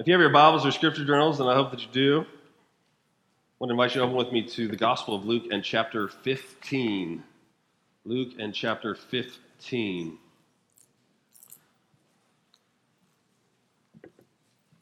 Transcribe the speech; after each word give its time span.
If 0.00 0.06
you 0.06 0.14
have 0.14 0.20
your 0.22 0.30
Bibles 0.30 0.64
or 0.64 0.70
scripture 0.70 1.04
journals, 1.04 1.36
then 1.36 1.46
I 1.46 1.54
hope 1.54 1.72
that 1.72 1.82
you 1.82 1.88
do. 1.92 2.20
I 2.22 2.24
want 3.58 3.68
to 3.68 3.72
invite 3.72 3.94
you 3.94 4.00
to 4.00 4.06
open 4.06 4.16
with 4.16 4.32
me 4.32 4.40
to 4.48 4.66
the 4.66 4.74
Gospel 4.74 5.14
of 5.14 5.26
Luke 5.26 5.42
and 5.52 5.62
chapter 5.62 6.08
15. 6.08 7.22
Luke 8.06 8.30
and 8.38 8.54
chapter 8.54 8.94
15. 8.94 10.16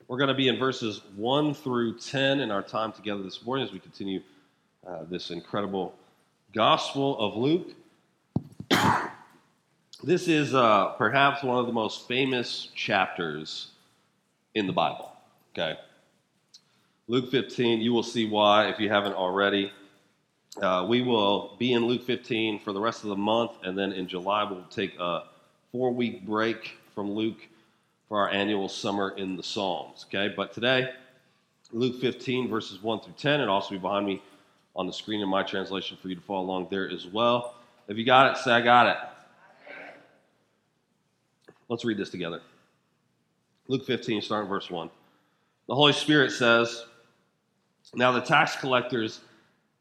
We're 0.06 0.18
going 0.18 0.28
to 0.28 0.34
be 0.34 0.46
in 0.46 0.56
verses 0.56 1.00
1 1.16 1.52
through 1.52 1.98
10 1.98 2.38
in 2.38 2.52
our 2.52 2.62
time 2.62 2.92
together 2.92 3.24
this 3.24 3.44
morning 3.44 3.66
as 3.66 3.72
we 3.72 3.80
continue 3.80 4.20
uh, 4.86 5.02
this 5.10 5.32
incredible 5.32 5.96
Gospel 6.54 7.18
of 7.18 7.36
Luke. 7.36 7.74
this 10.04 10.28
is 10.28 10.54
uh, 10.54 10.90
perhaps 10.90 11.42
one 11.42 11.58
of 11.58 11.66
the 11.66 11.72
most 11.72 12.06
famous 12.06 12.68
chapters 12.76 13.72
in 14.54 14.66
the 14.66 14.72
Bible. 14.72 15.12
Okay? 15.58 15.78
Luke 17.08 17.30
15, 17.30 17.80
you 17.80 17.92
will 17.92 18.02
see 18.02 18.28
why 18.28 18.68
if 18.68 18.78
you 18.78 18.88
haven't 18.88 19.14
already. 19.14 19.72
Uh, 20.60 20.86
we 20.88 21.02
will 21.02 21.56
be 21.58 21.72
in 21.72 21.86
Luke 21.86 22.04
15 22.04 22.60
for 22.60 22.72
the 22.72 22.80
rest 22.80 23.02
of 23.02 23.10
the 23.10 23.16
month, 23.16 23.52
and 23.64 23.76
then 23.76 23.92
in 23.92 24.06
July 24.06 24.44
we'll 24.44 24.62
take 24.70 24.98
a 25.00 25.24
four 25.72 25.90
week 25.90 26.24
break 26.24 26.76
from 26.94 27.10
Luke 27.10 27.48
for 28.08 28.20
our 28.20 28.28
annual 28.28 28.68
summer 28.68 29.14
in 29.16 29.36
the 29.36 29.42
Psalms. 29.42 30.06
Okay? 30.08 30.32
But 30.34 30.52
today, 30.52 30.90
Luke 31.72 32.00
15, 32.00 32.48
verses 32.48 32.82
1 32.82 33.00
through 33.00 33.14
10, 33.18 33.40
and 33.40 33.50
also 33.50 33.70
be 33.70 33.78
behind 33.78 34.06
me 34.06 34.22
on 34.76 34.86
the 34.86 34.92
screen 34.92 35.20
in 35.20 35.28
my 35.28 35.42
translation 35.42 35.98
for 36.00 36.08
you 36.08 36.14
to 36.14 36.20
follow 36.20 36.44
along 36.44 36.68
there 36.70 36.88
as 36.88 37.06
well. 37.06 37.56
If 37.88 37.96
you 37.96 38.04
got 38.04 38.30
it, 38.30 38.38
say, 38.38 38.52
I 38.52 38.60
got 38.60 38.86
it. 38.86 38.96
Let's 41.68 41.84
read 41.84 41.98
this 41.98 42.10
together. 42.10 42.42
Luke 43.66 43.84
15, 43.84 44.22
starting 44.22 44.48
verse 44.48 44.70
1. 44.70 44.88
The 45.68 45.74
Holy 45.74 45.92
Spirit 45.92 46.32
says, 46.32 46.86
Now 47.94 48.10
the 48.10 48.20
tax 48.20 48.56
collectors 48.56 49.20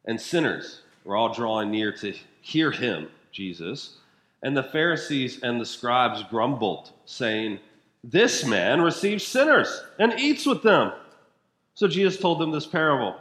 and 0.05 0.19
sinners 0.19 0.81
were 1.05 1.15
all 1.15 1.33
drawing 1.33 1.71
near 1.71 1.93
to 1.93 2.13
hear 2.41 2.71
him, 2.71 3.07
Jesus. 3.31 3.95
And 4.43 4.55
the 4.55 4.63
Pharisees 4.63 5.41
and 5.43 5.59
the 5.59 5.65
scribes 5.65 6.23
grumbled, 6.23 6.91
saying, 7.05 7.59
This 8.03 8.43
man 8.43 8.81
receives 8.81 9.25
sinners 9.25 9.81
and 9.97 10.19
eats 10.19 10.45
with 10.45 10.61
them. 10.61 10.91
So 11.73 11.87
Jesus 11.87 12.19
told 12.19 12.39
them 12.39 12.51
this 12.51 12.67
parable 12.67 13.15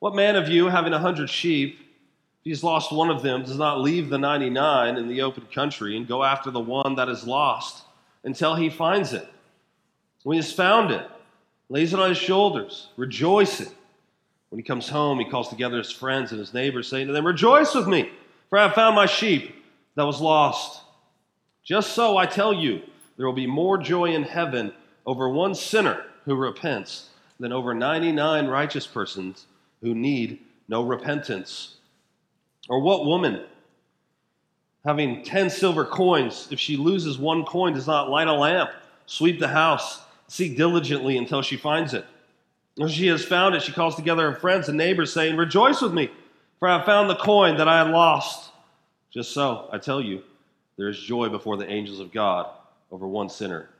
What 0.00 0.14
man 0.14 0.36
of 0.36 0.48
you, 0.48 0.66
having 0.66 0.92
a 0.92 0.98
hundred 0.98 1.30
sheep, 1.30 1.78
if 1.80 2.44
he's 2.44 2.62
lost 2.62 2.92
one 2.92 3.08
of 3.08 3.22
them, 3.22 3.42
does 3.42 3.56
not 3.56 3.80
leave 3.80 4.10
the 4.10 4.18
99 4.18 4.98
in 4.98 5.08
the 5.08 5.22
open 5.22 5.46
country 5.46 5.96
and 5.96 6.06
go 6.06 6.22
after 6.22 6.50
the 6.50 6.60
one 6.60 6.94
that 6.96 7.08
is 7.08 7.26
lost 7.26 7.84
until 8.22 8.54
he 8.54 8.68
finds 8.68 9.14
it? 9.14 9.26
When 10.24 10.34
he 10.34 10.42
has 10.42 10.52
found 10.52 10.90
it, 10.90 11.08
lays 11.70 11.94
it 11.94 12.00
on 12.00 12.10
his 12.10 12.18
shoulders, 12.18 12.88
rejoicing. 12.98 13.72
When 14.50 14.58
he 14.58 14.64
comes 14.64 14.88
home, 14.88 15.20
he 15.20 15.24
calls 15.24 15.48
together 15.48 15.78
his 15.78 15.92
friends 15.92 16.32
and 16.32 16.40
his 16.40 16.52
neighbors, 16.52 16.88
saying 16.88 17.06
to 17.06 17.12
them, 17.12 17.26
Rejoice 17.26 17.74
with 17.74 17.86
me, 17.86 18.10
for 18.50 18.58
I 18.58 18.64
have 18.64 18.74
found 18.74 18.96
my 18.96 19.06
sheep 19.06 19.54
that 19.94 20.04
was 20.04 20.20
lost. 20.20 20.82
Just 21.64 21.92
so 21.92 22.16
I 22.16 22.26
tell 22.26 22.52
you, 22.52 22.82
there 23.16 23.24
will 23.24 23.32
be 23.32 23.46
more 23.46 23.78
joy 23.78 24.06
in 24.06 24.24
heaven 24.24 24.72
over 25.06 25.28
one 25.28 25.54
sinner 25.54 26.04
who 26.24 26.34
repents 26.34 27.10
than 27.38 27.52
over 27.52 27.72
99 27.72 28.48
righteous 28.48 28.86
persons 28.86 29.46
who 29.80 29.94
need 29.94 30.40
no 30.68 30.82
repentance. 30.82 31.76
Or 32.68 32.80
what 32.80 33.06
woman, 33.06 33.44
having 34.84 35.22
10 35.22 35.48
silver 35.48 35.84
coins, 35.84 36.48
if 36.50 36.58
she 36.58 36.76
loses 36.76 37.18
one 37.18 37.44
coin, 37.44 37.72
does 37.74 37.86
not 37.86 38.10
light 38.10 38.28
a 38.28 38.32
lamp, 38.32 38.70
sweep 39.06 39.38
the 39.38 39.48
house, 39.48 40.02
seek 40.30 40.56
diligently 40.56 41.18
until 41.18 41.42
she 41.42 41.56
finds 41.56 41.92
it. 41.92 42.06
When 42.76 42.88
she 42.88 43.08
has 43.08 43.24
found 43.24 43.56
it, 43.56 43.62
she 43.62 43.72
calls 43.72 43.96
together 43.96 44.30
her 44.30 44.38
friends 44.38 44.68
and 44.68 44.78
neighbors, 44.78 45.12
saying, 45.12 45.36
Rejoice 45.36 45.82
with 45.82 45.92
me, 45.92 46.08
for 46.60 46.68
I 46.68 46.76
have 46.76 46.86
found 46.86 47.10
the 47.10 47.16
coin 47.16 47.56
that 47.56 47.66
I 47.66 47.84
had 47.84 47.90
lost. 47.90 48.52
Just 49.10 49.32
so, 49.32 49.68
I 49.72 49.78
tell 49.78 50.00
you, 50.00 50.22
there 50.76 50.88
is 50.88 51.00
joy 51.00 51.28
before 51.28 51.56
the 51.56 51.68
angels 51.68 51.98
of 51.98 52.12
God 52.12 52.46
over 52.92 53.08
one 53.08 53.28
sinner 53.28 53.70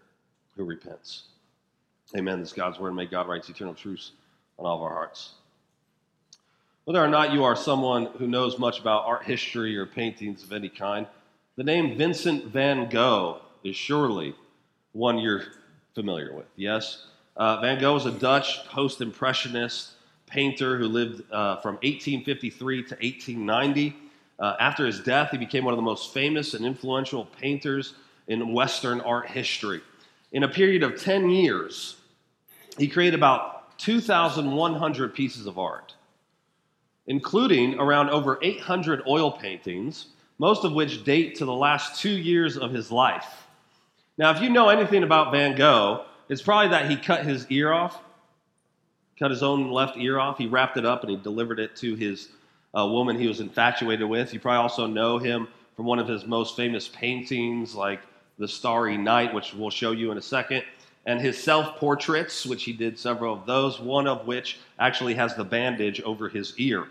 who 0.56 0.64
repents. 0.64 1.22
Amen. 2.16 2.41
This 2.41 2.48
is 2.48 2.54
God's 2.54 2.80
word. 2.80 2.94
May 2.94 3.06
God 3.06 3.28
write 3.28 3.48
eternal 3.48 3.75
truths 3.75 4.10
on 4.58 4.66
all 4.66 4.76
of 4.76 4.82
our 4.82 4.92
hearts. 4.92 5.34
Whether 6.84 7.02
or 7.02 7.08
not 7.08 7.32
you 7.32 7.44
are 7.44 7.54
someone 7.54 8.06
who 8.19 8.26
knows 8.26 8.58
much 8.58 8.80
about 8.80 9.04
art 9.06 9.22
history 9.22 9.76
or 9.76 9.86
paintings 9.86 10.42
of 10.42 10.52
any 10.52 10.69
kind, 10.69 11.06
the 11.54 11.62
name 11.62 11.96
Vincent 11.96 12.46
van 12.46 12.88
Gogh 12.88 13.41
is 13.62 13.76
surely 13.76 14.34
one 14.92 15.19
you're 15.19 15.44
familiar 15.94 16.34
with. 16.34 16.46
Yes? 16.56 17.06
Uh, 17.36 17.60
van 17.60 17.78
Gogh 17.80 17.94
was 17.94 18.06
a 18.06 18.12
Dutch 18.12 18.64
post 18.66 19.00
impressionist 19.00 19.92
painter 20.26 20.78
who 20.78 20.86
lived 20.86 21.22
uh, 21.32 21.56
from 21.56 21.74
1853 21.76 22.76
to 22.84 22.94
1890. 22.94 23.96
Uh, 24.38 24.56
after 24.60 24.86
his 24.86 25.00
death, 25.00 25.30
he 25.30 25.38
became 25.38 25.64
one 25.64 25.74
of 25.74 25.78
the 25.78 25.82
most 25.82 26.14
famous 26.14 26.54
and 26.54 26.64
influential 26.64 27.24
painters 27.24 27.94
in 28.28 28.52
Western 28.52 29.00
art 29.00 29.28
history. 29.28 29.80
In 30.32 30.44
a 30.44 30.48
period 30.48 30.82
of 30.82 31.00
10 31.00 31.30
years, 31.30 31.96
he 32.78 32.86
created 32.86 33.14
about 33.14 33.78
2,100 33.78 35.14
pieces 35.14 35.46
of 35.46 35.58
art, 35.58 35.94
including 37.06 37.78
around 37.78 38.10
over 38.10 38.38
800 38.40 39.02
oil 39.08 39.32
paintings, 39.32 40.06
most 40.38 40.64
of 40.64 40.72
which 40.72 41.04
date 41.04 41.34
to 41.36 41.44
the 41.44 41.52
last 41.52 42.00
two 42.00 42.10
years 42.10 42.56
of 42.56 42.72
his 42.72 42.92
life. 42.92 43.46
Now, 44.20 44.32
if 44.32 44.42
you 44.42 44.50
know 44.50 44.69
anything 44.69 45.03
about 45.03 45.32
Van 45.32 45.56
Gogh, 45.56 46.04
it's 46.28 46.42
probably 46.42 46.69
that 46.72 46.91
he 46.91 46.97
cut 46.98 47.25
his 47.25 47.47
ear 47.48 47.72
off, 47.72 47.98
cut 49.19 49.31
his 49.31 49.42
own 49.42 49.70
left 49.70 49.97
ear 49.97 50.19
off. 50.19 50.36
He 50.36 50.47
wrapped 50.47 50.76
it 50.76 50.84
up 50.84 51.00
and 51.00 51.10
he 51.10 51.16
delivered 51.16 51.58
it 51.58 51.75
to 51.76 51.94
his 51.94 52.28
uh, 52.76 52.86
woman 52.86 53.19
he 53.19 53.26
was 53.26 53.41
infatuated 53.41 54.06
with. 54.06 54.34
You 54.34 54.38
probably 54.38 54.58
also 54.58 54.86
know 54.86 55.16
him 55.16 55.48
from 55.75 55.86
one 55.86 55.98
of 55.98 56.06
his 56.06 56.26
most 56.26 56.54
famous 56.54 56.86
paintings, 56.86 57.75
like 57.75 58.03
The 58.38 58.47
Starry 58.47 58.98
Night, 58.98 59.32
which 59.32 59.54
we'll 59.54 59.70
show 59.70 59.92
you 59.92 60.12
in 60.12 60.19
a 60.19 60.22
second, 60.22 60.64
and 61.06 61.19
his 61.19 61.42
self 61.42 61.76
portraits, 61.76 62.44
which 62.44 62.64
he 62.64 62.75
did 62.75 62.98
several 62.98 63.32
of 63.32 63.47
those, 63.47 63.81
one 63.81 64.06
of 64.06 64.26
which 64.26 64.58
actually 64.78 65.14
has 65.14 65.34
the 65.34 65.44
bandage 65.44 66.02
over 66.02 66.28
his 66.28 66.52
ear. 66.58 66.88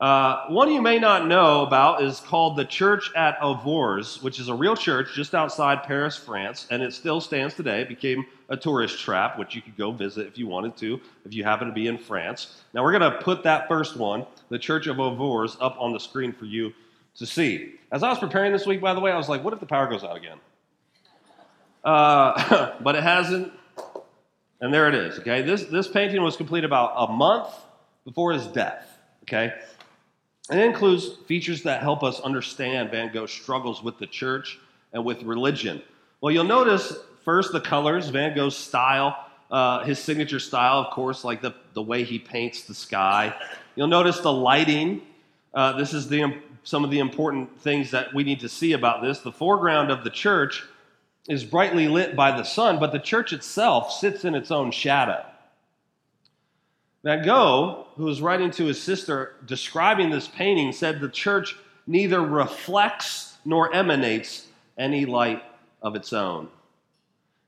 Uh, 0.00 0.46
one 0.48 0.72
you 0.72 0.82
may 0.82 0.98
not 0.98 1.28
know 1.28 1.62
about 1.62 2.02
is 2.02 2.18
called 2.18 2.56
the 2.56 2.64
Church 2.64 3.12
at 3.14 3.38
Auvers, 3.40 4.20
which 4.20 4.40
is 4.40 4.48
a 4.48 4.54
real 4.54 4.74
church 4.74 5.14
just 5.14 5.32
outside 5.32 5.84
Paris, 5.84 6.16
France, 6.16 6.66
and 6.70 6.82
it 6.82 6.92
still 6.92 7.20
stands 7.20 7.54
today. 7.54 7.82
It 7.82 7.88
became 7.88 8.26
a 8.48 8.56
tourist 8.56 8.98
trap, 8.98 9.38
which 9.38 9.54
you 9.54 9.62
could 9.62 9.76
go 9.76 9.92
visit 9.92 10.26
if 10.26 10.36
you 10.36 10.48
wanted 10.48 10.76
to, 10.78 11.00
if 11.24 11.32
you 11.32 11.44
happen 11.44 11.68
to 11.68 11.72
be 11.72 11.86
in 11.86 11.98
France. 11.98 12.62
Now, 12.74 12.82
we're 12.82 12.98
going 12.98 13.12
to 13.12 13.18
put 13.18 13.44
that 13.44 13.68
first 13.68 13.96
one, 13.96 14.26
the 14.48 14.58
Church 14.58 14.88
of 14.88 14.96
Auvers, 14.96 15.56
up 15.60 15.76
on 15.78 15.92
the 15.92 16.00
screen 16.00 16.32
for 16.32 16.46
you 16.46 16.72
to 17.16 17.24
see. 17.24 17.74
As 17.92 18.02
I 18.02 18.08
was 18.08 18.18
preparing 18.18 18.52
this 18.52 18.66
week, 18.66 18.80
by 18.80 18.94
the 18.94 19.00
way, 19.00 19.12
I 19.12 19.16
was 19.16 19.28
like, 19.28 19.44
what 19.44 19.52
if 19.52 19.60
the 19.60 19.66
power 19.66 19.86
goes 19.86 20.02
out 20.02 20.16
again? 20.16 20.38
Uh, 21.84 22.72
but 22.80 22.96
it 22.96 23.02
hasn't, 23.04 23.52
and 24.60 24.74
there 24.74 24.88
it 24.88 24.94
is, 24.94 25.18
okay? 25.20 25.42
This, 25.42 25.64
this 25.64 25.86
painting 25.86 26.22
was 26.22 26.36
completed 26.36 26.66
about 26.66 26.94
a 26.96 27.12
month 27.12 27.54
before 28.04 28.32
his 28.32 28.46
death, 28.48 28.98
okay? 29.22 29.52
And 30.50 30.60
it 30.60 30.66
includes 30.66 31.08
features 31.26 31.62
that 31.62 31.82
help 31.82 32.02
us 32.02 32.20
understand 32.20 32.90
Van 32.90 33.12
Gogh's 33.12 33.30
struggles 33.30 33.82
with 33.82 33.98
the 33.98 34.06
church 34.06 34.58
and 34.92 35.04
with 35.04 35.22
religion. 35.22 35.82
Well, 36.20 36.32
you'll 36.32 36.44
notice 36.44 36.96
first 37.24 37.52
the 37.52 37.60
colors, 37.60 38.08
Van 38.08 38.34
Gogh's 38.34 38.56
style, 38.56 39.16
uh, 39.50 39.84
his 39.84 39.98
signature 39.98 40.40
style, 40.40 40.78
of 40.78 40.92
course, 40.92 41.24
like 41.24 41.42
the, 41.42 41.54
the 41.74 41.82
way 41.82 42.04
he 42.04 42.18
paints 42.18 42.62
the 42.62 42.74
sky. 42.74 43.34
You'll 43.76 43.86
notice 43.86 44.20
the 44.20 44.32
lighting. 44.32 45.02
Uh, 45.54 45.76
this 45.76 45.92
is 45.92 46.08
the, 46.08 46.38
some 46.64 46.84
of 46.84 46.90
the 46.90 46.98
important 46.98 47.60
things 47.60 47.90
that 47.90 48.12
we 48.14 48.24
need 48.24 48.40
to 48.40 48.48
see 48.48 48.72
about 48.72 49.02
this. 49.02 49.20
The 49.20 49.32
foreground 49.32 49.90
of 49.90 50.04
the 50.04 50.10
church 50.10 50.64
is 51.28 51.44
brightly 51.44 51.86
lit 51.86 52.16
by 52.16 52.36
the 52.36 52.44
sun, 52.44 52.80
but 52.80 52.92
the 52.92 52.98
church 52.98 53.32
itself 53.32 53.92
sits 53.92 54.24
in 54.24 54.34
its 54.34 54.50
own 54.50 54.70
shadow. 54.70 55.24
Van 57.04 57.24
Gogh, 57.24 57.86
who 57.96 58.04
was 58.04 58.22
writing 58.22 58.52
to 58.52 58.66
his 58.66 58.80
sister 58.80 59.34
describing 59.44 60.10
this 60.10 60.28
painting, 60.28 60.70
said 60.72 61.00
the 61.00 61.08
church 61.08 61.56
neither 61.86 62.20
reflects 62.20 63.38
nor 63.44 63.74
emanates 63.74 64.46
any 64.78 65.04
light 65.04 65.42
of 65.82 65.96
its 65.96 66.12
own. 66.12 66.48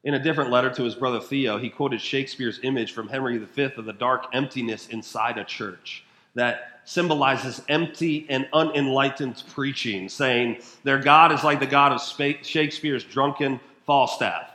In 0.03 0.15
a 0.15 0.23
different 0.23 0.51
letter 0.51 0.71
to 0.71 0.83
his 0.83 0.97
brother 0.97 1.21
Theo, 1.21 1.57
he 1.57 1.71
quoted 1.71 2.01
Shakespeare's 2.01 2.59
image 2.65 2.93
from 2.93 3.09
Henry 3.09 3.39
V 3.39 3.63
of 3.63 3.85
the 3.85 3.93
dark 3.93 4.27
emptiness 4.33 4.89
inside 4.89 5.39
a 5.39 5.45
church 5.45 6.05
that 6.35 6.81
symbolizes 6.85 7.63
empty 7.69 8.27
and 8.29 8.49
unenlightened 8.53 9.43
preaching, 9.51 10.09
saying 10.09 10.59
their 10.83 10.99
God 10.99 11.31
is 11.31 11.45
like 11.45 11.61
the 11.61 11.67
God 11.67 11.93
of 11.93 12.03
Shakespeare's 12.43 13.05
drunken 13.05 13.61
Falstaff. 13.87 14.51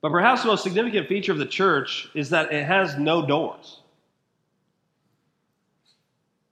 But 0.00 0.12
perhaps 0.12 0.42
the 0.42 0.48
most 0.48 0.62
significant 0.62 1.08
feature 1.08 1.32
of 1.32 1.38
the 1.38 1.46
church 1.46 2.08
is 2.14 2.30
that 2.30 2.52
it 2.52 2.64
has 2.64 2.96
no 2.96 3.26
doors. 3.26 3.80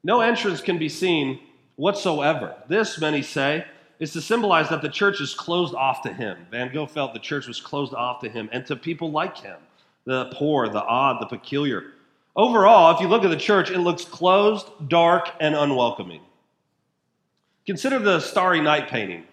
No 0.07 0.21
entrance 0.21 0.61
can 0.61 0.79
be 0.79 0.89
seen 0.89 1.41
whatsoever. 1.75 2.55
This, 2.69 3.01
many 3.01 3.23
say, 3.23 3.65
is 3.99 4.13
to 4.13 4.21
symbolize 4.21 4.69
that 4.69 4.81
the 4.81 4.89
church 4.89 5.21
is 5.21 5.35
closed 5.35 5.75
off 5.75 6.03
to 6.03 6.13
him. 6.13 6.47
Van 6.49 6.73
Gogh 6.73 6.87
felt 6.87 7.13
the 7.13 7.19
church 7.19 7.49
was 7.49 7.61
closed 7.61 7.93
off 7.93 8.21
to 8.21 8.29
him 8.29 8.49
and 8.53 8.65
to 8.67 8.77
people 8.77 9.11
like 9.11 9.37
him, 9.37 9.57
the 10.05 10.27
poor, 10.27 10.69
the 10.69 10.85
odd, 10.85 11.21
the 11.21 11.27
peculiar. 11.27 11.87
Overall, 12.37 12.95
if 12.95 13.01
you 13.01 13.09
look 13.09 13.25
at 13.25 13.31
the 13.31 13.37
church, 13.37 13.69
it 13.73 13.81
looks 13.81 14.05
closed, 14.05 14.69
dark, 14.87 15.31
and 15.41 15.57
unwelcoming. 15.57 16.21
Consider 17.67 17.99
the 17.99 18.21
Starry 18.21 18.61
Night 18.61 18.87
painting, 18.87 19.25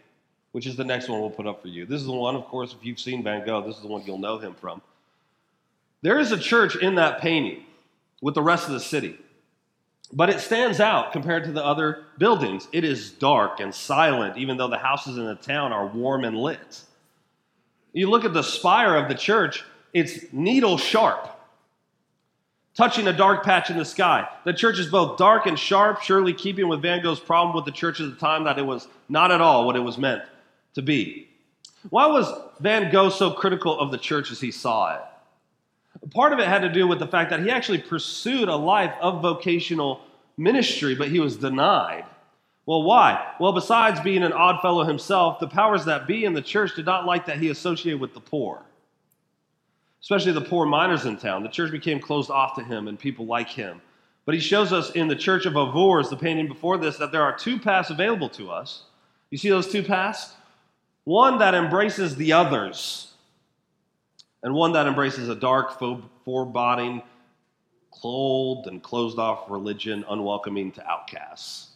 which 0.54 0.66
is 0.66 0.76
the 0.76 0.84
next 0.84 1.08
one 1.08 1.22
we'll 1.22 1.30
put 1.30 1.46
up 1.46 1.62
for 1.62 1.68
you. 1.68 1.86
This 1.86 2.02
is 2.02 2.08
the 2.08 2.14
one, 2.14 2.36
of 2.36 2.46
course, 2.46 2.74
if 2.74 2.84
you've 2.84 3.00
seen 3.00 3.22
Van 3.22 3.46
Gogh, 3.46 3.62
this 3.62 3.76
is 3.76 3.84
the 3.84 3.88
one 3.88 4.02
you'll 4.08 4.18
know 4.18 4.40
him 4.40 4.56
from. 4.56 4.82
There 6.02 6.18
is 6.18 6.32
a 6.32 6.38
church 6.40 6.76
in 6.76 6.96
that 6.96 7.22
painting 7.22 7.64
with 8.24 8.34
the 8.34 8.42
rest 8.42 8.66
of 8.66 8.74
the 8.74 8.80
city, 8.80 9.20
but 10.16 10.30
it 10.30 10.40
stands 10.40 10.80
out 10.80 11.12
compared 11.12 11.44
to 11.46 11.52
the 11.52 11.64
other 11.64 12.06
buildings. 12.18 12.68
It 12.72 12.84
is 12.84 13.12
dark 13.12 13.60
and 13.60 13.74
silent, 13.74 14.38
even 14.38 14.58
though 14.58 14.70
the 14.70 14.78
houses 14.78 15.18
in 15.18 15.26
the 15.26 15.36
town 15.36 15.74
are 15.74 15.88
warm 15.88 16.24
and 16.24 16.38
lit. 16.38 16.82
You 17.92 18.10
look 18.10 18.26
at 18.26 18.34
the 18.34 18.44
spire 18.44 18.96
of 18.96 19.10
the 19.10 19.16
church, 19.16 19.64
it's 19.94 20.32
needle 20.32 20.78
sharp 20.78 21.30
touching 22.76 23.08
a 23.08 23.14
dark 23.14 23.44
patch 23.44 23.70
in 23.70 23.78
the 23.78 23.86
sky. 23.86 24.28
The 24.46 24.54
church 24.54 24.80
is 24.80 24.88
both 24.88 25.18
dark 25.18 25.46
and 25.46 25.58
sharp, 25.58 26.02
surely 26.02 26.34
keeping 26.34 26.68
with 26.68 26.82
Van 26.82 27.02
Gogh's 27.04 27.20
problem 27.20 27.56
with 27.56 27.66
the 27.66 27.72
church 27.72 28.00
at 28.00 28.10
the 28.10 28.16
time 28.16 28.44
that 28.46 28.58
it 28.58 28.66
was 28.66 28.88
not 29.10 29.32
at 29.32 29.42
all 29.42 29.66
what 29.66 29.76
it 29.76 29.82
was 29.82 29.98
meant 29.98 30.24
to 30.76 30.82
be. 30.82 31.30
Why 31.90 32.08
was 32.08 32.28
Van 32.60 32.92
Gogh 32.92 33.10
so 33.10 33.32
critical 33.32 33.80
of 33.80 33.92
the 33.92 33.98
church 33.98 34.32
as 34.32 34.40
he 34.40 34.52
saw 34.52 34.96
it? 34.96 35.02
Part 36.12 36.34
of 36.34 36.40
it 36.40 36.48
had 36.48 36.62
to 36.62 36.70
do 36.70 36.88
with 36.88 37.00
the 37.00 37.08
fact 37.08 37.30
that 37.30 37.42
he 37.42 37.50
actually 37.50 37.78
pursued 37.78 38.50
a 38.50 38.56
life 38.56 38.94
of 39.02 39.22
vocational 39.22 40.02
ministry, 40.38 40.96
but 40.96 41.10
he 41.10 41.20
was 41.20 41.38
denied. 41.38 42.06
Well, 42.66 42.84
why? 42.84 43.34
Well, 43.40 43.54
besides 43.54 44.00
being 44.00 44.24
an 44.24 44.34
odd 44.34 44.62
fellow 44.62 44.84
himself, 44.84 45.40
the 45.40 45.48
powers 45.48 45.86
that 45.86 46.08
be 46.08 46.26
in 46.26 46.34
the 46.34 46.42
church 46.42 46.76
did 46.76 46.86
not 46.86 47.06
like 47.06 47.26
that 47.26 47.40
he 47.40 47.50
associated 47.50 48.00
with 48.00 48.14
the 48.14 48.20
poor 48.20 48.64
especially 50.04 50.34
the 50.34 50.42
poor 50.42 50.66
miners 50.66 51.06
in 51.06 51.18
town. 51.18 51.44
The 51.44 51.50
church 51.50 51.72
became 51.72 52.00
closed 52.00 52.30
off 52.30 52.56
to 52.56 52.64
him 52.64 52.90
and 52.90 53.00
people 53.00 53.26
like 53.26 53.48
him. 53.48 53.82
But 54.26 54.36
he 54.36 54.42
shows 54.42 54.74
us 54.74 54.92
in 54.92 55.08
the 55.08 55.16
church 55.16 55.46
of 55.46 55.54
Auvers, 55.54 56.10
the 56.10 56.18
painting 56.18 56.48
before 56.48 56.78
this, 56.78 56.98
that 56.98 57.12
there 57.12 57.24
are 57.24 57.36
two 57.36 57.58
paths 57.58 57.90
available 57.90 58.30
to 58.30 58.52
us. 58.52 58.84
You 59.30 59.38
see 59.38 59.50
those 59.50 59.72
two 59.72 59.82
paths? 59.82 60.34
One 61.06 61.40
that 61.40 61.56
embraces 61.56 62.16
the 62.18 62.34
others, 62.34 63.13
and 64.44 64.54
one 64.54 64.74
that 64.74 64.88
embraces 64.88 65.30
a 65.30 65.36
dark, 65.36 65.80
foreboding, 66.26 67.02
cold, 67.92 68.68
and 68.68 68.84
closed 68.84 69.18
off 69.18 69.50
religion, 69.50 70.04
unwelcoming 70.10 70.72
to 70.74 70.86
outcasts. 70.86 71.70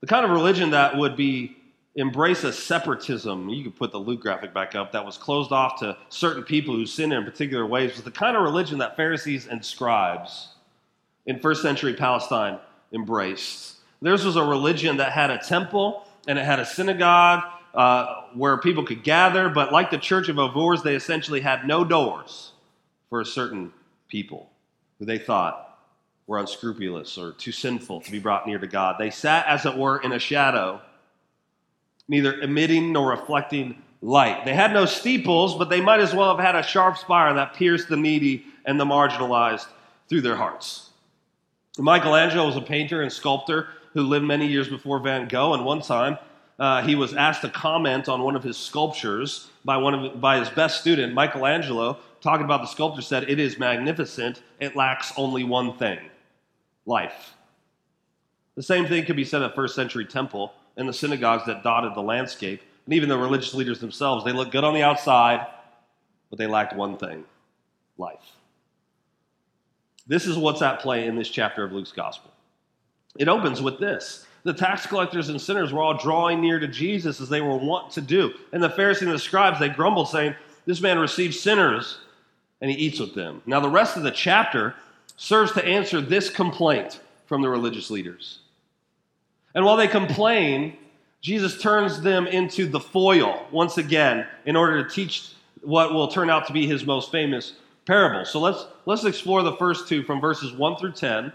The 0.00 0.06
kind 0.06 0.24
of 0.24 0.30
religion 0.30 0.70
that 0.70 0.96
would 0.96 1.16
be 1.16 1.56
embrace 1.96 2.44
a 2.44 2.52
separatism. 2.52 3.48
You 3.48 3.64
could 3.64 3.76
put 3.76 3.90
the 3.90 3.98
Luke 3.98 4.20
graphic 4.20 4.54
back 4.54 4.76
up 4.76 4.92
that 4.92 5.04
was 5.04 5.18
closed 5.18 5.50
off 5.50 5.80
to 5.80 5.96
certain 6.08 6.44
people 6.44 6.74
who 6.74 6.86
sin 6.86 7.10
in 7.12 7.24
particular 7.24 7.66
ways 7.66 7.94
was 7.94 8.02
the 8.02 8.10
kind 8.10 8.36
of 8.36 8.44
religion 8.44 8.78
that 8.78 8.96
Pharisees 8.96 9.48
and 9.48 9.64
scribes 9.64 10.48
in 11.26 11.40
first 11.40 11.60
century 11.60 11.94
Palestine 11.94 12.60
embraced. 12.92 13.78
Theirs 14.00 14.24
was 14.24 14.36
a 14.36 14.44
religion 14.44 14.98
that 14.98 15.10
had 15.10 15.30
a 15.30 15.38
temple 15.38 16.06
and 16.28 16.38
it 16.38 16.44
had 16.44 16.60
a 16.60 16.66
synagogue 16.66 17.42
uh, 17.74 18.22
where 18.34 18.56
people 18.58 18.84
could 18.84 19.02
gather, 19.02 19.48
but 19.48 19.72
like 19.72 19.90
the 19.90 19.98
church 19.98 20.28
of 20.28 20.36
Auvers, 20.36 20.82
they 20.82 20.94
essentially 20.94 21.40
had 21.40 21.66
no 21.66 21.84
doors 21.84 22.52
for 23.08 23.24
certain 23.24 23.72
people 24.08 24.50
who 24.98 25.04
they 25.04 25.18
thought 25.18 25.78
were 26.26 26.38
unscrupulous 26.38 27.16
or 27.16 27.32
too 27.32 27.52
sinful 27.52 28.00
to 28.02 28.10
be 28.10 28.18
brought 28.18 28.46
near 28.46 28.58
to 28.58 28.66
God. 28.66 28.96
They 28.98 29.10
sat, 29.10 29.46
as 29.46 29.64
it 29.64 29.76
were, 29.76 29.98
in 29.98 30.12
a 30.12 30.18
shadow 30.18 30.80
neither 32.08 32.40
emitting 32.40 32.92
nor 32.92 33.10
reflecting 33.10 33.82
light. 34.00 34.44
They 34.44 34.54
had 34.54 34.72
no 34.72 34.86
steeples, 34.86 35.56
but 35.56 35.68
they 35.68 35.80
might 35.80 36.00
as 36.00 36.14
well 36.14 36.34
have 36.34 36.44
had 36.44 36.56
a 36.56 36.62
sharp 36.62 36.96
spire 36.96 37.34
that 37.34 37.54
pierced 37.54 37.88
the 37.88 37.96
needy 37.96 38.46
and 38.64 38.80
the 38.80 38.84
marginalized 38.84 39.66
through 40.08 40.22
their 40.22 40.36
hearts. 40.36 40.90
Michelangelo 41.78 42.46
was 42.46 42.56
a 42.56 42.62
painter 42.62 43.02
and 43.02 43.12
sculptor 43.12 43.68
who 43.92 44.02
lived 44.02 44.24
many 44.24 44.46
years 44.46 44.68
before 44.68 44.98
Van 45.00 45.28
Gogh, 45.28 45.54
and 45.54 45.64
one 45.64 45.80
time 45.80 46.18
uh, 46.58 46.82
he 46.82 46.94
was 46.94 47.14
asked 47.14 47.42
to 47.42 47.48
comment 47.48 48.08
on 48.08 48.22
one 48.22 48.34
of 48.34 48.42
his 48.42 48.56
sculptures 48.56 49.48
by, 49.64 49.76
one 49.76 49.94
of, 49.94 50.20
by 50.20 50.38
his 50.38 50.48
best 50.50 50.80
student, 50.80 51.14
Michelangelo, 51.14 51.98
talking 52.20 52.44
about 52.44 52.62
the 52.62 52.66
sculpture, 52.66 53.02
said, 53.02 53.30
It 53.30 53.38
is 53.38 53.58
magnificent, 53.58 54.42
it 54.58 54.74
lacks 54.74 55.12
only 55.16 55.44
one 55.44 55.76
thing 55.76 55.98
life. 56.84 57.34
The 58.56 58.62
same 58.62 58.86
thing 58.86 59.04
could 59.04 59.14
be 59.14 59.24
said 59.24 59.42
of 59.42 59.54
first 59.54 59.74
century 59.74 60.04
temple 60.04 60.52
and 60.76 60.88
the 60.88 60.92
synagogues 60.92 61.44
that 61.46 61.62
dotted 61.62 61.94
the 61.94 62.02
landscape, 62.02 62.62
and 62.86 62.94
even 62.94 63.08
the 63.08 63.18
religious 63.18 63.52
leaders 63.52 63.78
themselves. 63.78 64.24
They 64.24 64.32
looked 64.32 64.52
good 64.52 64.64
on 64.64 64.74
the 64.74 64.82
outside, 64.82 65.46
but 66.30 66.38
they 66.38 66.46
lacked 66.46 66.74
one 66.74 66.96
thing 66.96 67.24
life. 67.98 68.32
This 70.06 70.26
is 70.26 70.38
what's 70.38 70.62
at 70.62 70.80
play 70.80 71.06
in 71.06 71.16
this 71.16 71.28
chapter 71.28 71.64
of 71.64 71.72
Luke's 71.72 71.92
gospel. 71.92 72.32
It 73.18 73.28
opens 73.28 73.60
with 73.60 73.78
this. 73.78 74.24
The 74.44 74.52
tax 74.52 74.86
collectors 74.86 75.28
and 75.28 75.40
sinners 75.40 75.72
were 75.72 75.82
all 75.82 75.96
drawing 75.96 76.40
near 76.40 76.58
to 76.58 76.68
Jesus 76.68 77.20
as 77.20 77.28
they 77.28 77.40
were 77.40 77.56
wont 77.56 77.90
to 77.92 78.00
do. 78.00 78.32
And 78.52 78.62
the 78.62 78.70
Pharisees 78.70 79.02
and 79.02 79.12
the 79.12 79.18
scribes, 79.18 79.58
they 79.58 79.68
grumbled, 79.68 80.08
saying, 80.08 80.34
This 80.64 80.80
man 80.80 80.98
receives 80.98 81.38
sinners 81.38 81.98
and 82.60 82.70
he 82.70 82.76
eats 82.76 83.00
with 83.00 83.14
them. 83.14 83.42
Now, 83.46 83.60
the 83.60 83.68
rest 83.68 83.96
of 83.96 84.02
the 84.02 84.10
chapter 84.10 84.74
serves 85.16 85.52
to 85.52 85.64
answer 85.64 86.00
this 86.00 86.30
complaint 86.30 87.00
from 87.26 87.42
the 87.42 87.48
religious 87.48 87.90
leaders. 87.90 88.40
And 89.54 89.64
while 89.64 89.76
they 89.76 89.88
complain, 89.88 90.76
Jesus 91.20 91.60
turns 91.60 92.00
them 92.00 92.26
into 92.26 92.66
the 92.66 92.80
foil 92.80 93.46
once 93.50 93.78
again 93.78 94.26
in 94.46 94.56
order 94.56 94.82
to 94.82 94.90
teach 94.90 95.32
what 95.62 95.92
will 95.92 96.08
turn 96.08 96.30
out 96.30 96.46
to 96.46 96.52
be 96.52 96.66
his 96.66 96.84
most 96.84 97.10
famous 97.10 97.54
parable. 97.84 98.24
So 98.24 98.38
let's 98.38 98.66
let's 98.86 99.04
explore 99.04 99.42
the 99.42 99.56
first 99.56 99.88
two 99.88 100.02
from 100.04 100.20
verses 100.20 100.52
1 100.52 100.76
through 100.76 100.92
10 100.92 101.32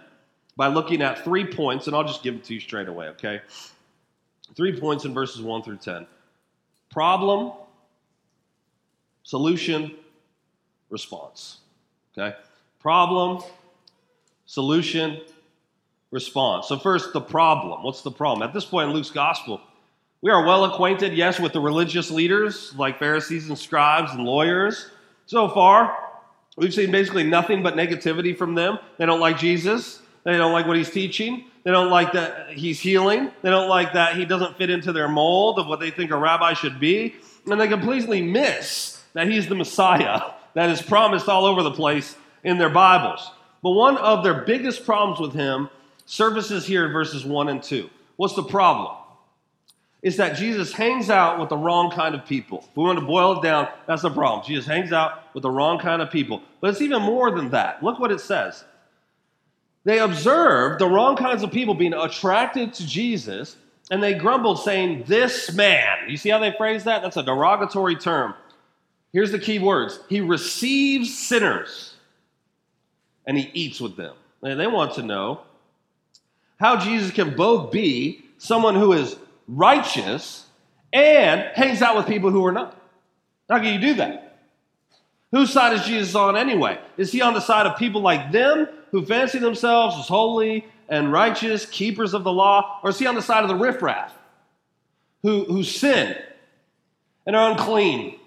by 0.55 0.67
looking 0.67 1.01
at 1.01 1.23
three 1.23 1.45
points 1.45 1.87
and 1.87 1.95
I'll 1.95 2.03
just 2.03 2.23
give 2.23 2.35
it 2.35 2.43
to 2.45 2.53
you 2.53 2.59
straight 2.59 2.87
away, 2.87 3.07
okay? 3.09 3.41
3 4.55 4.79
points 4.79 5.05
in 5.05 5.13
verses 5.13 5.41
1 5.41 5.63
through 5.63 5.77
10. 5.77 6.05
Problem, 6.91 7.53
solution, 9.23 9.95
response. 10.89 11.57
Okay? 12.15 12.35
Problem, 12.79 13.41
solution, 14.45 15.21
response. 16.11 16.67
So, 16.67 16.77
first, 16.77 17.13
the 17.13 17.21
problem. 17.21 17.81
What's 17.81 18.03
the 18.03 18.11
problem? 18.11 18.47
At 18.47 18.53
this 18.53 18.65
point 18.65 18.89
in 18.89 18.95
Luke's 18.95 19.09
gospel, 19.09 19.59
we 20.21 20.29
are 20.29 20.45
well 20.45 20.65
acquainted, 20.65 21.13
yes, 21.13 21.39
with 21.39 21.53
the 21.53 21.59
religious 21.59 22.11
leaders 22.11 22.75
like 22.75 22.99
Pharisees 22.99 23.49
and 23.49 23.57
scribes 23.57 24.11
and 24.11 24.23
lawyers. 24.23 24.91
So 25.25 25.49
far, 25.49 25.97
we've 26.57 26.73
seen 26.73 26.91
basically 26.91 27.23
nothing 27.23 27.63
but 27.63 27.73
negativity 27.73 28.37
from 28.37 28.53
them. 28.53 28.77
They 28.99 29.07
don't 29.07 29.19
like 29.19 29.39
Jesus, 29.39 30.02
they 30.23 30.37
don't 30.37 30.53
like 30.53 30.67
what 30.67 30.77
he's 30.77 30.89
teaching. 30.89 31.45
They 31.63 31.71
don't 31.71 31.89
like 31.89 32.13
that 32.13 32.51
he's 32.51 32.79
healing. 32.79 33.31
They 33.41 33.49
don't 33.49 33.69
like 33.69 33.93
that 33.93 34.15
he 34.15 34.25
doesn't 34.25 34.57
fit 34.57 34.69
into 34.69 34.91
their 34.93 35.07
mold 35.07 35.59
of 35.59 35.67
what 35.67 35.79
they 35.79 35.91
think 35.91 36.11
a 36.11 36.17
rabbi 36.17 36.53
should 36.53 36.79
be. 36.79 37.15
And 37.49 37.59
they 37.59 37.67
completely 37.67 38.21
miss 38.21 39.01
that 39.13 39.27
he's 39.27 39.47
the 39.47 39.55
Messiah 39.55 40.21
that 40.53 40.69
is 40.69 40.81
promised 40.81 41.27
all 41.27 41.45
over 41.45 41.63
the 41.63 41.71
place 41.71 42.15
in 42.43 42.57
their 42.57 42.69
Bibles. 42.69 43.29
But 43.61 43.71
one 43.71 43.97
of 43.97 44.23
their 44.23 44.41
biggest 44.41 44.85
problems 44.85 45.19
with 45.19 45.33
him 45.33 45.69
services 46.05 46.65
here 46.65 46.85
in 46.85 46.91
verses 46.91 47.25
1 47.25 47.49
and 47.49 47.63
2. 47.63 47.89
What's 48.17 48.35
the 48.35 48.43
problem? 48.43 48.97
Is 50.01 50.17
that 50.17 50.35
Jesus 50.35 50.73
hangs 50.73 51.09
out 51.09 51.39
with 51.39 51.47
the 51.47 51.55
wrong 51.57 51.89
kind 51.89 52.13
of 52.13 52.25
people. 52.25 52.65
If 52.69 52.75
we 52.75 52.83
want 52.83 52.99
to 52.99 53.05
boil 53.05 53.39
it 53.39 53.43
down, 53.43 53.69
that's 53.87 54.01
the 54.01 54.09
problem. 54.09 54.45
Jesus 54.45 54.65
hangs 54.65 54.91
out 54.91 55.33
with 55.33 55.43
the 55.43 55.49
wrong 55.49 55.79
kind 55.79 56.01
of 56.01 56.11
people. 56.11 56.41
But 56.59 56.71
it's 56.71 56.81
even 56.81 57.01
more 57.01 57.31
than 57.31 57.51
that. 57.51 57.81
Look 57.81 57.99
what 57.99 58.11
it 58.11 58.19
says. 58.19 58.65
They 59.85 59.99
observed 59.99 60.79
the 60.79 60.87
wrong 60.87 61.15
kinds 61.15 61.43
of 61.43 61.51
people 61.51 61.73
being 61.73 61.93
attracted 61.93 62.73
to 62.75 62.87
Jesus, 62.87 63.55
and 63.91 64.01
they 64.01 64.13
grumbled, 64.13 64.59
saying, 64.59 65.03
This 65.07 65.51
man. 65.53 66.09
You 66.09 66.17
see 66.17 66.29
how 66.29 66.39
they 66.39 66.53
phrase 66.57 66.85
that? 66.85 67.01
That's 67.01 67.17
a 67.17 67.23
derogatory 67.23 67.95
term. 67.95 68.33
Here's 69.11 69.31
the 69.31 69.39
key 69.39 69.59
words 69.59 69.99
He 70.09 70.21
receives 70.21 71.17
sinners, 71.17 71.95
and 73.25 73.37
he 73.37 73.49
eats 73.53 73.81
with 73.81 73.95
them. 73.95 74.15
And 74.41 74.59
they 74.59 74.67
want 74.67 74.95
to 74.95 75.03
know 75.03 75.41
how 76.59 76.77
Jesus 76.77 77.11
can 77.11 77.35
both 77.35 77.71
be 77.71 78.23
someone 78.37 78.75
who 78.75 78.93
is 78.93 79.15
righteous 79.47 80.45
and 80.91 81.41
hangs 81.55 81.81
out 81.81 81.95
with 81.95 82.07
people 82.07 82.29
who 82.29 82.45
are 82.45 82.51
not. 82.51 82.79
How 83.49 83.59
can 83.59 83.73
you 83.73 83.79
do 83.79 83.93
that? 83.95 84.37
Whose 85.31 85.51
side 85.51 85.73
is 85.73 85.83
Jesus 85.85 86.15
on 86.15 86.37
anyway? 86.37 86.79
Is 86.95 87.11
he 87.11 87.21
on 87.21 87.33
the 87.33 87.39
side 87.39 87.65
of 87.65 87.77
people 87.77 88.01
like 88.01 88.31
them 88.31 88.67
who 88.93 89.03
fancy 89.03 89.39
themselves 89.39 89.97
as 89.99 90.07
holy 90.07 90.65
and 90.87 91.11
righteous, 91.11 91.65
keepers 91.65 92.13
of 92.13 92.23
the 92.23 92.31
law? 92.31 92.79
Or 92.83 92.91
is 92.91 92.99
he 92.99 93.07
on 93.07 93.15
the 93.15 93.21
side 93.21 93.41
of 93.43 93.49
the 93.49 93.55
riffraff 93.55 94.15
who, 95.23 95.43
who 95.45 95.63
sin 95.63 96.15
and 97.25 97.35
are 97.35 97.51
unclean 97.51 98.19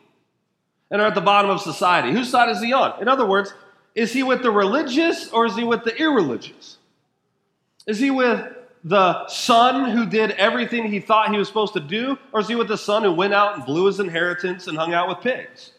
and 0.90 1.00
are 1.00 1.06
at 1.06 1.14
the 1.14 1.20
bottom 1.20 1.52
of 1.52 1.60
society? 1.60 2.10
Whose 2.10 2.28
side 2.28 2.50
is 2.50 2.60
he 2.60 2.72
on? 2.72 3.00
In 3.00 3.06
other 3.06 3.24
words, 3.24 3.54
is 3.94 4.12
he 4.12 4.24
with 4.24 4.42
the 4.42 4.50
religious 4.50 5.30
or 5.30 5.46
is 5.46 5.56
he 5.56 5.62
with 5.62 5.84
the 5.84 5.96
irreligious? 5.96 6.78
Is 7.86 8.00
he 8.00 8.10
with 8.10 8.44
the 8.82 9.28
son 9.28 9.90
who 9.90 10.04
did 10.04 10.32
everything 10.32 10.90
he 10.90 10.98
thought 10.98 11.30
he 11.30 11.38
was 11.38 11.46
supposed 11.46 11.74
to 11.74 11.80
do? 11.80 12.18
Or 12.32 12.40
is 12.40 12.48
he 12.48 12.56
with 12.56 12.66
the 12.66 12.76
son 12.76 13.04
who 13.04 13.12
went 13.12 13.34
out 13.34 13.54
and 13.54 13.64
blew 13.64 13.86
his 13.86 14.00
inheritance 14.00 14.66
and 14.66 14.76
hung 14.76 14.92
out 14.92 15.08
with 15.08 15.20
pigs? 15.20 15.70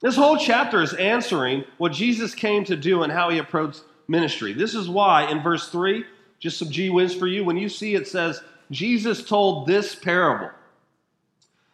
This 0.00 0.16
whole 0.16 0.36
chapter 0.36 0.80
is 0.80 0.94
answering 0.94 1.64
what 1.78 1.92
Jesus 1.92 2.34
came 2.34 2.64
to 2.64 2.76
do 2.76 3.02
and 3.02 3.12
how 3.12 3.30
he 3.30 3.38
approached 3.38 3.82
ministry. 4.06 4.52
This 4.52 4.74
is 4.74 4.88
why 4.88 5.30
in 5.30 5.42
verse 5.42 5.68
3, 5.68 6.04
just 6.38 6.58
some 6.58 6.70
G 6.70 6.88
whiz 6.88 7.14
for 7.14 7.26
you, 7.26 7.44
when 7.44 7.56
you 7.56 7.68
see 7.68 7.94
it 7.94 8.06
says, 8.06 8.40
Jesus 8.70 9.24
told 9.24 9.66
this 9.66 9.94
parable. 9.94 10.50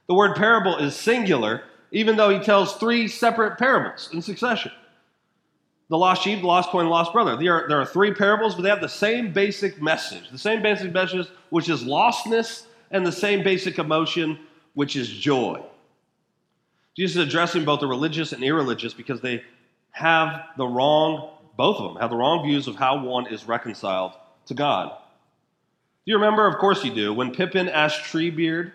The 0.07 0.15
word 0.15 0.37
parable 0.37 0.79
is 0.79 0.97
singular, 0.97 1.65
even 1.93 2.17
though 2.17 2.31
he 2.31 2.39
tells 2.39 2.77
three 2.77 3.09
separate 3.09 3.59
parables 3.59 4.11
in 4.13 4.23
succession 4.23 4.73
the 5.91 5.99
lost 5.99 6.23
sheep, 6.23 6.41
the 6.41 6.47
lost 6.47 6.71
coin, 6.71 6.87
the 6.87 6.91
lost 6.91 7.13
brother. 7.13 7.37
There 7.37 7.53
are, 7.53 7.69
there 7.69 7.81
are 7.81 7.87
three 7.87 8.13
parables, 8.13 8.55
but 8.55 8.63
they 8.63 8.71
have 8.71 8.81
the 8.81 8.89
same 8.89 9.33
basic 9.33 9.83
message. 9.83 10.31
The 10.31 10.39
same 10.39 10.63
basic 10.63 10.93
message, 10.93 11.27
which 11.51 11.69
is 11.69 11.85
lostness, 11.85 12.65
and 12.91 13.07
the 13.07 13.13
same 13.13 13.45
basic 13.45 13.79
emotion, 13.79 14.39
which 14.73 14.97
is 14.97 15.09
joy. 15.09 15.63
Jesus 16.97 17.17
is 17.17 17.29
addressing 17.29 17.65
both 17.65 17.81
the 17.81 17.87
religious 17.87 18.33
and 18.33 18.45
irreligious 18.45 18.95
because 18.95 19.21
they 19.21 19.43
have 19.91 20.47
the 20.57 20.67
wrong, 20.67 21.31
both 21.57 21.79
of 21.79 21.93
them 21.93 22.01
have 22.01 22.11
the 22.11 22.17
wrong 22.17 22.47
views 22.47 22.67
of 22.67 22.77
how 22.77 23.05
one 23.05 23.27
is 23.27 23.47
reconciled 23.47 24.13
to 24.47 24.55
God. 24.55 24.91
Do 24.91 26.13
you 26.13 26.17
remember? 26.17 26.47
Of 26.47 26.59
course 26.59 26.85
you 26.85 26.95
do. 26.95 27.13
When 27.13 27.35
Pippin 27.35 27.69
asked 27.69 28.03
Treebeard 28.03 28.73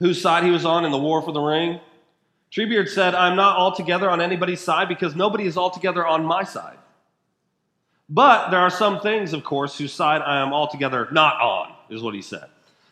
whose 0.00 0.20
side 0.20 0.44
he 0.44 0.50
was 0.50 0.64
on 0.64 0.84
in 0.84 0.92
the 0.92 0.98
war 0.98 1.22
for 1.22 1.32
the 1.32 1.40
ring, 1.40 1.80
Treebeard 2.50 2.88
said, 2.88 3.14
I'm 3.14 3.36
not 3.36 3.56
altogether 3.56 4.08
on 4.08 4.20
anybody's 4.20 4.60
side 4.60 4.88
because 4.88 5.14
nobody 5.14 5.44
is 5.44 5.56
altogether 5.56 6.06
on 6.06 6.24
my 6.24 6.44
side. 6.44 6.78
But 8.08 8.50
there 8.50 8.60
are 8.60 8.70
some 8.70 9.00
things, 9.00 9.34
of 9.34 9.44
course, 9.44 9.76
whose 9.76 9.92
side 9.92 10.22
I 10.22 10.40
am 10.40 10.52
altogether 10.52 11.08
not 11.12 11.40
on, 11.40 11.74
is 11.90 12.02
what 12.02 12.14
he 12.14 12.22
said. 12.22 12.46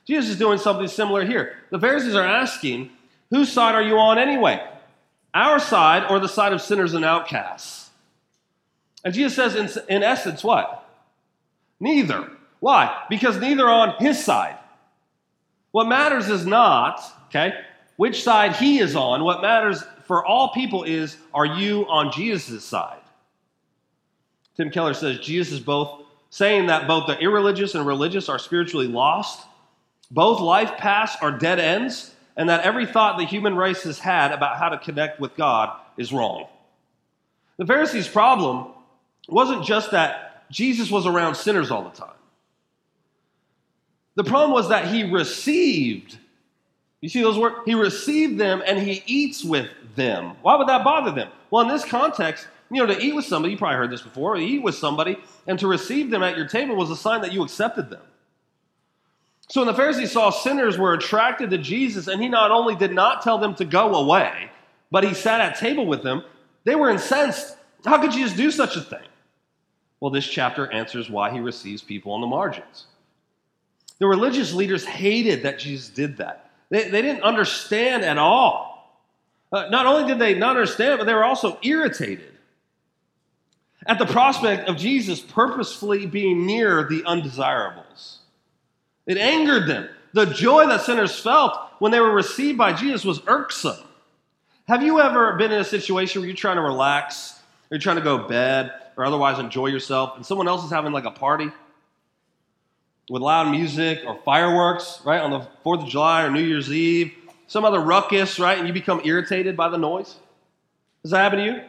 Jesus 0.04 0.30
is 0.30 0.38
doing 0.38 0.58
something 0.58 0.88
similar 0.88 1.24
here. 1.24 1.54
The 1.70 1.80
Pharisees 1.80 2.14
are 2.14 2.26
asking, 2.26 2.90
Whose 3.30 3.52
side 3.52 3.74
are 3.74 3.82
you 3.82 3.98
on 3.98 4.18
anyway? 4.18 4.64
Our 5.34 5.58
side 5.58 6.10
or 6.10 6.18
the 6.18 6.28
side 6.28 6.52
of 6.52 6.62
sinners 6.62 6.94
and 6.94 7.04
outcasts? 7.04 7.90
And 9.04 9.14
Jesus 9.14 9.34
says, 9.34 9.54
in, 9.54 9.96
in 9.96 10.02
essence, 10.02 10.42
what? 10.42 10.88
Neither. 11.78 12.30
Why? 12.60 13.04
Because 13.08 13.38
neither 13.38 13.68
on 13.68 13.94
his 13.98 14.24
side. 14.24 14.56
What 15.72 15.88
matters 15.88 16.28
is 16.28 16.46
not, 16.46 17.02
okay, 17.28 17.52
which 17.96 18.22
side 18.22 18.56
he 18.56 18.78
is 18.78 18.96
on. 18.96 19.24
What 19.24 19.42
matters 19.42 19.84
for 20.06 20.24
all 20.24 20.52
people 20.52 20.84
is, 20.84 21.16
are 21.34 21.46
you 21.46 21.86
on 21.88 22.12
Jesus' 22.12 22.64
side? 22.64 23.00
Tim 24.56 24.70
Keller 24.70 24.94
says 24.94 25.18
Jesus 25.18 25.54
is 25.54 25.60
both 25.60 26.02
saying 26.30 26.66
that 26.66 26.88
both 26.88 27.06
the 27.06 27.18
irreligious 27.18 27.74
and 27.74 27.86
religious 27.86 28.28
are 28.28 28.38
spiritually 28.38 28.88
lost, 28.88 29.46
both 30.10 30.40
life 30.40 30.76
paths 30.78 31.16
are 31.20 31.30
dead 31.30 31.58
ends, 31.58 32.14
and 32.36 32.48
that 32.48 32.64
every 32.64 32.86
thought 32.86 33.18
the 33.18 33.24
human 33.24 33.56
race 33.56 33.82
has 33.84 33.98
had 33.98 34.32
about 34.32 34.58
how 34.58 34.68
to 34.68 34.78
connect 34.78 35.20
with 35.20 35.36
God 35.36 35.76
is 35.96 36.12
wrong. 36.12 36.46
The 37.58 37.66
Pharisees' 37.66 38.08
problem 38.08 38.72
wasn't 39.28 39.64
just 39.64 39.92
that 39.92 40.50
Jesus 40.50 40.90
was 40.90 41.06
around 41.06 41.34
sinners 41.34 41.70
all 41.70 41.82
the 41.82 41.96
time. 41.96 42.10
The 44.14 44.24
problem 44.24 44.52
was 44.52 44.68
that 44.68 44.88
he 44.88 45.04
received 45.04 46.18
you 47.00 47.08
see 47.08 47.22
those 47.22 47.38
words? 47.38 47.56
He 47.64 47.74
received 47.74 48.38
them 48.38 48.62
and 48.66 48.78
he 48.78 49.02
eats 49.06 49.44
with 49.44 49.68
them. 49.94 50.32
Why 50.42 50.56
would 50.56 50.68
that 50.68 50.82
bother 50.82 51.12
them? 51.12 51.30
Well, 51.50 51.62
in 51.62 51.68
this 51.68 51.84
context, 51.84 52.48
you 52.70 52.84
know, 52.84 52.92
to 52.92 53.00
eat 53.00 53.14
with 53.14 53.24
somebody, 53.24 53.52
you 53.52 53.58
probably 53.58 53.76
heard 53.76 53.92
this 53.92 54.02
before, 54.02 54.34
to 54.34 54.42
eat 54.42 54.62
with 54.62 54.74
somebody 54.74 55.16
and 55.46 55.58
to 55.60 55.68
receive 55.68 56.10
them 56.10 56.22
at 56.22 56.36
your 56.36 56.48
table 56.48 56.74
was 56.74 56.90
a 56.90 56.96
sign 56.96 57.20
that 57.20 57.32
you 57.32 57.44
accepted 57.44 57.90
them. 57.90 58.02
So 59.48 59.60
when 59.60 59.68
the 59.68 59.74
Pharisees 59.74 60.12
saw 60.12 60.30
sinners 60.30 60.76
were 60.76 60.92
attracted 60.92 61.50
to 61.50 61.58
Jesus, 61.58 62.08
and 62.08 62.20
he 62.20 62.28
not 62.28 62.50
only 62.50 62.74
did 62.74 62.92
not 62.92 63.22
tell 63.22 63.38
them 63.38 63.54
to 63.56 63.64
go 63.64 63.94
away, 63.94 64.50
but 64.90 65.04
he 65.04 65.14
sat 65.14 65.40
at 65.40 65.58
table 65.58 65.86
with 65.86 66.02
them, 66.02 66.22
they 66.64 66.74
were 66.74 66.90
incensed. 66.90 67.56
How 67.84 68.00
could 68.00 68.10
Jesus 68.10 68.36
do 68.36 68.50
such 68.50 68.76
a 68.76 68.80
thing? 68.80 69.06
Well, 70.00 70.10
this 70.10 70.26
chapter 70.26 70.70
answers 70.72 71.08
why 71.08 71.30
he 71.30 71.40
receives 71.40 71.82
people 71.82 72.12
on 72.12 72.20
the 72.20 72.26
margins. 72.26 72.86
The 73.98 74.06
religious 74.06 74.52
leaders 74.52 74.84
hated 74.84 75.42
that 75.44 75.58
Jesus 75.58 75.88
did 75.88 76.18
that. 76.18 76.50
They, 76.68 76.88
they 76.90 77.00
didn't 77.00 77.22
understand 77.22 78.04
at 78.04 78.18
all. 78.18 78.76
Uh, 79.52 79.68
not 79.70 79.86
only 79.86 80.06
did 80.08 80.18
they 80.18 80.34
not 80.34 80.56
understand, 80.56 80.98
but 80.98 81.04
they 81.04 81.14
were 81.14 81.24
also 81.24 81.58
irritated 81.62 82.32
at 83.86 83.98
the 83.98 84.06
prospect 84.06 84.68
of 84.68 84.76
Jesus 84.76 85.20
purposefully 85.20 86.06
being 86.06 86.44
near 86.44 86.84
the 86.84 87.04
undesirables. 87.04 87.85
It 89.06 89.18
angered 89.18 89.68
them. 89.68 89.88
The 90.12 90.26
joy 90.26 90.66
that 90.68 90.82
sinners 90.82 91.18
felt 91.18 91.58
when 91.78 91.92
they 91.92 92.00
were 92.00 92.12
received 92.12 92.58
by 92.58 92.72
Jesus 92.72 93.04
was 93.04 93.20
irksome. 93.26 93.76
Have 94.66 94.82
you 94.82 95.00
ever 95.00 95.36
been 95.36 95.52
in 95.52 95.60
a 95.60 95.64
situation 95.64 96.20
where 96.20 96.26
you're 96.26 96.36
trying 96.36 96.56
to 96.56 96.62
relax, 96.62 97.34
or 97.70 97.76
you're 97.76 97.80
trying 97.80 97.96
to 97.96 98.02
go 98.02 98.18
to 98.18 98.28
bed, 98.28 98.72
or 98.96 99.04
otherwise 99.04 99.38
enjoy 99.38 99.66
yourself, 99.66 100.16
and 100.16 100.26
someone 100.26 100.48
else 100.48 100.64
is 100.64 100.70
having 100.70 100.92
like 100.92 101.04
a 101.04 101.10
party? 101.10 101.50
with 103.08 103.22
loud 103.22 103.50
music 103.50 104.02
or 104.06 104.18
fireworks, 104.24 105.00
right, 105.04 105.20
on 105.20 105.30
the 105.30 105.40
4th 105.64 105.84
of 105.84 105.88
July 105.88 106.24
or 106.24 106.30
New 106.30 106.42
Year's 106.42 106.70
Eve, 106.72 107.12
some 107.46 107.64
other 107.64 107.80
ruckus, 107.80 108.38
right, 108.38 108.58
and 108.58 108.66
you 108.66 108.72
become 108.74 109.00
irritated 109.04 109.56
by 109.56 109.68
the 109.68 109.78
noise? 109.78 110.16
Does 111.02 111.12
that 111.12 111.18
happen 111.18 111.38
to 111.38 111.44
you? 111.44 111.60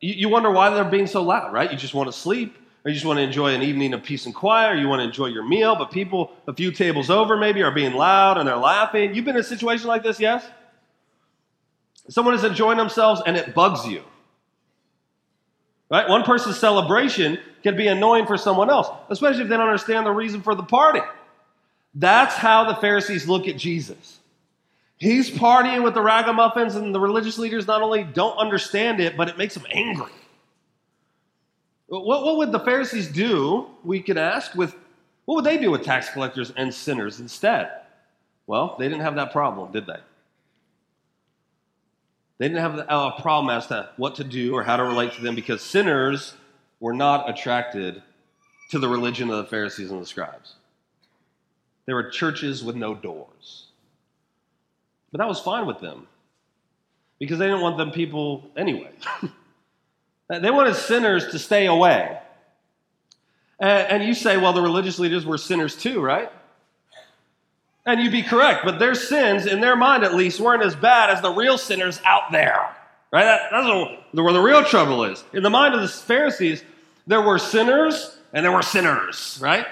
You, 0.00 0.14
you 0.14 0.28
wonder 0.28 0.50
why 0.50 0.70
they're 0.70 0.84
being 0.84 1.08
so 1.08 1.22
loud, 1.22 1.52
right? 1.52 1.70
You 1.70 1.76
just 1.76 1.94
want 1.94 2.08
to 2.08 2.12
sleep, 2.12 2.56
or 2.84 2.90
you 2.90 2.94
just 2.94 3.06
want 3.06 3.18
to 3.18 3.22
enjoy 3.22 3.54
an 3.54 3.62
evening 3.62 3.92
of 3.92 4.02
peace 4.02 4.26
and 4.26 4.34
quiet, 4.34 4.72
or 4.72 4.76
you 4.76 4.88
want 4.88 5.00
to 5.00 5.04
enjoy 5.04 5.26
your 5.26 5.46
meal, 5.46 5.76
but 5.76 5.90
people 5.90 6.32
a 6.46 6.54
few 6.54 6.70
tables 6.72 7.10
over 7.10 7.36
maybe 7.36 7.62
are 7.62 7.70
being 7.70 7.94
loud 7.94 8.38
and 8.38 8.48
they're 8.48 8.56
laughing. 8.56 9.14
You've 9.14 9.24
been 9.24 9.36
in 9.36 9.40
a 9.40 9.44
situation 9.44 9.86
like 9.86 10.02
this, 10.02 10.18
yes? 10.18 10.44
Someone 12.08 12.34
is 12.34 12.44
enjoying 12.44 12.78
themselves 12.78 13.22
and 13.26 13.36
it 13.36 13.54
bugs 13.54 13.86
you. 13.86 14.02
Right? 15.90 16.08
One 16.08 16.22
person's 16.22 16.58
celebration 16.58 17.38
can 17.62 17.76
be 17.76 17.88
annoying 17.88 18.26
for 18.26 18.36
someone 18.36 18.70
else, 18.70 18.88
especially 19.10 19.42
if 19.42 19.48
they 19.48 19.56
don't 19.56 19.66
understand 19.66 20.06
the 20.06 20.12
reason 20.12 20.40
for 20.40 20.54
the 20.54 20.62
party. 20.62 21.00
That's 21.94 22.34
how 22.34 22.64
the 22.64 22.76
Pharisees 22.76 23.28
look 23.28 23.48
at 23.48 23.56
Jesus. 23.56 24.18
He's 24.96 25.30
partying 25.30 25.82
with 25.82 25.94
the 25.94 26.02
ragamuffins, 26.02 26.76
and 26.76 26.94
the 26.94 27.00
religious 27.00 27.38
leaders 27.38 27.66
not 27.66 27.82
only 27.82 28.04
don't 28.04 28.36
understand 28.36 29.00
it, 29.00 29.16
but 29.16 29.28
it 29.28 29.38
makes 29.38 29.54
them 29.54 29.64
angry. 29.70 30.12
What, 31.90 32.24
what 32.24 32.36
would 32.36 32.52
the 32.52 32.60
Pharisees 32.60 33.08
do, 33.08 33.66
we 33.82 34.00
could 34.00 34.16
ask, 34.16 34.54
with 34.54 34.76
what 35.24 35.34
would 35.34 35.44
they 35.44 35.58
do 35.58 35.72
with 35.72 35.82
tax 35.82 36.08
collectors 36.08 36.52
and 36.56 36.72
sinners 36.72 37.18
instead? 37.18 37.68
Well, 38.46 38.76
they 38.78 38.88
didn't 38.88 39.02
have 39.02 39.16
that 39.16 39.32
problem, 39.32 39.72
did 39.72 39.86
they? 39.86 39.98
They 42.38 42.48
didn't 42.48 42.60
have 42.60 42.86
a 42.88 43.20
problem 43.20 43.54
as 43.54 43.66
to 43.66 43.90
what 43.96 44.14
to 44.14 44.24
do 44.24 44.54
or 44.54 44.62
how 44.62 44.76
to 44.76 44.84
relate 44.84 45.12
to 45.14 45.20
them 45.20 45.34
because 45.34 45.62
sinners 45.62 46.34
were 46.78 46.94
not 46.94 47.28
attracted 47.28 48.02
to 48.70 48.78
the 48.78 48.88
religion 48.88 49.28
of 49.28 49.38
the 49.38 49.44
Pharisees 49.44 49.90
and 49.90 50.00
the 50.00 50.06
scribes. 50.06 50.54
There 51.86 51.96
were 51.96 52.08
churches 52.08 52.62
with 52.62 52.76
no 52.76 52.94
doors. 52.94 53.66
But 55.10 55.18
that 55.18 55.28
was 55.28 55.40
fine 55.40 55.66
with 55.66 55.80
them 55.80 56.06
because 57.18 57.38
they 57.38 57.46
didn't 57.46 57.62
want 57.62 57.78
them 57.78 57.90
people 57.90 58.48
anyway. 58.56 58.92
Uh, 60.30 60.38
they 60.38 60.50
wanted 60.50 60.76
sinners 60.76 61.26
to 61.32 61.38
stay 61.38 61.66
away. 61.66 62.16
Uh, 63.60 63.64
and 63.64 64.04
you 64.04 64.14
say, 64.14 64.36
well, 64.36 64.52
the 64.52 64.62
religious 64.62 64.98
leaders 64.98 65.26
were 65.26 65.36
sinners 65.36 65.76
too, 65.76 66.00
right? 66.00 66.30
And 67.84 68.00
you'd 68.00 68.12
be 68.12 68.22
correct, 68.22 68.64
but 68.64 68.78
their 68.78 68.94
sins, 68.94 69.46
in 69.46 69.60
their 69.60 69.74
mind 69.74 70.04
at 70.04 70.14
least, 70.14 70.38
weren't 70.38 70.62
as 70.62 70.76
bad 70.76 71.10
as 71.10 71.20
the 71.20 71.30
real 71.30 71.58
sinners 71.58 72.00
out 72.04 72.30
there. 72.30 72.74
Right? 73.12 73.24
That, 73.24 73.48
that's 73.50 73.66
where 74.12 74.32
the 74.32 74.40
real 74.40 74.62
trouble 74.62 75.04
is. 75.04 75.24
In 75.32 75.42
the 75.42 75.50
mind 75.50 75.74
of 75.74 75.80
the 75.80 75.88
Pharisees, 75.88 76.62
there 77.06 77.20
were 77.20 77.38
sinners 77.38 78.16
and 78.32 78.44
there 78.44 78.52
were 78.52 78.62
sinners, 78.62 79.38
right? 79.42 79.66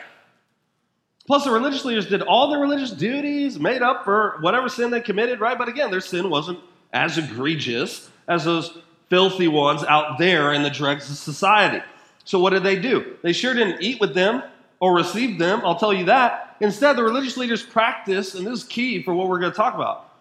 Plus, 1.29 1.45
the 1.45 1.51
religious 1.51 1.85
leaders 1.85 2.09
did 2.09 2.23
all 2.23 2.51
their 2.51 2.59
religious 2.59 2.91
duties, 2.91 3.61
made 3.61 3.83
up 3.83 4.05
for 4.05 4.39
whatever 4.41 4.69
sin 4.69 4.91
they 4.91 5.01
committed, 5.01 5.39
right? 5.39 5.57
But 5.57 5.69
again, 5.69 5.91
their 5.91 6.01
sin 6.01 6.31
wasn't 6.31 6.59
as 6.93 7.17
egregious 7.17 8.11
as 8.27 8.45
those 8.45 8.77
filthy 9.09 9.49
ones 9.49 9.85
out 9.85 10.19
there 10.19 10.53
in 10.53 10.63
the 10.63 10.71
dregs 10.71 11.11
of 11.11 11.17
society. 11.17 11.83
So, 12.25 12.39
what 12.39 12.51
did 12.51 12.63
they 12.63 12.79
do? 12.79 13.17
They 13.23 13.33
sure 13.33 13.55
didn't 13.55 13.83
eat 13.83 14.01
with 14.01 14.15
them 14.15 14.43
or 14.81 14.95
receive 14.95 15.39
them, 15.39 15.63
I'll 15.65 15.79
tell 15.79 15.93
you 15.93 16.05
that. 16.07 16.57
Instead, 16.61 16.97
the 16.97 17.03
religious 17.03 17.37
leaders 17.37 17.63
practiced, 17.63 18.35
and 18.35 18.47
this 18.47 18.61
is 18.61 18.65
key 18.65 19.03
for 19.03 19.15
what 19.15 19.29
we're 19.29 19.41
going 19.41 19.53
to 19.53 19.57
talk 19.57 19.75
about, 19.75 20.13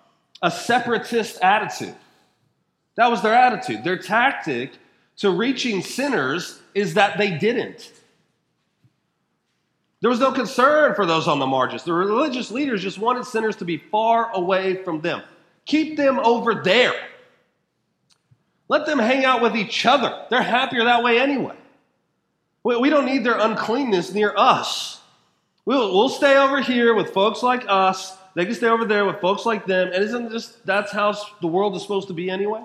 a 0.42 0.50
separatist 0.50 1.40
attitude. 1.42 1.96
That 2.96 3.12
was 3.12 3.22
their 3.22 3.34
attitude. 3.34 3.84
Their 3.84 3.98
tactic 3.98 4.72
to 5.18 5.30
reaching 5.30 5.82
sinners 5.82 6.60
is 6.74 6.96
that 6.96 7.18
they 7.18 7.38
didn't. 7.38 7.92
There 10.02 10.10
was 10.10 10.20
no 10.20 10.32
concern 10.32 10.94
for 10.96 11.06
those 11.06 11.28
on 11.28 11.40
the 11.40 11.48
margins. 11.48 11.84
The 11.84 11.94
religious 11.94 12.52
leaders 12.52 12.84
just 12.84 13.00
wanted 13.00 13.26
sinners 13.26 13.56
to 13.58 13.66
be 13.66 13.78
far 13.78 14.32
away 14.34 14.84
from 14.84 15.02
them. 15.02 15.24
Keep 15.66 15.98
them 15.98 16.20
over 16.20 16.56
there. 16.56 16.94
Let 18.70 18.86
them 18.86 19.00
hang 19.00 19.24
out 19.26 19.42
with 19.42 19.56
each 19.56 19.86
other. 19.86 20.26
They're 20.30 20.42
happier 20.42 20.84
that 20.84 21.04
way 21.04 21.20
anyway. 21.20 21.56
We 22.64 22.90
don't 22.90 23.06
need 23.06 23.24
their 23.24 23.40
uncleanness 23.40 24.14
near 24.14 24.34
us. 24.36 25.00
We'll, 25.66 25.94
we'll 25.94 26.10
stay 26.10 26.38
over 26.38 26.62
here 26.62 26.94
with 26.94 27.12
folks 27.12 27.42
like 27.42 27.64
us. 27.68 28.18
They 28.36 28.46
can 28.46 28.56
stay 28.56 28.68
over 28.68 28.86
there 28.86 29.06
with 29.06 29.22
folks 29.22 29.46
like 29.46 29.66
them. 29.66 29.92
And 29.94 30.04
isn't 30.04 30.32
just 30.32 30.66
that's 30.66 30.92
how 30.92 31.16
the 31.40 31.48
world 31.48 31.76
is 31.76 31.82
supposed 31.82 32.10
to 32.10 32.14
be 32.14 32.30
anyway? 32.30 32.64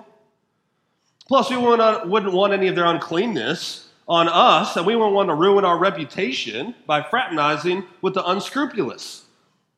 Plus, 1.27 1.49
we 1.49 1.55
wouldn't, 1.55 2.09
wouldn't 2.09 2.33
want 2.33 2.51
any 2.51 2.67
of 2.67 2.75
their 2.75 2.85
uncleanness 2.85 3.89
on 4.07 4.27
us, 4.27 4.75
and 4.75 4.85
we 4.85 4.95
wouldn't 4.95 5.15
want 5.15 5.29
to 5.29 5.35
ruin 5.35 5.63
our 5.63 5.77
reputation 5.77 6.75
by 6.85 7.01
fraternizing 7.01 7.85
with 8.01 8.13
the 8.13 8.25
unscrupulous. 8.29 9.23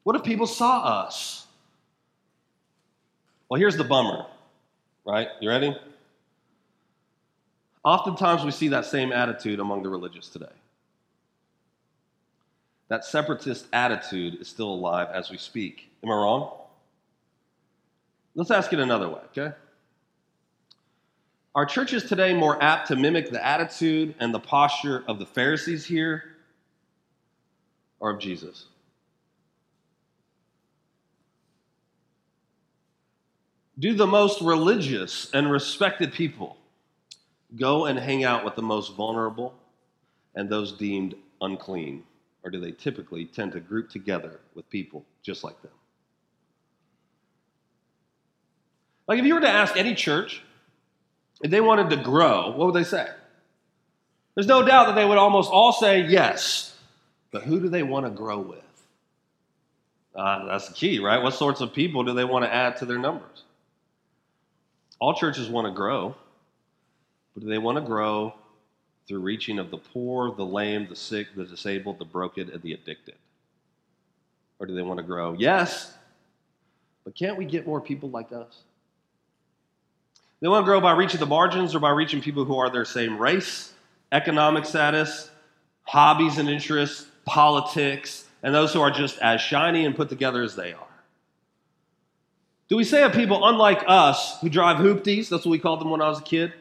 What 0.04 0.16
if 0.16 0.24
people 0.24 0.48
saw 0.48 0.82
us? 1.06 1.46
Well, 3.48 3.60
here's 3.60 3.78
the 3.78 3.84
bummer, 3.84 4.26
right? 5.06 5.28
You 5.40 5.50
ready? 5.50 5.76
Oftentimes, 7.86 8.44
we 8.44 8.50
see 8.50 8.70
that 8.70 8.86
same 8.86 9.14
attitude 9.14 9.60
among 9.60 9.84
the 9.84 9.90
religious 9.90 10.28
today. 10.28 10.48
That 12.88 13.06
separatist 13.06 13.68
attitude 13.72 14.42
is 14.42 14.48
still 14.48 14.70
alive 14.70 15.10
as 15.14 15.30
we 15.30 15.38
speak. 15.38 15.92
Am 16.04 16.10
I 16.10 16.16
wrong? 16.16 16.52
Let's 18.34 18.50
ask 18.50 18.74
it 18.74 18.80
another 18.80 19.08
way, 19.08 19.22
okay? 19.38 19.56
Are 21.54 21.66
churches 21.66 22.04
today 22.04 22.34
more 22.34 22.62
apt 22.62 22.88
to 22.88 22.96
mimic 22.96 23.30
the 23.30 23.46
attitude 23.46 24.16
and 24.20 24.34
the 24.34 24.40
posture 24.40 25.04
of 25.08 25.20
the 25.20 25.26
Pharisees 25.26 25.86
here 25.86 26.36
or 28.00 28.10
of 28.10 28.20
Jesus? 28.20 28.66
Do 33.78 33.94
the 33.94 34.08
most 34.08 34.42
religious 34.42 35.30
and 35.34 35.52
respected 35.52 36.12
people 36.14 36.58
go 37.58 37.86
and 37.86 37.98
hang 37.98 38.24
out 38.24 38.44
with 38.44 38.56
the 38.56 38.62
most 38.62 38.96
vulnerable 38.96 39.54
and 40.36 40.50
those 40.50 40.72
deemed 40.74 41.16
unclean? 41.42 42.04
Or 42.44 42.52
do 42.52 42.60
they 42.60 42.72
typically 42.72 43.26
tend 43.26 43.54
to 43.54 43.60
group 43.60 43.90
together 43.90 44.40
with 44.54 44.70
people 44.70 45.04
just 45.24 45.44
like 45.44 45.60
them? 45.62 45.72
Like, 49.08 49.20
if 49.20 49.26
you 49.26 49.34
were 49.36 49.42
to 49.42 49.50
ask 49.50 49.78
any 49.78 49.96
church 49.96 50.42
if 51.42 51.52
they 51.52 51.62
wanted 51.62 51.90
to 51.92 51.98
grow, 51.98 52.52
what 52.52 52.68
would 52.68 52.76
they 52.76 52.84
say? 52.84 53.08
There's 54.36 54.48
no 54.48 54.66
doubt 54.66 54.88
that 54.88 54.96
they 54.96 55.06
would 55.06 55.18
almost 55.18 55.52
all 55.52 55.72
say 55.72 56.02
yes. 56.02 56.76
But 57.32 57.44
who 57.44 57.60
do 57.60 57.70
they 57.70 57.84
want 57.84 58.06
to 58.06 58.10
grow 58.10 58.40
with? 58.40 58.60
Uh, 60.16 60.46
that's 60.46 60.70
the 60.70 60.74
key, 60.74 61.00
right? 61.00 61.22
What 61.22 61.34
sorts 61.34 61.62
of 61.62 61.74
people 61.74 62.04
do 62.04 62.14
they 62.14 62.24
want 62.24 62.46
to 62.46 62.54
add 62.54 62.78
to 62.78 62.86
their 62.86 62.98
numbers? 62.98 63.44
All 65.00 65.14
churches 65.14 65.50
want 65.50 65.68
to 65.68 65.74
grow, 65.74 66.16
but 67.36 67.44
do 67.44 67.50
they 67.50 67.60
want 67.60 67.78
to 67.78 67.82
grow 67.82 68.34
through 69.08 69.20
reaching 69.20 69.60
of 69.60 69.70
the 69.70 69.78
poor, 69.78 70.34
the 70.34 70.46
lame, 70.46 70.88
the 70.90 70.96
sick, 70.96 71.28
the 71.36 71.46
disabled, 71.46 72.00
the 72.00 72.06
broken, 72.06 72.50
and 72.50 72.62
the 72.64 72.74
addicted? 72.74 73.16
Or 74.58 74.66
do 74.66 74.74
they 74.74 74.82
want 74.82 74.98
to 74.98 75.04
grow? 75.04 75.36
Yes, 75.38 75.94
but 77.04 77.14
can't 77.14 77.38
we 77.38 77.46
get 77.46 77.68
more 77.68 77.80
people 77.80 78.10
like 78.10 78.32
us? 78.32 78.64
They 80.40 80.48
want 80.48 80.64
to 80.64 80.66
grow 80.66 80.82
by 80.82 80.94
reaching 80.94 81.20
the 81.20 81.26
margins 81.26 81.76
or 81.76 81.80
by 81.80 81.92
reaching 81.92 82.22
people 82.22 82.46
who 82.46 82.58
are 82.58 82.70
their 82.70 82.86
same 82.86 83.18
race, 83.18 83.74
economic 84.12 84.66
status, 84.66 85.30
hobbies 85.84 86.38
and 86.38 86.50
interests, 86.50 87.06
politics, 87.26 88.26
and 88.44 88.54
those 88.54 88.74
who 88.74 88.82
are 88.82 88.92
just 88.92 89.18
as 89.20 89.42
shiny 89.42 89.86
and 89.86 89.96
put 89.96 90.10
together 90.10 90.42
as 90.42 90.56
they 90.56 90.74
are. 90.74 90.88
Do 92.68 92.78
we 92.78 92.84
say 92.84 93.04
of 93.04 93.14
people 93.14 93.48
unlike 93.48 93.84
us 93.88 94.40
who 94.40 94.50
drive 94.50 94.78
hoopties, 94.78 95.30
that's 95.30 95.46
what 95.46 95.52
we 95.52 95.60
called 95.60 95.82
them 95.82 95.92
when 95.92 96.02
I 96.02 96.10
was 96.10 96.20
a 96.20 96.24
kid, 96.24 96.54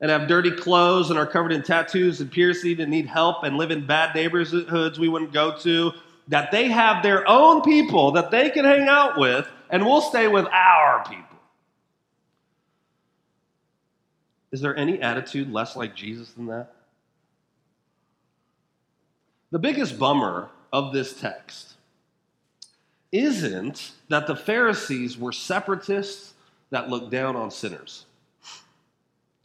and 0.00 0.10
have 0.10 0.28
dirty 0.28 0.50
clothes 0.50 1.10
and 1.10 1.18
are 1.18 1.26
covered 1.26 1.52
in 1.52 1.62
tattoos 1.62 2.20
and 2.20 2.30
piercing 2.30 2.80
and 2.80 2.90
need 2.90 3.06
help 3.06 3.42
and 3.42 3.56
live 3.56 3.70
in 3.70 3.86
bad 3.86 4.14
neighborhoods 4.14 4.98
we 4.98 5.08
wouldn't 5.08 5.32
go 5.32 5.56
to, 5.58 5.92
that 6.28 6.50
they 6.50 6.68
have 6.68 7.02
their 7.02 7.28
own 7.28 7.62
people 7.62 8.12
that 8.12 8.30
they 8.30 8.50
can 8.50 8.64
hang 8.64 8.86
out 8.86 9.18
with 9.18 9.48
and 9.70 9.84
we'll 9.84 10.00
stay 10.00 10.28
with 10.28 10.46
our 10.46 11.04
people? 11.08 11.24
Is 14.50 14.60
there 14.60 14.76
any 14.76 15.00
attitude 15.00 15.52
less 15.52 15.76
like 15.76 15.94
Jesus 15.94 16.30
than 16.32 16.46
that? 16.46 16.72
The 19.50 19.58
biggest 19.58 19.98
bummer 19.98 20.48
of 20.72 20.92
this 20.92 21.18
text 21.18 21.74
isn't 23.10 23.92
that 24.08 24.26
the 24.26 24.36
Pharisees 24.36 25.16
were 25.16 25.32
separatists 25.32 26.34
that 26.70 26.90
looked 26.90 27.10
down 27.10 27.36
on 27.36 27.50
sinners. 27.50 28.04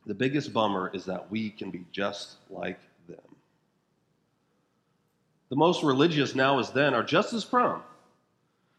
The 0.05 0.13
biggest 0.13 0.53
bummer 0.53 0.91
is 0.93 1.05
that 1.05 1.31
we 1.31 1.49
can 1.49 1.71
be 1.71 1.85
just 1.91 2.35
like 2.49 2.79
them. 3.07 3.17
The 5.49 5.55
most 5.55 5.83
religious 5.83 6.35
now 6.35 6.59
as 6.59 6.71
then 6.71 6.93
are 6.93 7.03
just 7.03 7.33
as 7.33 7.45
prone 7.45 7.81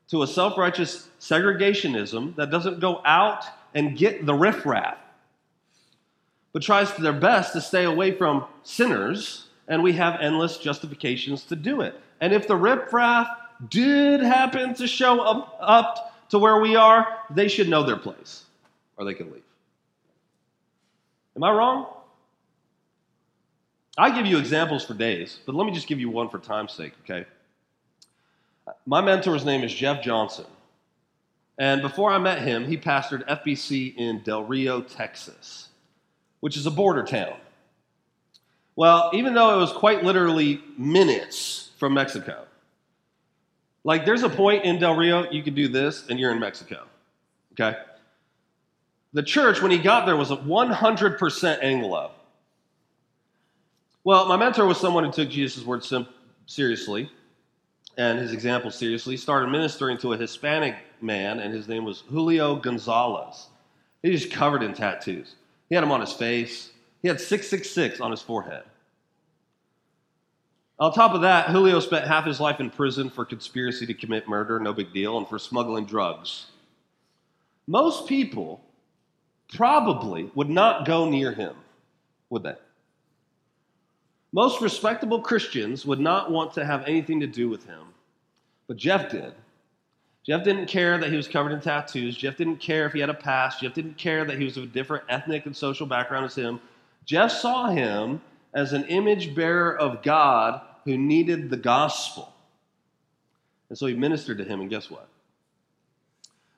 to 0.09 0.23
a 0.23 0.27
self 0.27 0.59
righteous 0.59 1.09
segregationism 1.21 2.37
that 2.37 2.51
doesn't 2.51 2.81
go 2.81 3.01
out 3.05 3.45
and 3.75 3.97
get 3.97 4.27
the 4.27 4.35
riffraff 4.35 4.99
but 6.55 6.63
tries 6.63 6.95
their 6.95 7.13
best 7.13 7.53
to 7.53 7.61
stay 7.61 7.85
away 7.85 8.13
from 8.13 8.47
sinners, 8.63 9.49
and 9.67 9.83
we 9.83 9.93
have 9.93 10.21
endless 10.21 10.57
justifications 10.57 11.43
to 11.43 11.57
do 11.57 11.81
it. 11.83 12.01
And 12.21 12.33
if 12.33 12.47
the 12.47 12.57
riffraff 12.57 13.27
did 13.69 14.21
happen 14.21 14.73
to 14.75 14.87
show 14.87 15.21
up, 15.21 15.59
up 15.61 16.29
to 16.31 16.39
where 16.39 16.61
we 16.61 16.77
are, 16.77 17.19
they 17.29 17.49
should 17.49 17.69
know 17.69 17.83
their 17.83 17.97
place, 17.97 18.45
or 18.97 19.05
they 19.05 19.15
can 19.15 19.33
leave. 19.33 19.43
Am 21.37 21.45
I 21.45 21.51
wrong? 21.51 21.87
I 23.97 24.15
give 24.15 24.27
you 24.27 24.39
examples 24.39 24.85
for 24.85 24.95
days, 24.95 25.39
but 25.47 25.55
let 25.55 25.67
me 25.67 25.73
just 25.73 25.87
give 25.87 26.01
you 26.01 26.11
one 26.11 26.29
for 26.29 26.39
time's 26.39 26.73
sake, 26.73 26.95
okay? 27.05 27.27
My 28.87 29.01
mentor's 29.01 29.45
name 29.45 29.63
is 29.63 29.73
Jeff 29.73 30.03
Johnson. 30.03 30.47
And 31.59 31.83
before 31.83 32.11
I 32.11 32.19
met 32.19 32.43
him, 32.43 32.65
he 32.65 32.77
pastored 32.77 33.25
FBC 33.29 33.97
in 33.97 34.23
Del 34.23 34.43
Rio, 34.43 34.81
Texas 34.81 35.69
which 36.45 36.59
is 36.59 36.67
a 36.67 36.71
border 36.71 37.03
town. 37.03 37.33
Well, 38.77 39.11
even 39.15 39.33
though 39.33 39.55
it 39.55 39.57
was 39.57 39.73
quite 39.73 40.05
literally 40.05 40.61
minutes 40.77 41.71
from 41.79 41.95
Mexico, 41.95 42.45
like 43.83 44.05
there's 44.05 44.25
a 44.25 44.29
point 44.29 44.63
in 44.63 44.79
Del 44.79 44.95
Rio 44.95 45.31
you 45.31 45.43
could 45.43 45.55
do 45.55 45.69
this 45.69 46.07
and 46.11 46.21
you're 46.21 46.33
in 46.33 46.39
Mexico. 46.39 46.85
Okay? 47.53 47.79
The 49.15 49.23
church, 49.23 49.63
when 49.63 49.71
he 49.71 49.79
got 49.79 50.05
there, 50.05 50.17
was 50.17 50.31
100% 50.31 51.63
Anglo. 51.63 52.11
Well, 54.03 54.27
my 54.27 54.37
mentor 54.37 54.67
was 54.67 54.79
someone 54.79 55.05
who 55.05 55.13
took 55.13 55.31
Jesus' 55.31 55.65
words 55.65 55.91
seriously 56.47 57.11
and 57.97 58.19
his 58.19 58.33
example 58.33 58.73
seriously. 58.73 59.15
He 59.15 59.17
started 59.17 59.51
ministering 59.51 59.99
to 59.99 60.13
a 60.13 60.17
Hispanic 60.17 60.75
man, 61.01 61.39
and 61.39 61.55
his 61.55 61.69
name 61.69 61.85
was 61.85 62.01
Julio 62.11 62.57
Gonzalez. 62.57 63.47
He 64.03 64.11
was 64.11 64.27
covered 64.27 64.65
in 64.65 64.75
tattoos. 64.75 65.37
He 65.69 65.77
had 65.77 65.85
them 65.85 65.93
on 65.93 66.01
his 66.01 66.13
face. 66.13 66.73
He 67.01 67.09
had 67.09 67.21
666 67.21 68.01
on 68.01 68.11
his 68.11 68.21
forehead. 68.21 68.65
On 70.81 70.93
top 70.93 71.15
of 71.15 71.21
that, 71.21 71.51
Julio 71.51 71.79
spent 71.79 72.07
half 72.07 72.27
his 72.27 72.41
life 72.41 72.59
in 72.59 72.69
prison 72.69 73.09
for 73.09 73.25
conspiracy 73.25 73.87
to 73.87 73.95
commit 73.95 74.27
murder, 74.27 74.59
no 74.59 74.73
big 74.73 74.93
deal, 74.93 75.17
and 75.17 75.29
for 75.29 75.39
smuggling 75.39 75.87
drugs. 75.87 76.47
Most 77.69 78.09
people 78.09 78.64
probably 79.53 80.31
would 80.35 80.51
not 80.51 80.87
go 80.87 81.09
near 81.09 81.33
him, 81.33 81.55
would 82.31 82.43
they? 82.43 82.57
Most 84.33 84.61
respectable 84.61 85.21
Christians 85.21 85.87
would 85.87 86.01
not 86.01 86.31
want 86.31 86.53
to 86.55 86.65
have 86.65 86.85
anything 86.87 87.21
to 87.21 87.27
do 87.27 87.49
with 87.49 87.65
him, 87.67 87.87
but 88.67 88.77
Jeff 88.77 89.11
did. 89.11 89.33
Jeff 90.27 90.43
didn't 90.43 90.67
care 90.67 90.99
that 90.99 91.11
he 91.11 91.17
was 91.17 91.29
covered 91.29 91.53
in 91.53 91.61
tattoos. 91.61 92.17
Jeff 92.17 92.37
didn't 92.37 92.57
care 92.57 92.87
if 92.87 92.95
he 92.95 93.01
had 93.01 93.11
a 93.11 93.15
past. 93.15 93.61
Jeff 93.61 93.75
didn't 93.75 93.99
care 93.99 94.25
that 94.25 94.39
he 94.39 94.45
was 94.45 94.57
of 94.57 94.65
a 94.65 94.69
different 94.69 95.05
ethnic 95.09 95.45
and 95.45 95.55
social 95.55 95.87
background 95.87 96.25
as 96.25 96.35
him. 96.35 96.61
Jeff 97.05 97.31
saw 97.31 97.69
him 97.69 98.23
as 98.55 98.73
an 98.73 98.85
image 98.85 99.35
bearer 99.35 99.77
of 99.77 100.03
God 100.03 100.63
who 100.85 100.97
needed 100.97 101.51
the 101.51 101.57
gospel. 101.57 102.33
And 103.69 103.77
so 103.77 103.87
he 103.87 103.95
ministered 103.95 104.39
to 104.39 104.45
him, 104.45 104.61
and 104.61 104.71
guess 104.71 104.91
what? 104.91 105.09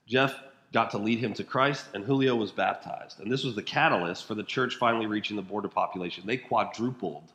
Jeff 0.06 0.34
got 0.76 0.90
to 0.90 0.98
lead 0.98 1.18
him 1.18 1.32
to 1.32 1.42
Christ, 1.42 1.86
and 1.94 2.04
Julio 2.04 2.36
was 2.36 2.50
baptized. 2.50 3.20
And 3.20 3.32
this 3.32 3.44
was 3.44 3.54
the 3.54 3.62
catalyst 3.62 4.26
for 4.26 4.34
the 4.34 4.42
church 4.42 4.74
finally 4.74 5.06
reaching 5.06 5.34
the 5.34 5.40
border 5.40 5.68
population. 5.68 6.24
They 6.26 6.36
quadrupled 6.36 7.32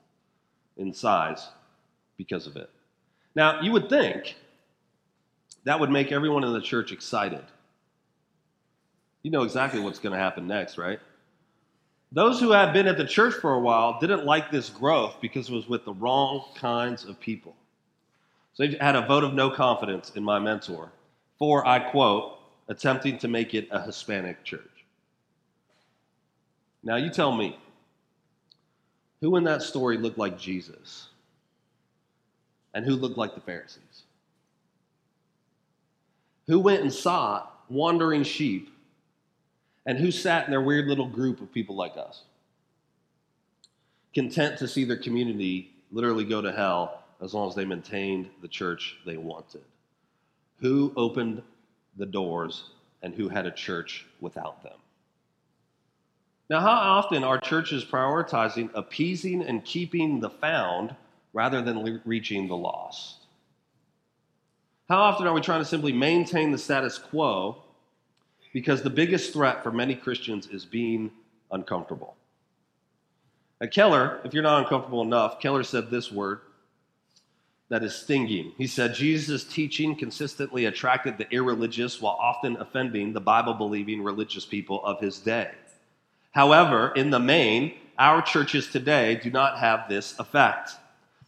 in 0.78 0.94
size 0.94 1.48
because 2.18 2.46
of 2.46 2.56
it. 2.56 2.70
Now, 3.34 3.62
you 3.62 3.72
would 3.72 3.90
think 3.90 4.36
that 5.64 5.80
would 5.80 5.90
make 5.90 6.12
everyone 6.12 6.44
in 6.44 6.54
the 6.54 6.62
church 6.62 6.92
excited. 6.92 7.44
You 9.24 9.32
know 9.32 9.42
exactly 9.42 9.80
what's 9.80 9.98
going 9.98 10.14
to 10.14 10.20
happen 10.20 10.46
next, 10.46 10.78
right? 10.78 11.00
Those 12.12 12.40
who 12.40 12.52
had 12.52 12.74
been 12.74 12.86
at 12.86 13.00
the 13.00 13.08
church 13.08 13.34
for 13.34 13.56
a 13.56 13.60
while 13.60 14.00
didn't 14.00 14.24
like 14.24 14.52
this 14.52 14.70
growth 14.70 15.16
because 15.20 15.50
it 15.50 15.54
was 15.56 15.68
with 15.68 15.84
the 15.84 15.94
wrong 15.94 16.44
kinds 16.54 17.06
of 17.06 17.20
people. 17.20 17.56
So 18.54 18.68
they 18.68 18.78
had 18.78 18.96
a 18.96 19.08
vote 19.08 19.24
of 19.24 19.34
no 19.34 19.50
confidence 19.50 20.12
in 20.12 20.24
my 20.24 20.38
mentor 20.38 20.92
for, 21.40 21.66
I 21.66 21.80
quote, 21.80 22.38
attempting 22.72 23.18
to 23.20 23.28
make 23.28 23.54
it 23.54 23.68
a 23.72 23.82
Hispanic 23.82 24.44
church. 24.44 24.62
Now, 26.84 26.96
you 26.96 27.12
tell 27.12 27.32
me, 27.32 27.60
who 29.20 29.36
in 29.36 29.44
that 29.44 29.62
story 29.62 29.98
looked 29.98 30.18
like 30.18 30.40
Jesus? 30.40 31.10
and 32.74 32.86
who 32.86 32.96
looked 32.96 33.18
like 33.18 33.36
the 33.36 33.42
Pharisees? 33.42 34.04
Who 36.48 36.60
went 36.60 36.82
and 36.82 36.94
sought 36.94 37.64
wandering 37.70 38.24
sheep 38.24 38.74
and 39.86 39.98
who 39.98 40.12
sat 40.12 40.46
in 40.46 40.52
their 40.52 40.62
weird 40.62 40.88
little 40.88 41.08
group 41.08 41.42
of 41.42 41.52
people 41.52 41.76
like 41.76 41.98
us? 41.98 42.24
Content 44.14 44.58
to 44.60 44.68
see 44.68 44.84
their 44.84 44.98
community 44.98 45.72
literally 45.92 46.26
go 46.26 46.42
to 46.42 46.52
hell 46.52 47.04
as 47.22 47.34
long 47.34 47.48
as 47.48 47.56
they 47.56 47.66
maintained 47.66 48.30
the 48.42 48.48
church 48.48 48.98
they 49.06 49.18
wanted. 49.18 49.62
Who 50.60 50.92
opened 50.96 51.42
the 52.02 52.06
doors 52.08 52.72
and 53.04 53.14
who 53.14 53.30
had 53.30 53.46
a 53.46 53.52
church 53.52 54.06
without 54.20 54.64
them? 54.64 54.78
Now, 56.50 56.60
how 56.60 56.72
often 56.72 57.24
are 57.24 57.40
churches 57.40 57.86
prioritizing 57.86 58.72
appeasing 58.74 59.42
and 59.44 59.64
keeping 59.64 60.20
the 60.20 60.30
found 60.30 60.96
rather 61.32 61.62
than 61.62 61.86
le- 61.86 62.02
reaching 62.04 62.48
the 62.48 62.58
lost? 62.58 63.20
How 64.90 65.00
often 65.00 65.28
are 65.28 65.34
we 65.34 65.42
trying 65.42 65.62
to 65.62 65.66
simply 65.66 65.94
maintain 65.94 66.52
the 66.52 66.58
status 66.58 66.98
quo 66.98 67.64
because 68.52 68.82
the 68.82 68.90
biggest 68.90 69.32
threat 69.32 69.64
for 69.64 69.72
many 69.72 69.96
Christians 69.96 70.48
is 70.48 70.66
being 70.66 71.12
uncomfortable? 71.52 72.16
At 73.62 73.72
Keller, 73.72 74.20
if 74.26 74.34
you're 74.34 74.44
not 74.44 74.64
uncomfortable 74.64 75.04
enough, 75.04 75.40
Keller 75.40 75.64
said 75.64 75.92
this 75.92 76.12
word 76.12 76.42
that 77.72 77.84
is 77.84 77.96
stinging. 77.96 78.52
He 78.58 78.68
said 78.68 78.94
Jesus' 78.94 79.46
teaching 79.46 79.96
consistently 79.96 80.66
attracted 80.66 81.18
the 81.18 81.32
irreligious 81.32 82.02
while 82.02 82.18
often 82.20 82.58
offending 82.58 83.14
the 83.14 83.22
Bible 83.22 83.54
believing 83.54 84.04
religious 84.04 84.46
people 84.46 84.84
of 84.84 85.00
his 85.00 85.20
day. 85.20 85.52
However, 86.32 86.92
in 86.98 87.12
the 87.12 87.20
main, 87.20 87.76
our 87.98 88.22
churches 88.22 88.68
today 88.68 89.16
do 89.16 89.32
not 89.32 89.58
have 89.58 89.88
this 89.88 90.20
effect. 90.20 90.72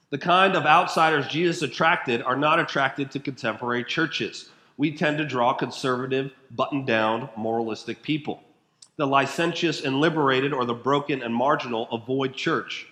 The 0.10 0.18
kind 0.18 0.58
of 0.58 0.66
outsiders 0.66 1.30
Jesus 1.30 1.62
attracted 1.62 2.22
are 2.22 2.36
not 2.36 2.60
attracted 2.60 3.10
to 3.12 3.20
contemporary 3.20 3.86
churches. 3.86 4.50
We 4.76 4.98
tend 4.98 5.20
to 5.20 5.26
draw 5.26 5.54
conservative, 5.54 6.34
buttoned 6.52 6.86
down, 6.86 7.30
moralistic 7.38 8.04
people. 8.04 8.44
The 8.98 9.08
licentious 9.08 9.86
and 9.86 10.02
liberated 10.02 10.52
or 10.52 10.66
the 10.66 10.74
broken 10.74 11.24
and 11.24 11.34
marginal 11.34 11.88
avoid 11.90 12.36
church. 12.36 12.86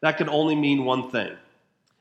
That 0.00 0.18
can 0.18 0.28
only 0.28 0.56
mean 0.56 0.84
one 0.84 1.08
thing. 1.12 1.36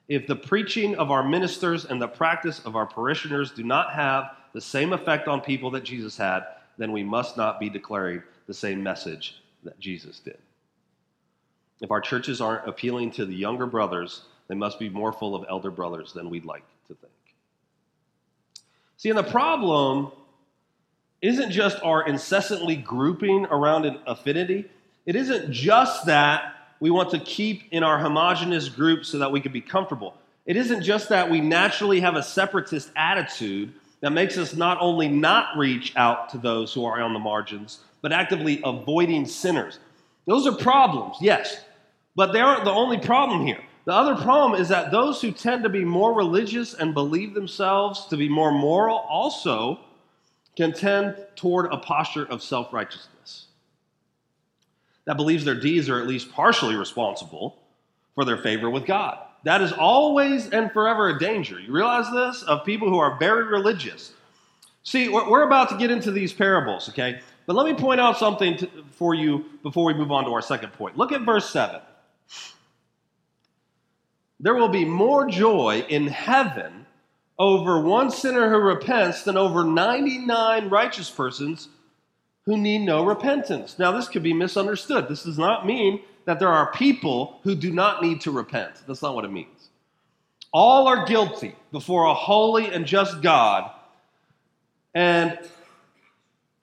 If 0.08 0.28
the 0.28 0.36
preaching 0.36 0.96
of 0.96 1.10
our 1.10 1.24
ministers 1.24 1.86
and 1.86 2.02
the 2.02 2.08
practice 2.08 2.60
of 2.66 2.76
our 2.76 2.86
parishioners 2.86 3.52
do 3.52 3.64
not 3.64 3.94
have 3.94 4.36
the 4.54 4.62
same 4.62 4.94
effect 4.94 5.28
on 5.28 5.42
people 5.42 5.72
that 5.72 5.84
Jesus 5.84 6.16
had, 6.16 6.46
then 6.78 6.92
we 6.92 7.04
must 7.04 7.38
not 7.38 7.60
be 7.60 7.70
declaring 7.70 8.22
the 8.48 8.54
same 8.54 8.84
message 8.84 9.42
that 9.64 9.80
Jesus 9.80 10.20
did. 10.20 10.38
If 11.82 11.92
our 11.92 12.02
churches 12.02 12.40
aren't 12.40 12.68
appealing 12.68 13.12
to 13.12 13.26
the 13.26 13.36
younger 13.36 13.66
brothers, 13.66 14.26
they 14.48 14.56
must 14.56 14.80
be 14.80 14.90
more 14.90 15.12
full 15.12 15.36
of 15.36 15.46
elder 15.50 15.72
brothers 15.72 16.14
than 16.14 16.30
we'd 16.30 16.46
like 16.46 16.64
to 16.88 16.94
think. 16.94 17.12
See, 18.98 19.10
and 19.10 19.18
the 19.18 19.24
problem 19.24 20.12
isn't 21.22 21.52
just 21.52 21.82
our 21.84 22.08
incessantly 22.08 22.76
grouping 22.76 23.46
around 23.48 23.86
an 23.86 24.00
affinity, 24.06 24.66
it 25.06 25.16
isn't 25.16 25.52
just 25.52 26.06
that 26.06 26.55
we 26.86 26.92
want 26.92 27.10
to 27.10 27.18
keep 27.18 27.64
in 27.72 27.82
our 27.82 27.98
homogenous 27.98 28.70
group 28.70 29.06
so 29.06 29.18
that 29.18 29.32
we 29.32 29.42
can 29.42 29.52
be 29.52 29.60
comfortable. 29.60 30.14
It 30.46 30.56
isn't 30.56 30.84
just 30.84 31.10
that 31.10 31.32
we 31.32 31.42
naturally 31.42 32.00
have 32.02 32.16
a 32.16 32.22
separatist 32.22 32.92
attitude 32.96 33.74
that 34.02 34.12
makes 34.12 34.38
us 34.38 34.54
not 34.54 34.78
only 34.80 35.08
not 35.08 35.58
reach 35.58 35.96
out 35.96 36.30
to 36.30 36.38
those 36.38 36.72
who 36.76 36.86
are 36.86 37.02
on 37.02 37.14
the 37.14 37.20
margins, 37.20 37.80
but 38.04 38.12
actively 38.12 38.62
avoiding 38.64 39.26
sinners. 39.26 39.80
Those 40.28 40.46
are 40.46 40.52
problems, 40.52 41.18
yes, 41.20 41.60
but 42.16 42.34
they 42.34 42.40
aren't 42.40 42.66
the 42.66 42.72
only 42.72 43.00
problem 43.00 43.48
here. 43.48 43.64
The 43.86 43.94
other 43.94 44.22
problem 44.22 44.62
is 44.62 44.70
that 44.70 44.92
those 44.92 45.20
who 45.20 45.32
tend 45.32 45.64
to 45.64 45.70
be 45.70 45.84
more 45.84 46.14
religious 46.14 46.76
and 46.76 46.94
believe 46.94 47.34
themselves 47.34 48.06
to 48.10 48.16
be 48.16 48.30
more 48.30 48.52
moral 48.52 48.98
also 49.10 49.80
can 50.56 50.72
tend 50.72 51.18
toward 51.36 51.74
a 51.74 51.78
posture 51.78 52.26
of 52.26 52.44
self 52.44 52.72
righteousness 52.72 53.48
that 55.06 55.18
believes 55.18 55.46
their 55.46 55.60
deeds 55.60 55.90
are 55.90 56.00
at 56.00 56.08
least 56.08 56.32
partially 56.32 56.76
responsible 56.76 57.58
for 58.16 58.26
their 58.26 58.38
favor 58.38 58.70
with 58.70 58.86
God. 58.86 59.20
That 59.44 59.62
is 59.62 59.72
always 59.72 60.50
and 60.50 60.72
forever 60.72 61.10
a 61.10 61.20
danger. 61.20 61.60
You 61.60 61.72
realize 61.72 62.12
this? 62.12 62.42
Of 62.44 62.66
people 62.66 62.90
who 62.90 62.98
are 62.98 63.18
very 63.20 63.44
religious. 63.44 64.12
See, 64.84 65.10
we're 65.10 65.44
about 65.44 65.70
to 65.70 65.78
get 65.78 65.92
into 65.92 66.12
these 66.12 66.34
parables, 66.34 66.90
okay? 66.90 67.20
But 67.46 67.56
let 67.56 67.66
me 67.66 67.80
point 67.80 68.00
out 68.00 68.18
something 68.18 68.58
to, 68.58 68.70
for 68.92 69.14
you 69.14 69.46
before 69.62 69.86
we 69.86 69.94
move 69.94 70.12
on 70.12 70.26
to 70.26 70.32
our 70.32 70.42
second 70.42 70.74
point. 70.74 70.98
Look 70.98 71.12
at 71.12 71.22
verse 71.22 71.50
7. 71.50 71.80
There 74.40 74.56
will 74.56 74.70
be 74.70 74.86
more 74.86 75.28
joy 75.28 75.86
in 75.90 76.08
heaven 76.08 76.86
over 77.38 77.80
one 77.80 78.10
sinner 78.10 78.50
who 78.50 78.58
repents 78.58 79.24
than 79.24 79.38
over 79.38 79.64
99 79.64 80.70
righteous 80.70 81.10
persons 81.10 81.70
who 82.46 82.58
need 82.58 82.80
no 82.80 83.04
repentance. 83.04 83.80
Now, 83.80 83.92
this 83.92 84.08
could 84.08 84.24
be 84.24 84.34
misunderstood. 84.34 85.08
This 85.08 85.24
does 85.24 85.38
not 85.38 85.66
mean 85.66 86.02
that 86.26 86.40
there 86.40 86.50
are 86.50 86.72
people 86.72 87.40
who 87.44 87.56
do 87.56 87.72
not 87.72 88.02
need 88.02 88.22
to 88.22 88.32
repent. 88.32 88.74
That's 88.88 89.02
not 89.02 89.16
what 89.16 89.26
it 89.26 89.32
means. 89.32 89.70
All 90.54 90.88
are 90.88 91.06
guilty 91.06 91.56
before 91.72 92.06
a 92.06 92.14
holy 92.14 92.68
and 92.72 92.86
just 92.86 93.22
God. 93.22 93.72
And 94.94 95.38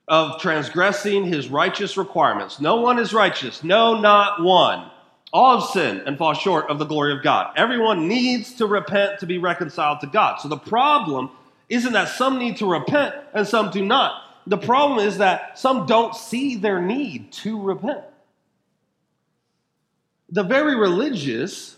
of 0.07 0.41
transgressing 0.41 1.25
his 1.25 1.47
righteous 1.47 1.97
requirements. 1.97 2.59
No 2.59 2.77
one 2.77 2.99
is 2.99 3.13
righteous, 3.13 3.63
no, 3.63 3.99
not 3.99 4.41
one. 4.41 4.89
All 5.31 5.59
have 5.59 5.69
sinned 5.69 6.01
and 6.05 6.17
fall 6.17 6.33
short 6.33 6.69
of 6.69 6.77
the 6.77 6.85
glory 6.85 7.13
of 7.13 7.23
God. 7.23 7.53
Everyone 7.55 8.07
needs 8.07 8.53
to 8.55 8.67
repent 8.67 9.19
to 9.19 9.25
be 9.25 9.37
reconciled 9.37 10.01
to 10.01 10.07
God. 10.07 10.39
So 10.39 10.47
the 10.47 10.57
problem 10.57 11.31
isn't 11.69 11.93
that 11.93 12.09
some 12.09 12.37
need 12.37 12.57
to 12.57 12.69
repent 12.69 13.15
and 13.33 13.47
some 13.47 13.71
do 13.71 13.83
not. 13.83 14.22
The 14.45 14.57
problem 14.57 15.05
is 15.05 15.19
that 15.19 15.57
some 15.57 15.85
don't 15.85 16.15
see 16.15 16.55
their 16.55 16.81
need 16.81 17.31
to 17.33 17.61
repent. 17.61 18.01
The 20.29 20.43
very 20.43 20.75
religious 20.75 21.77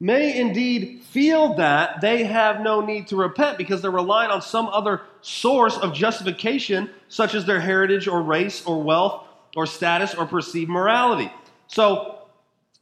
may 0.00 0.38
indeed 0.38 1.02
feel 1.04 1.54
that 1.54 2.00
they 2.00 2.24
have 2.24 2.60
no 2.60 2.80
need 2.80 3.08
to 3.08 3.16
repent 3.16 3.56
because 3.56 3.80
they're 3.80 3.90
relying 3.90 4.30
on 4.30 4.42
some 4.42 4.66
other 4.66 5.02
source 5.22 5.78
of 5.78 5.94
justification, 5.94 6.90
such 7.08 7.34
as 7.34 7.46
their 7.46 7.60
heritage 7.60 8.08
or 8.08 8.20
race 8.20 8.66
or 8.66 8.82
wealth 8.82 9.26
or 9.56 9.64
status 9.64 10.14
or 10.14 10.26
perceived 10.26 10.70
morality. 10.70 11.32
So, 11.68 12.18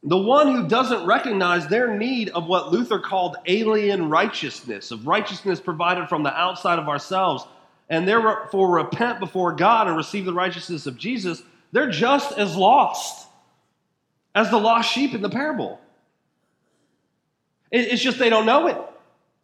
the 0.05 0.17
one 0.17 0.53
who 0.53 0.67
doesn't 0.67 1.05
recognize 1.05 1.67
their 1.67 1.95
need 1.95 2.27
of 2.29 2.47
what 2.47 2.73
Luther 2.73 2.99
called 2.99 3.37
alien 3.45 4.09
righteousness, 4.09 4.91
of 4.91 5.07
righteousness 5.07 5.61
provided 5.61 6.09
from 6.09 6.23
the 6.23 6.33
outside 6.37 6.77
of 6.77 6.89
ourselves, 6.89 7.45
and 7.89 8.07
therefore 8.07 8.71
repent 8.71 9.19
before 9.19 9.53
God 9.53 9.87
and 9.87 9.97
receive 9.97 10.25
the 10.25 10.33
righteousness 10.33 10.85
of 10.85 10.97
Jesus, 10.97 11.43
they're 11.71 11.89
just 11.89 12.37
as 12.37 12.55
lost 12.55 13.27
as 14.35 14.49
the 14.49 14.57
lost 14.57 14.91
sheep 14.91 15.13
in 15.13 15.21
the 15.21 15.29
parable. 15.29 15.79
It's 17.71 18.01
just 18.01 18.19
they 18.19 18.29
don't 18.29 18.45
know 18.45 18.67
it. 18.67 18.77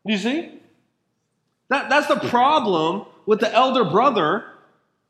You 0.06 0.18
see? 0.18 0.60
That, 1.70 1.90
that's 1.90 2.08
the 2.08 2.16
problem 2.30 3.06
with 3.26 3.40
the 3.40 3.52
elder 3.54 3.86
brother 3.86 4.46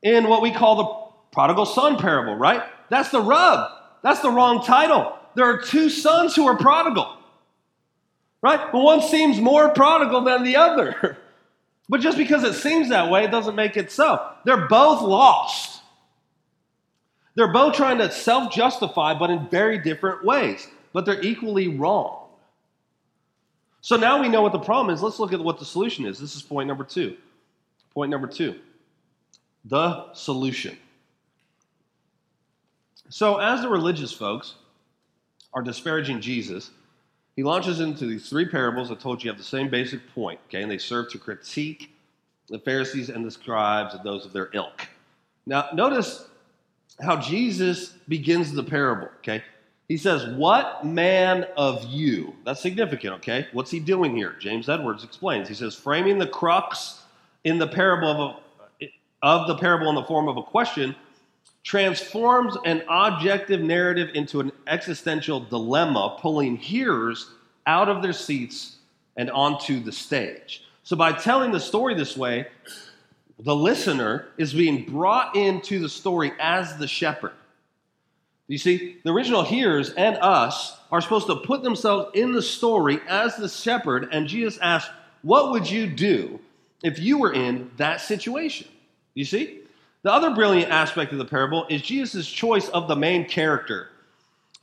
in 0.02 0.28
what 0.28 0.42
we 0.42 0.52
call 0.52 0.76
the 0.76 1.10
prodigal 1.32 1.66
son 1.66 1.96
parable, 1.96 2.34
right? 2.34 2.62
That's 2.88 3.10
the 3.10 3.20
rub. 3.20 3.70
That's 4.02 4.20
the 4.20 4.30
wrong 4.30 4.64
title. 4.64 5.16
There 5.34 5.46
are 5.46 5.60
two 5.60 5.88
sons 5.88 6.34
who 6.34 6.46
are 6.46 6.56
prodigal, 6.56 7.16
right? 8.42 8.72
But 8.72 8.80
one 8.80 9.02
seems 9.02 9.40
more 9.40 9.70
prodigal 9.70 10.22
than 10.22 10.42
the 10.42 10.56
other. 10.56 11.18
But 11.90 12.00
just 12.00 12.16
because 12.16 12.44
it 12.44 12.54
seems 12.54 12.88
that 12.90 13.10
way 13.10 13.24
it 13.24 13.32
doesn't 13.32 13.56
make 13.56 13.76
it 13.76 13.90
so. 13.90 14.24
They're 14.44 14.68
both 14.68 15.02
lost. 15.02 15.82
They're 17.34 17.52
both 17.52 17.74
trying 17.74 17.98
to 17.98 18.12
self 18.12 18.52
justify, 18.52 19.12
but 19.14 19.28
in 19.28 19.48
very 19.48 19.76
different 19.76 20.24
ways. 20.24 20.68
But 20.92 21.04
they're 21.04 21.20
equally 21.20 21.66
wrong. 21.66 22.28
So 23.80 23.96
now 23.96 24.22
we 24.22 24.28
know 24.28 24.40
what 24.40 24.52
the 24.52 24.60
problem 24.60 24.94
is. 24.94 25.02
Let's 25.02 25.18
look 25.18 25.32
at 25.32 25.40
what 25.40 25.58
the 25.58 25.64
solution 25.64 26.06
is. 26.06 26.20
This 26.20 26.36
is 26.36 26.42
point 26.42 26.68
number 26.68 26.84
two. 26.84 27.16
Point 27.92 28.10
number 28.10 28.28
two 28.28 28.54
the 29.64 30.12
solution. 30.14 30.78
So, 33.08 33.38
as 33.38 33.62
the 33.62 33.68
religious 33.68 34.12
folks 34.12 34.54
are 35.52 35.62
disparaging 35.62 36.20
Jesus, 36.20 36.70
he 37.36 37.42
launches 37.42 37.80
into 37.80 38.06
these 38.06 38.28
three 38.28 38.46
parables. 38.46 38.90
I 38.90 38.94
told 38.94 39.22
you 39.22 39.30
have 39.30 39.38
the 39.38 39.44
same 39.44 39.68
basic 39.68 40.12
point, 40.14 40.40
okay? 40.48 40.62
And 40.62 40.70
they 40.70 40.78
serve 40.78 41.10
to 41.10 41.18
critique 41.18 41.94
the 42.48 42.58
Pharisees 42.58 43.08
and 43.08 43.24
the 43.24 43.30
scribes 43.30 43.94
and 43.94 44.02
those 44.04 44.26
of 44.26 44.32
their 44.32 44.50
ilk. 44.52 44.88
Now, 45.46 45.68
notice 45.72 46.26
how 47.00 47.16
Jesus 47.16 47.94
begins 48.08 48.52
the 48.52 48.62
parable, 48.62 49.08
okay? 49.18 49.42
He 49.88 49.96
says, 49.96 50.26
What 50.36 50.84
man 50.84 51.46
of 51.56 51.84
you? 51.84 52.34
That's 52.44 52.60
significant, 52.60 53.14
okay? 53.14 53.48
What's 53.52 53.70
he 53.70 53.80
doing 53.80 54.16
here? 54.16 54.36
James 54.38 54.68
Edwards 54.68 55.02
explains. 55.02 55.48
He 55.48 55.54
says, 55.54 55.74
framing 55.74 56.18
the 56.18 56.26
crux 56.26 57.02
in 57.44 57.58
the 57.58 57.66
parable 57.66 58.08
of, 58.08 58.36
a, 58.80 58.86
of 59.22 59.48
the 59.48 59.56
parable 59.56 59.88
in 59.88 59.94
the 59.94 60.04
form 60.04 60.28
of 60.28 60.36
a 60.36 60.42
question 60.42 60.94
transforms 61.62 62.56
an 62.64 62.82
objective 62.88 63.60
narrative 63.60 64.10
into 64.14 64.40
an 64.40 64.52
existential 64.66 65.40
dilemma, 65.40 66.16
pulling 66.20 66.56
hearers 66.56 67.30
out 67.66 67.88
of 67.88 68.02
their 68.02 68.12
seats 68.12 68.76
and 69.16 69.30
onto 69.30 69.80
the 69.80 69.92
stage. 69.92 70.64
So 70.82 70.96
by 70.96 71.12
telling 71.12 71.52
the 71.52 71.60
story 71.60 71.94
this 71.94 72.16
way, 72.16 72.46
the 73.38 73.54
listener 73.54 74.28
is 74.38 74.52
being 74.52 74.84
brought 74.84 75.36
into 75.36 75.78
the 75.78 75.88
story 75.88 76.32
as 76.40 76.76
the 76.76 76.88
shepherd. 76.88 77.32
You 78.48 78.58
see, 78.58 78.96
the 79.04 79.12
original 79.12 79.44
hearers 79.44 79.90
and 79.90 80.16
us 80.16 80.76
are 80.90 81.00
supposed 81.00 81.28
to 81.28 81.36
put 81.36 81.62
themselves 81.62 82.10
in 82.14 82.32
the 82.32 82.42
story 82.42 82.98
as 83.08 83.36
the 83.36 83.48
shepherd, 83.48 84.08
and 84.10 84.26
Jesus 84.26 84.58
asked, 84.58 84.90
What 85.22 85.52
would 85.52 85.70
you 85.70 85.86
do 85.86 86.40
if 86.82 86.98
you 86.98 87.18
were 87.18 87.32
in 87.32 87.70
that 87.76 88.00
situation? 88.00 88.66
You 89.14 89.24
see? 89.24 89.59
The 90.02 90.12
other 90.12 90.30
brilliant 90.30 90.70
aspect 90.70 91.12
of 91.12 91.18
the 91.18 91.24
parable 91.24 91.66
is 91.68 91.82
Jesus' 91.82 92.26
choice 92.26 92.68
of 92.68 92.88
the 92.88 92.96
main 92.96 93.26
character. 93.26 93.88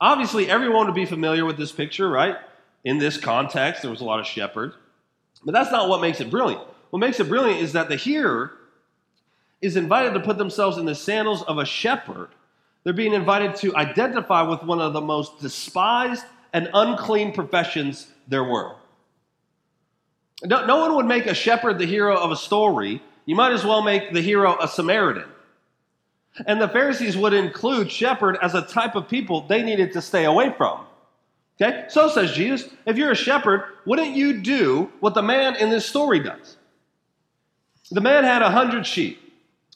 Obviously, 0.00 0.50
everyone 0.50 0.86
would 0.86 0.94
be 0.94 1.06
familiar 1.06 1.44
with 1.44 1.56
this 1.56 1.72
picture, 1.72 2.08
right? 2.08 2.36
In 2.84 2.98
this 2.98 3.16
context, 3.16 3.82
there 3.82 3.90
was 3.90 4.00
a 4.00 4.04
lot 4.04 4.20
of 4.20 4.26
shepherds. 4.26 4.74
But 5.44 5.52
that's 5.52 5.70
not 5.70 5.88
what 5.88 6.00
makes 6.00 6.20
it 6.20 6.30
brilliant. 6.30 6.62
What 6.90 7.00
makes 7.00 7.20
it 7.20 7.28
brilliant 7.28 7.60
is 7.60 7.72
that 7.72 7.88
the 7.88 7.96
hearer 7.96 8.52
is 9.60 9.76
invited 9.76 10.14
to 10.14 10.20
put 10.20 10.38
themselves 10.38 10.78
in 10.78 10.86
the 10.86 10.94
sandals 10.94 11.42
of 11.42 11.58
a 11.58 11.64
shepherd. 11.64 12.28
They're 12.84 12.92
being 12.92 13.12
invited 13.12 13.56
to 13.56 13.76
identify 13.76 14.42
with 14.42 14.62
one 14.62 14.80
of 14.80 14.92
the 14.92 15.00
most 15.00 15.40
despised 15.40 16.24
and 16.52 16.68
unclean 16.72 17.32
professions 17.32 18.08
there 18.26 18.44
were. 18.44 18.74
No, 20.44 20.64
no 20.66 20.76
one 20.78 20.94
would 20.94 21.06
make 21.06 21.26
a 21.26 21.34
shepherd 21.34 21.78
the 21.78 21.86
hero 21.86 22.16
of 22.16 22.30
a 22.30 22.36
story. 22.36 23.02
You 23.28 23.34
might 23.34 23.52
as 23.52 23.62
well 23.62 23.82
make 23.82 24.14
the 24.14 24.22
hero 24.22 24.56
a 24.58 24.66
Samaritan. 24.66 25.26
And 26.46 26.58
the 26.58 26.66
Pharisees 26.66 27.14
would 27.14 27.34
include 27.34 27.92
shepherd 27.92 28.38
as 28.40 28.54
a 28.54 28.62
type 28.62 28.94
of 28.94 29.06
people 29.06 29.46
they 29.46 29.62
needed 29.62 29.92
to 29.92 30.00
stay 30.00 30.24
away 30.24 30.54
from. 30.56 30.86
Okay? 31.60 31.84
So 31.90 32.08
says 32.08 32.32
Jesus, 32.32 32.70
if 32.86 32.96
you're 32.96 33.10
a 33.10 33.14
shepherd, 33.14 33.64
wouldn't 33.84 34.16
you 34.16 34.40
do 34.40 34.90
what 35.00 35.12
the 35.12 35.20
man 35.20 35.56
in 35.56 35.68
this 35.68 35.84
story 35.84 36.20
does? 36.20 36.56
The 37.90 38.00
man 38.00 38.24
had 38.24 38.40
a 38.40 38.50
hundred 38.50 38.86
sheep. 38.86 39.20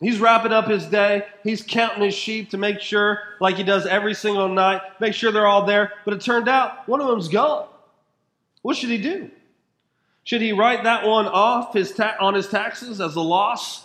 He's 0.01 0.19
wrapping 0.19 0.53
up 0.53 0.67
his 0.67 0.87
day. 0.87 1.27
He's 1.45 1.63
counting 1.63 2.05
his 2.05 2.15
sheep 2.15 2.49
to 2.53 2.57
make 2.57 2.81
sure, 2.81 3.19
like 3.39 3.57
he 3.57 3.65
does 3.65 3.85
every 3.85 4.15
single 4.15 4.49
night, 4.49 4.81
make 4.99 5.13
sure 5.13 5.31
they're 5.31 5.47
all 5.47 5.67
there. 5.67 5.93
But 6.07 6.15
it 6.15 6.23
turned 6.23 6.49
out 6.49 6.89
one 6.89 7.03
of 7.03 7.07
them's 7.07 7.29
gone. 7.29 7.67
What 8.63 8.79
should 8.79 8.89
he 8.89 8.97
do? 8.97 9.31
Should 10.25 10.41
he 10.41 10.53
write 10.53 10.85
that 10.85 11.07
one 11.07 11.27
off 11.27 11.75
his 11.75 11.93
ta- 11.93 12.17
on 12.21 12.35
his 12.35 12.49
taxes 12.49 13.01
as 13.01 13.17
a 13.17 13.21
loss? 13.21 13.85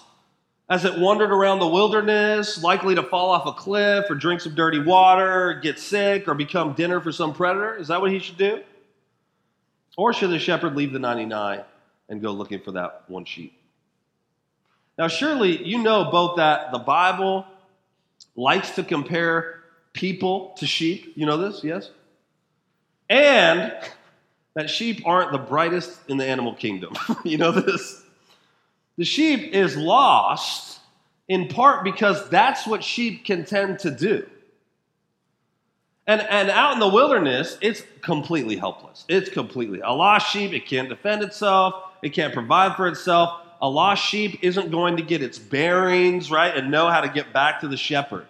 As 0.70 0.84
it 0.84 1.00
wandered 1.00 1.32
around 1.32 1.60
the 1.60 1.68
wilderness, 1.68 2.62
likely 2.62 2.94
to 2.96 3.04
fall 3.04 3.30
off 3.30 3.46
a 3.46 3.54
cliff 3.54 4.06
or 4.10 4.16
drink 4.16 4.42
some 4.42 4.54
dirty 4.54 4.80
water, 4.80 5.60
get 5.64 5.80
sick, 5.80 6.28
or 6.28 6.34
become 6.34 6.74
dinner 6.74 7.00
for 7.00 7.12
some 7.12 7.34
predator? 7.34 7.78
Is 7.78 7.88
that 7.88 8.02
what 8.02 8.12
he 8.12 8.20
should 8.20 8.38
do? 8.38 8.62
Or 9.98 10.14
should 10.14 10.30
the 10.30 10.40
shepherd 10.40 10.76
leave 10.76 10.92
the 10.92 11.00
99 11.00 11.64
and 12.10 12.22
go 12.22 12.32
looking 12.32 12.60
for 12.60 12.74
that 12.74 13.06
one 13.08 13.24
sheep? 13.24 13.54
Now, 14.98 15.08
surely 15.08 15.64
you 15.64 15.82
know 15.82 16.12
both 16.12 16.36
that 16.38 16.72
the 16.72 16.80
Bible 16.80 17.46
likes 18.36 18.72
to 18.72 18.84
compare 18.84 19.62
people 19.94 20.54
to 20.58 20.68
sheep. 20.68 21.14
You 21.16 21.26
know 21.26 21.38
this, 21.38 21.64
yes? 21.64 21.92
And 23.10 23.74
that 24.58 24.72
sheep 24.72 25.04
aren't 25.06 25.32
the 25.32 25.38
brightest 25.38 26.00
in 26.08 26.18
the 26.18 26.26
animal 26.26 26.52
kingdom. 26.52 26.96
you 27.24 27.38
know 27.38 27.52
this? 27.52 28.02
The 28.98 29.06
sheep 29.06 29.54
is 29.54 29.78
lost 29.78 30.80
in 31.28 31.48
part 31.48 31.84
because 31.84 32.28
that's 32.30 32.66
what 32.66 32.84
sheep 32.84 33.24
can 33.24 33.46
tend 33.46 33.78
to 33.80 33.92
do. 33.92 34.28
And, 36.08 36.22
and 36.22 36.50
out 36.50 36.74
in 36.74 36.80
the 36.80 36.88
wilderness, 36.88 37.60
it's 37.62 37.84
completely 38.02 38.56
helpless. 38.56 39.06
It's 39.08 39.30
completely 39.30 39.82
a 39.82 39.92
lost 39.92 40.32
sheep. 40.32 40.54
It 40.54 40.66
can't 40.66 40.90
defend 40.90 41.22
itself. 41.22 41.76
It 42.02 42.14
can't 42.14 42.34
provide 42.34 42.76
for 42.76 42.88
itself 42.88 43.42
a 43.62 43.70
lost 43.70 44.04
sheep 44.04 44.40
isn't 44.42 44.72
going 44.72 44.98
to 44.98 45.04
get 45.04 45.22
its 45.22 45.38
bearings, 45.38 46.32
right, 46.32 46.58
and 46.58 46.72
know 46.72 46.90
how 46.90 47.02
to 47.02 47.10
get 47.10 47.32
back 47.32 47.62
to 47.62 47.68
the 47.68 47.78
shepherd. 47.78 48.26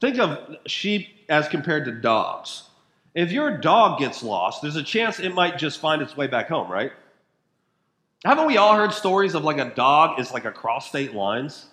Think 0.00 0.18
of 0.18 0.56
sheep 0.66 1.08
as 1.28 1.46
compared 1.46 1.84
to 1.84 1.92
dogs. 1.92 2.67
If 3.14 3.32
your 3.32 3.56
dog 3.58 3.98
gets 3.98 4.22
lost, 4.22 4.62
there's 4.62 4.76
a 4.76 4.82
chance 4.82 5.18
it 5.18 5.34
might 5.34 5.58
just 5.58 5.80
find 5.80 6.02
its 6.02 6.16
way 6.16 6.26
back 6.26 6.48
home, 6.48 6.70
right? 6.70 6.92
Haven't 8.24 8.46
we 8.46 8.56
all 8.56 8.74
heard 8.74 8.92
stories 8.92 9.34
of 9.34 9.44
like 9.44 9.58
a 9.58 9.72
dog 9.74 10.18
is 10.18 10.32
like 10.32 10.44
across 10.44 10.88
state 10.88 11.14
lines 11.14 11.66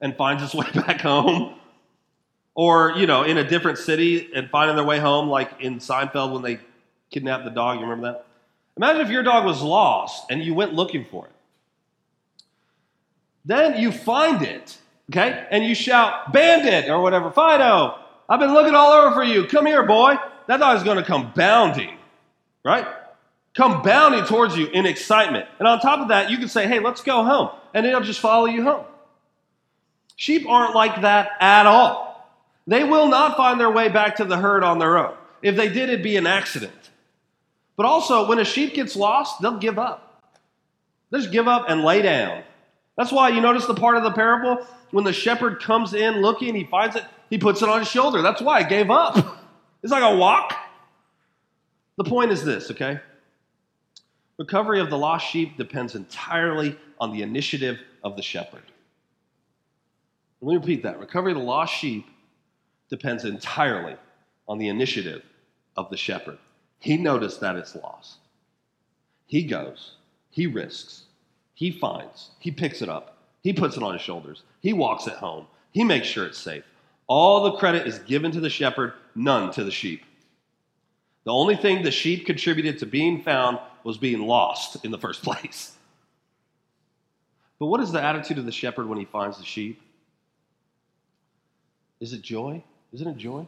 and 0.00 0.16
finds 0.16 0.42
its 0.42 0.54
way 0.54 0.66
back 0.74 1.00
home? 1.00 1.54
Or, 2.54 2.92
you 2.96 3.06
know, 3.06 3.22
in 3.22 3.38
a 3.38 3.48
different 3.48 3.78
city 3.78 4.30
and 4.34 4.50
finding 4.50 4.74
their 4.74 4.84
way 4.84 4.98
home, 4.98 5.28
like 5.28 5.60
in 5.60 5.78
Seinfeld 5.78 6.32
when 6.32 6.42
they 6.42 6.58
kidnapped 7.10 7.44
the 7.44 7.50
dog. 7.50 7.76
You 7.76 7.82
remember 7.86 8.12
that? 8.12 8.26
Imagine 8.76 9.02
if 9.02 9.10
your 9.10 9.22
dog 9.22 9.44
was 9.44 9.62
lost 9.62 10.30
and 10.30 10.42
you 10.42 10.54
went 10.54 10.74
looking 10.74 11.04
for 11.04 11.26
it. 11.26 11.32
Then 13.44 13.80
you 13.80 13.92
find 13.92 14.42
it, 14.42 14.76
okay? 15.10 15.46
And 15.50 15.64
you 15.64 15.74
shout, 15.74 16.32
Bandit, 16.32 16.90
or 16.90 17.00
whatever, 17.00 17.30
Fido, 17.30 17.98
I've 18.28 18.40
been 18.40 18.52
looking 18.52 18.74
all 18.74 18.92
over 18.92 19.14
for 19.14 19.24
you. 19.24 19.46
Come 19.46 19.66
here, 19.66 19.84
boy. 19.84 20.16
That 20.48 20.58
dog 20.58 20.76
is 20.76 20.82
going 20.82 20.96
to 20.96 21.04
come 21.04 21.32
bounding, 21.36 21.96
right? 22.64 22.86
Come 23.54 23.82
bounding 23.82 24.24
towards 24.24 24.56
you 24.56 24.66
in 24.66 24.86
excitement. 24.86 25.46
And 25.58 25.68
on 25.68 25.78
top 25.80 26.00
of 26.00 26.08
that, 26.08 26.30
you 26.30 26.38
can 26.38 26.48
say, 26.48 26.66
hey, 26.66 26.80
let's 26.80 27.02
go 27.02 27.22
home. 27.22 27.50
And 27.74 27.86
it'll 27.86 28.00
just 28.00 28.20
follow 28.20 28.46
you 28.46 28.64
home. 28.64 28.84
Sheep 30.16 30.48
aren't 30.48 30.74
like 30.74 31.02
that 31.02 31.30
at 31.40 31.66
all. 31.66 32.28
They 32.66 32.82
will 32.82 33.08
not 33.08 33.36
find 33.36 33.60
their 33.60 33.70
way 33.70 33.88
back 33.88 34.16
to 34.16 34.24
the 34.24 34.36
herd 34.36 34.64
on 34.64 34.78
their 34.78 34.98
own. 34.98 35.14
If 35.42 35.54
they 35.54 35.68
did, 35.68 35.90
it'd 35.90 36.02
be 36.02 36.16
an 36.16 36.26
accident. 36.26 36.72
But 37.76 37.86
also, 37.86 38.26
when 38.26 38.38
a 38.38 38.44
sheep 38.44 38.74
gets 38.74 38.96
lost, 38.96 39.40
they'll 39.40 39.58
give 39.58 39.78
up. 39.78 40.22
They'll 41.10 41.20
just 41.20 41.32
give 41.32 41.46
up 41.46 41.66
and 41.68 41.84
lay 41.84 42.02
down. 42.02 42.42
That's 42.96 43.12
why 43.12 43.28
you 43.28 43.40
notice 43.40 43.66
the 43.66 43.74
part 43.74 43.96
of 43.96 44.02
the 44.02 44.10
parable 44.10 44.66
when 44.90 45.04
the 45.04 45.12
shepherd 45.12 45.60
comes 45.60 45.94
in 45.94 46.22
looking, 46.22 46.54
he 46.54 46.64
finds 46.64 46.96
it, 46.96 47.04
he 47.30 47.38
puts 47.38 47.62
it 47.62 47.68
on 47.68 47.80
his 47.80 47.88
shoulder. 47.88 48.22
That's 48.22 48.40
why 48.40 48.58
I 48.58 48.62
gave 48.62 48.90
up. 48.90 49.36
It's 49.82 49.92
like 49.92 50.02
a 50.02 50.16
walk. 50.16 50.54
The 51.96 52.04
point 52.04 52.30
is 52.30 52.44
this, 52.44 52.70
okay? 52.70 53.00
Recovery 54.38 54.80
of 54.80 54.90
the 54.90 54.98
lost 54.98 55.26
sheep 55.26 55.56
depends 55.56 55.94
entirely 55.94 56.78
on 57.00 57.12
the 57.12 57.22
initiative 57.22 57.78
of 58.04 58.16
the 58.16 58.22
shepherd. 58.22 58.62
Let 60.40 60.48
me 60.48 60.56
repeat 60.56 60.82
that. 60.84 61.00
Recovery 61.00 61.32
of 61.32 61.38
the 61.38 61.44
lost 61.44 61.74
sheep 61.74 62.06
depends 62.88 63.24
entirely 63.24 63.96
on 64.48 64.58
the 64.58 64.68
initiative 64.68 65.22
of 65.76 65.90
the 65.90 65.96
shepherd. 65.96 66.38
He 66.78 66.96
noticed 66.96 67.40
that 67.40 67.56
it's 67.56 67.74
lost. 67.74 68.18
He 69.26 69.42
goes, 69.42 69.96
he 70.30 70.46
risks, 70.46 71.04
he 71.54 71.70
finds, 71.70 72.30
he 72.38 72.50
picks 72.50 72.80
it 72.80 72.88
up, 72.88 73.18
he 73.42 73.52
puts 73.52 73.76
it 73.76 73.82
on 73.82 73.92
his 73.92 74.02
shoulders, 74.02 74.42
he 74.60 74.72
walks 74.72 75.06
it 75.06 75.14
home, 75.14 75.46
he 75.72 75.84
makes 75.84 76.06
sure 76.06 76.24
it's 76.24 76.38
safe. 76.38 76.64
All 77.08 77.42
the 77.42 77.58
credit 77.58 77.86
is 77.86 77.98
given 78.00 78.30
to 78.32 78.40
the 78.40 78.48
shepherd, 78.48 78.92
none 79.18 79.52
to 79.52 79.64
the 79.64 79.70
sheep. 79.70 80.04
The 81.24 81.32
only 81.32 81.56
thing 81.56 81.82
the 81.82 81.90
sheep 81.90 82.24
contributed 82.24 82.78
to 82.78 82.86
being 82.86 83.22
found 83.22 83.58
was 83.84 83.98
being 83.98 84.26
lost 84.26 84.84
in 84.84 84.90
the 84.90 84.98
first 84.98 85.22
place. 85.24 85.74
But 87.58 87.66
what 87.66 87.80
is 87.80 87.92
the 87.92 88.02
attitude 88.02 88.38
of 88.38 88.46
the 88.46 88.52
shepherd 88.52 88.88
when 88.88 88.98
he 88.98 89.04
finds 89.04 89.36
the 89.36 89.44
sheep? 89.44 89.82
Is 92.00 92.12
it 92.12 92.22
joy? 92.22 92.62
Isn't 92.92 93.08
it 93.08 93.16
joy? 93.16 93.46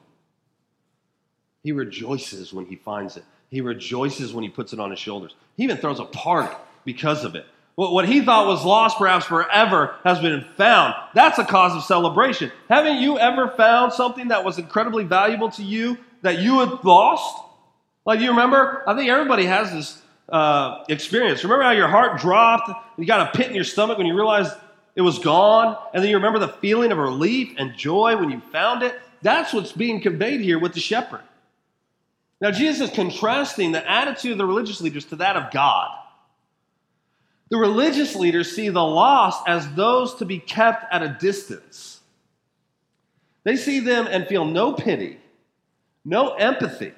He 1.63 1.73
rejoices 1.73 2.53
when 2.53 2.67
he 2.67 2.77
finds 2.77 3.17
it. 3.17 3.25
He 3.49 3.61
rejoices 3.61 4.33
when 4.33 4.43
he 4.43 4.51
puts 4.51 4.73
it 4.73 4.81
on 4.81 4.91
his 4.91 4.99
shoulders. 4.99 5.35
He 5.57 5.65
even 5.65 5.77
throws 5.77 6.01
a 6.01 6.05
party 6.05 6.55
because 6.85 7.25
of 7.25 7.35
it. 7.35 7.47
What 7.77 8.07
he 8.07 8.21
thought 8.21 8.47
was 8.47 8.65
lost 8.65 8.99
perhaps 8.99 9.25
forever 9.25 9.95
has 10.05 10.19
been 10.19 10.45
found. 10.57 10.95
That's 11.15 11.39
a 11.39 11.45
cause 11.45 11.75
of 11.75 11.83
celebration. 11.85 12.53
Haven't 12.69 12.99
you 12.99 13.19
ever 13.19 13.49
found 13.49 13.93
something 13.93 14.29
that 14.29 14.45
was 14.45 14.59
incredibly 14.59 15.05
valuable 15.05 15.51
to 15.53 15.63
you 15.63 15.97
that 16.23 16.41
you 16.41 16.61
had 16.61 16.85
lost? 16.85 17.43
Like 18.05 18.21
you 18.21 18.31
remember? 18.31 18.83
I 18.87 18.95
think 18.95 19.09
everybody 19.09 19.47
has 19.47 19.73
this 19.73 20.03
uh, 20.29 20.85
experience. 20.89 21.43
Remember 21.43 21.65
how 21.65 21.71
your 21.71 21.89
heart 21.89 22.21
dropped? 22.21 22.71
You 22.99 23.07
got 23.07 23.29
a 23.29 23.37
pit 23.39 23.49
in 23.49 23.55
your 23.55 23.65
stomach 23.65 23.99
when 23.99 24.07
you 24.07 24.15
realized 24.15 24.53
it 24.95 25.03
was 25.03 25.19
gone? 25.19 25.77
And 25.95 26.03
then 26.03 26.11
you 26.11 26.17
remember 26.17 26.39
the 26.39 26.49
feeling 26.49 26.93
of 26.93 26.99
relief 26.99 27.55
and 27.57 27.75
joy 27.75 28.17
when 28.17 28.31
you 28.31 28.41
found 28.53 28.83
it? 28.83 28.95
That's 29.23 29.53
what's 29.53 29.73
being 29.73 30.01
conveyed 30.01 30.41
here 30.41 30.59
with 30.59 30.75
the 30.75 30.81
shepherd. 30.81 31.23
Now, 32.41 32.51
Jesus 32.51 32.89
is 32.89 32.95
contrasting 32.95 33.73
the 33.73 33.91
attitude 33.91 34.33
of 34.33 34.39
the 34.39 34.47
religious 34.47 34.81
leaders 34.81 35.05
to 35.07 35.17
that 35.17 35.37
of 35.37 35.51
God. 35.53 35.91
The 37.51 37.59
religious 37.59 38.15
leaders 38.15 38.55
see 38.55 38.69
the 38.69 38.83
lost 38.83 39.43
as 39.47 39.69
those 39.75 40.15
to 40.17 40.25
be 40.25 40.39
kept 40.39 40.93
at 40.93 41.03
a 41.03 41.17
distance. 41.21 42.01
They 43.43 43.57
see 43.57 43.81
them 43.81 44.07
and 44.09 44.27
feel 44.27 44.45
no 44.45 44.73
pity, 44.73 45.19
no 46.05 46.35
empathy. 46.35 46.93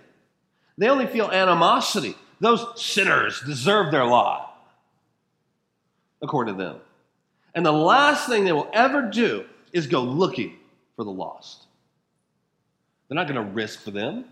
They 0.76 0.88
only 0.88 1.06
feel 1.06 1.30
animosity. 1.30 2.14
Those 2.40 2.66
sinners 2.80 3.40
deserve 3.46 3.90
their 3.90 4.04
lot, 4.04 4.60
according 6.20 6.56
to 6.56 6.62
them. 6.62 6.76
And 7.54 7.64
the 7.64 7.72
last 7.72 8.28
thing 8.28 8.44
they 8.44 8.52
will 8.52 8.70
ever 8.72 9.02
do 9.02 9.44
is 9.72 9.86
go 9.86 10.02
looking 10.02 10.58
for 10.96 11.04
the 11.04 11.10
lost. 11.10 11.64
They're 13.08 13.16
not 13.16 13.28
going 13.28 13.46
to 13.46 13.52
risk 13.52 13.80
for 13.82 13.90
them, 13.90 14.24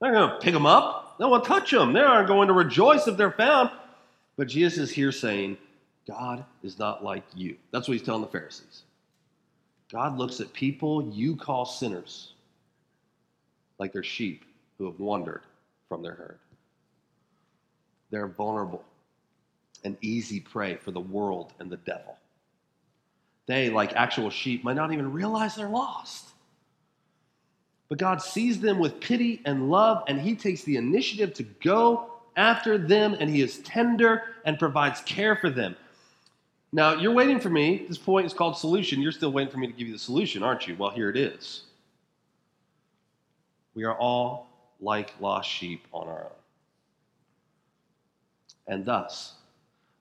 they're 0.00 0.12
not 0.12 0.18
going 0.18 0.30
to 0.30 0.44
pick 0.44 0.54
them 0.54 0.66
up. 0.66 1.16
No 1.18 1.28
one 1.28 1.42
touch 1.42 1.70
them. 1.70 1.94
They 1.94 2.00
aren't 2.00 2.28
going 2.28 2.48
to 2.48 2.54
rejoice 2.54 3.08
if 3.08 3.16
they're 3.16 3.30
found. 3.30 3.70
But 4.36 4.48
Jesus 4.48 4.78
is 4.78 4.90
here 4.90 5.12
saying, 5.12 5.56
God 6.06 6.44
is 6.62 6.78
not 6.78 7.02
like 7.02 7.24
you. 7.34 7.56
That's 7.72 7.88
what 7.88 7.94
he's 7.94 8.06
telling 8.06 8.22
the 8.22 8.28
Pharisees. 8.28 8.82
God 9.90 10.18
looks 10.18 10.40
at 10.40 10.52
people 10.52 11.10
you 11.10 11.36
call 11.36 11.64
sinners 11.64 12.32
like 13.78 13.92
they're 13.92 14.02
sheep 14.02 14.44
who 14.78 14.86
have 14.86 14.98
wandered 14.98 15.42
from 15.88 16.02
their 16.02 16.14
herd. 16.14 16.38
They're 18.10 18.26
vulnerable 18.26 18.84
and 19.84 19.96
easy 20.00 20.40
prey 20.40 20.76
for 20.76 20.90
the 20.90 21.00
world 21.00 21.52
and 21.58 21.70
the 21.70 21.76
devil. 21.78 22.16
They, 23.46 23.70
like 23.70 23.92
actual 23.94 24.30
sheep, 24.30 24.64
might 24.64 24.76
not 24.76 24.92
even 24.92 25.12
realize 25.12 25.54
they're 25.54 25.68
lost. 25.68 26.30
But 27.88 27.98
God 27.98 28.20
sees 28.20 28.60
them 28.60 28.80
with 28.80 29.00
pity 29.00 29.40
and 29.44 29.70
love, 29.70 30.02
and 30.08 30.20
He 30.20 30.34
takes 30.34 30.62
the 30.64 30.76
initiative 30.76 31.34
to 31.34 31.44
go 31.44 32.15
after 32.36 32.78
them, 32.78 33.16
and 33.18 33.28
He 33.30 33.40
is 33.40 33.58
tender 33.58 34.22
and 34.44 34.58
provides 34.58 35.00
care 35.02 35.36
for 35.36 35.50
them. 35.50 35.76
Now, 36.72 36.94
you're 36.94 37.12
waiting 37.12 37.40
for 37.40 37.48
me. 37.48 37.86
This 37.88 37.98
point 37.98 38.26
is 38.26 38.34
called 38.34 38.56
solution. 38.56 39.00
You're 39.00 39.12
still 39.12 39.32
waiting 39.32 39.50
for 39.50 39.58
me 39.58 39.66
to 39.66 39.72
give 39.72 39.86
you 39.86 39.94
the 39.94 39.98
solution, 39.98 40.42
aren't 40.42 40.68
you? 40.68 40.76
Well, 40.76 40.90
here 40.90 41.08
it 41.08 41.16
is. 41.16 41.62
We 43.74 43.84
are 43.84 43.96
all 43.96 44.48
like 44.80 45.14
lost 45.20 45.48
sheep 45.48 45.86
on 45.92 46.08
our 46.08 46.24
own. 46.24 46.30
And 48.66 48.84
thus, 48.84 49.34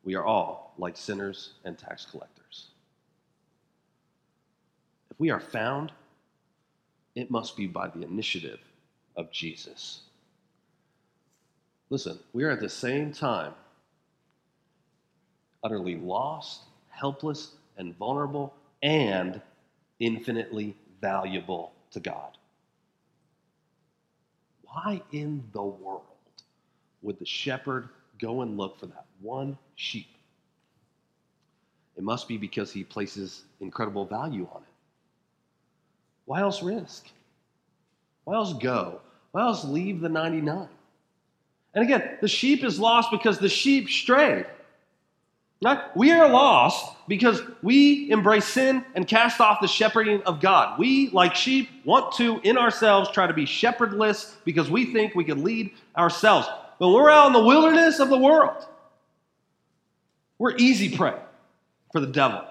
we 0.03 0.15
are 0.15 0.25
all 0.25 0.73
like 0.77 0.97
sinners 0.97 1.51
and 1.63 1.77
tax 1.77 2.05
collectors. 2.05 2.67
If 5.11 5.19
we 5.19 5.29
are 5.29 5.39
found, 5.39 5.91
it 7.15 7.31
must 7.31 7.55
be 7.55 7.67
by 7.67 7.87
the 7.87 8.01
initiative 8.01 8.59
of 9.15 9.31
Jesus. 9.31 10.01
Listen, 11.89 12.19
we 12.33 12.43
are 12.43 12.49
at 12.49 12.59
the 12.59 12.69
same 12.69 13.11
time 13.11 13.53
utterly 15.63 15.95
lost, 15.95 16.61
helpless, 16.89 17.53
and 17.77 17.97
vulnerable, 17.97 18.53
and 18.83 19.41
infinitely 19.99 20.75
valuable 21.01 21.73
to 21.91 21.99
God. 21.99 22.37
Why 24.63 25.01
in 25.11 25.43
the 25.53 25.63
world 25.63 26.03
would 27.01 27.17
the 27.19 27.25
shepherd 27.25 27.89
go 28.19 28.41
and 28.41 28.57
look 28.57 28.79
for 28.79 28.87
that 28.87 29.05
one 29.21 29.57
sheep? 29.75 30.07
It 31.97 32.03
must 32.03 32.27
be 32.27 32.37
because 32.37 32.71
he 32.71 32.83
places 32.83 33.43
incredible 33.59 34.05
value 34.05 34.47
on 34.53 34.61
it. 34.61 34.73
Why 36.25 36.41
else 36.41 36.61
risk? 36.61 37.07
Why 38.25 38.35
else 38.35 38.53
go? 38.53 39.01
Why 39.31 39.41
else 39.43 39.63
leave 39.63 40.01
the 40.01 40.09
99? 40.09 40.67
And 41.75 41.83
again, 41.83 42.17
the 42.21 42.27
sheep 42.27 42.63
is 42.63 42.79
lost 42.79 43.11
because 43.11 43.37
the 43.37 43.49
sheep 43.49 43.89
strayed. 43.89 44.45
Not, 45.61 45.95
we 45.95 46.11
are 46.11 46.29
lost 46.29 46.95
because 47.07 47.41
we 47.61 48.09
embrace 48.11 48.45
sin 48.45 48.83
and 48.93 49.07
cast 49.07 49.41
off 49.41 49.61
the 49.61 49.67
shepherding 49.67 50.21
of 50.23 50.39
God. 50.39 50.79
We, 50.79 51.09
like 51.09 51.35
sheep, 51.35 51.69
want 51.83 52.13
to, 52.13 52.39
in 52.43 52.57
ourselves, 52.57 53.09
try 53.11 53.27
to 53.27 53.33
be 53.33 53.45
shepherdless 53.45 54.35
because 54.45 54.69
we 54.69 54.93
think 54.93 55.15
we 55.15 55.23
can 55.23 55.43
lead 55.43 55.71
ourselves. 55.97 56.47
But 56.79 56.89
we're 56.89 57.09
out 57.09 57.27
in 57.27 57.33
the 57.33 57.43
wilderness 57.43 57.99
of 57.99 58.09
the 58.09 58.17
world. 58.17 58.65
We're 60.37 60.55
easy 60.57 60.95
prey 60.95 61.17
for 61.91 62.01
the 62.01 62.07
devil 62.07 62.43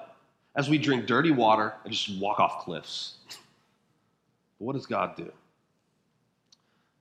as 0.56 0.68
we 0.68 0.78
drink 0.78 1.06
dirty 1.06 1.30
water 1.30 1.74
and 1.84 1.92
just 1.92 2.18
walk 2.18 2.40
off 2.40 2.64
cliffs. 2.64 3.14
But 4.58 4.64
what 4.64 4.72
does 4.74 4.87
God 4.87 5.16
do? 5.16 5.30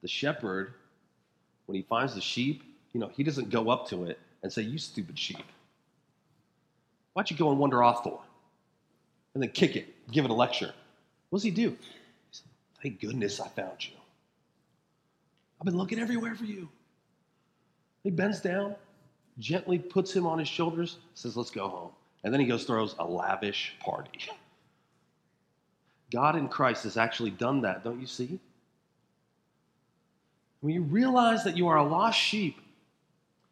The 0.02 0.08
shepherd, 0.08 0.74
when 1.66 1.76
he 1.76 1.82
finds 1.82 2.16
the 2.16 2.22
sheep, 2.22 2.64
you 2.94 3.00
know, 3.00 3.10
he 3.16 3.24
doesn't 3.24 3.50
go 3.50 3.70
up 3.70 3.88
to 3.90 4.06
it 4.06 4.20
and 4.42 4.52
say, 4.52 4.62
You 4.62 4.78
stupid 4.78 5.18
sheep. 5.18 5.46
Why'd 7.14 7.30
you 7.30 7.38
go 7.38 7.50
and 7.50 7.60
wander 7.60 7.84
off 7.84 8.04
for? 8.04 8.20
And 9.34 9.42
then 9.42 9.50
kick 9.50 9.76
it, 9.76 9.88
give 10.12 10.26
it 10.26 10.32
a 10.32 10.34
lecture. 10.34 10.74
What 11.30 11.38
does 11.38 11.44
he 11.44 11.52
do? 11.52 11.70
He 11.70 11.78
says, 12.32 12.44
Thank 12.82 13.02
goodness 13.02 13.40
I 13.40 13.48
found 13.48 13.86
you. 13.86 13.94
I've 15.60 15.66
been 15.66 15.78
looking 15.78 16.00
everywhere 16.00 16.36
for 16.36 16.46
you. 16.46 16.70
He 18.04 18.12
bends 18.12 18.42
down, 18.42 18.76
gently 19.40 19.80
puts 19.80 20.14
him 20.14 20.28
on 20.28 20.40
his 20.40 20.48
shoulders, 20.48 20.98
says, 21.16 21.38
Let's 21.38 21.52
go 21.52 21.68
home. 21.68 21.92
And 22.24 22.34
then 22.34 22.40
he 22.40 22.48
goes, 22.48 22.64
throws 22.64 22.96
a 23.00 23.06
lavish 23.06 23.76
party. 23.80 24.30
God 26.12 26.36
in 26.36 26.48
Christ 26.48 26.84
has 26.84 26.96
actually 26.96 27.32
done 27.32 27.62
that, 27.62 27.84
don't 27.84 28.00
you 28.00 28.08
see? 28.08 28.40
When 30.64 30.74
you 30.74 30.84
realize 30.84 31.44
that 31.44 31.58
you 31.58 31.68
are 31.68 31.76
a 31.76 31.84
lost 31.84 32.18
sheep 32.18 32.58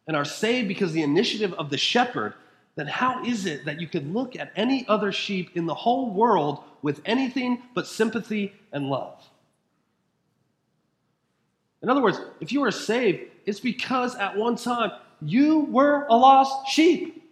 and 0.06 0.16
are 0.16 0.24
saved 0.24 0.66
because 0.66 0.88
of 0.88 0.94
the 0.94 1.02
initiative 1.02 1.52
of 1.52 1.68
the 1.68 1.76
shepherd, 1.76 2.32
then 2.74 2.86
how 2.86 3.22
is 3.22 3.44
it 3.44 3.66
that 3.66 3.78
you 3.82 3.86
could 3.86 4.10
look 4.14 4.34
at 4.34 4.50
any 4.56 4.86
other 4.88 5.12
sheep 5.12 5.50
in 5.54 5.66
the 5.66 5.74
whole 5.74 6.08
world 6.08 6.64
with 6.80 7.02
anything 7.04 7.64
but 7.74 7.86
sympathy 7.86 8.54
and 8.72 8.86
love? 8.86 9.22
In 11.82 11.90
other 11.90 12.00
words, 12.00 12.18
if 12.40 12.50
you 12.50 12.64
are 12.64 12.70
saved, 12.70 13.30
it's 13.44 13.60
because 13.60 14.16
at 14.16 14.34
one 14.34 14.56
time 14.56 14.92
you 15.20 15.66
were 15.66 16.06
a 16.08 16.16
lost 16.16 16.70
sheep 16.70 17.30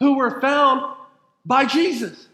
who 0.00 0.16
were 0.16 0.40
found 0.40 0.96
by 1.46 1.66
Jesus. 1.66 2.26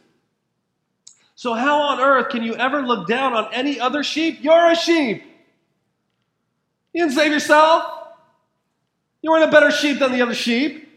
So, 1.34 1.52
how 1.52 1.82
on 1.82 2.00
earth 2.00 2.30
can 2.30 2.42
you 2.42 2.54
ever 2.54 2.80
look 2.80 3.06
down 3.06 3.34
on 3.34 3.52
any 3.52 3.78
other 3.78 4.02
sheep? 4.02 4.38
You're 4.40 4.70
a 4.70 4.74
sheep. 4.74 5.24
You 6.96 7.02
didn't 7.02 7.14
save 7.14 7.30
yourself. 7.30 7.92
You 9.20 9.30
weren't 9.30 9.44
a 9.44 9.50
better 9.50 9.70
sheep 9.70 9.98
than 9.98 10.12
the 10.12 10.22
other 10.22 10.32
sheep. 10.32 10.88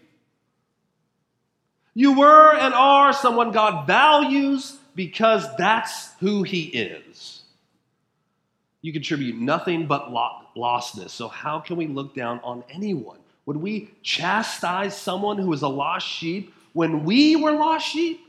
You 1.94 2.18
were 2.18 2.56
and 2.56 2.74
are 2.74 3.12
someone 3.12 3.52
God 3.52 3.86
values 3.86 4.78
because 4.96 5.46
that's 5.58 6.14
who 6.22 6.44
He 6.44 6.68
is. 6.68 7.42
You 8.82 8.94
contribute 8.94 9.36
nothing 9.36 9.88
but 9.88 10.14
lostness. 10.56 11.10
So, 11.10 11.28
how 11.28 11.60
can 11.60 11.76
we 11.76 11.88
look 11.88 12.16
down 12.16 12.40
on 12.46 12.64
anyone? 12.70 13.20
Would 13.46 13.58
we 13.58 13.92
chastise 14.02 14.96
someone 14.96 15.38
who 15.38 15.52
is 15.52 15.64
a 15.64 15.68
lost 15.68 16.08
sheep 16.08 16.54
when 16.72 17.04
we 17.04 17.36
were 17.36 17.52
lost 17.52 17.90
sheep? 17.90 18.22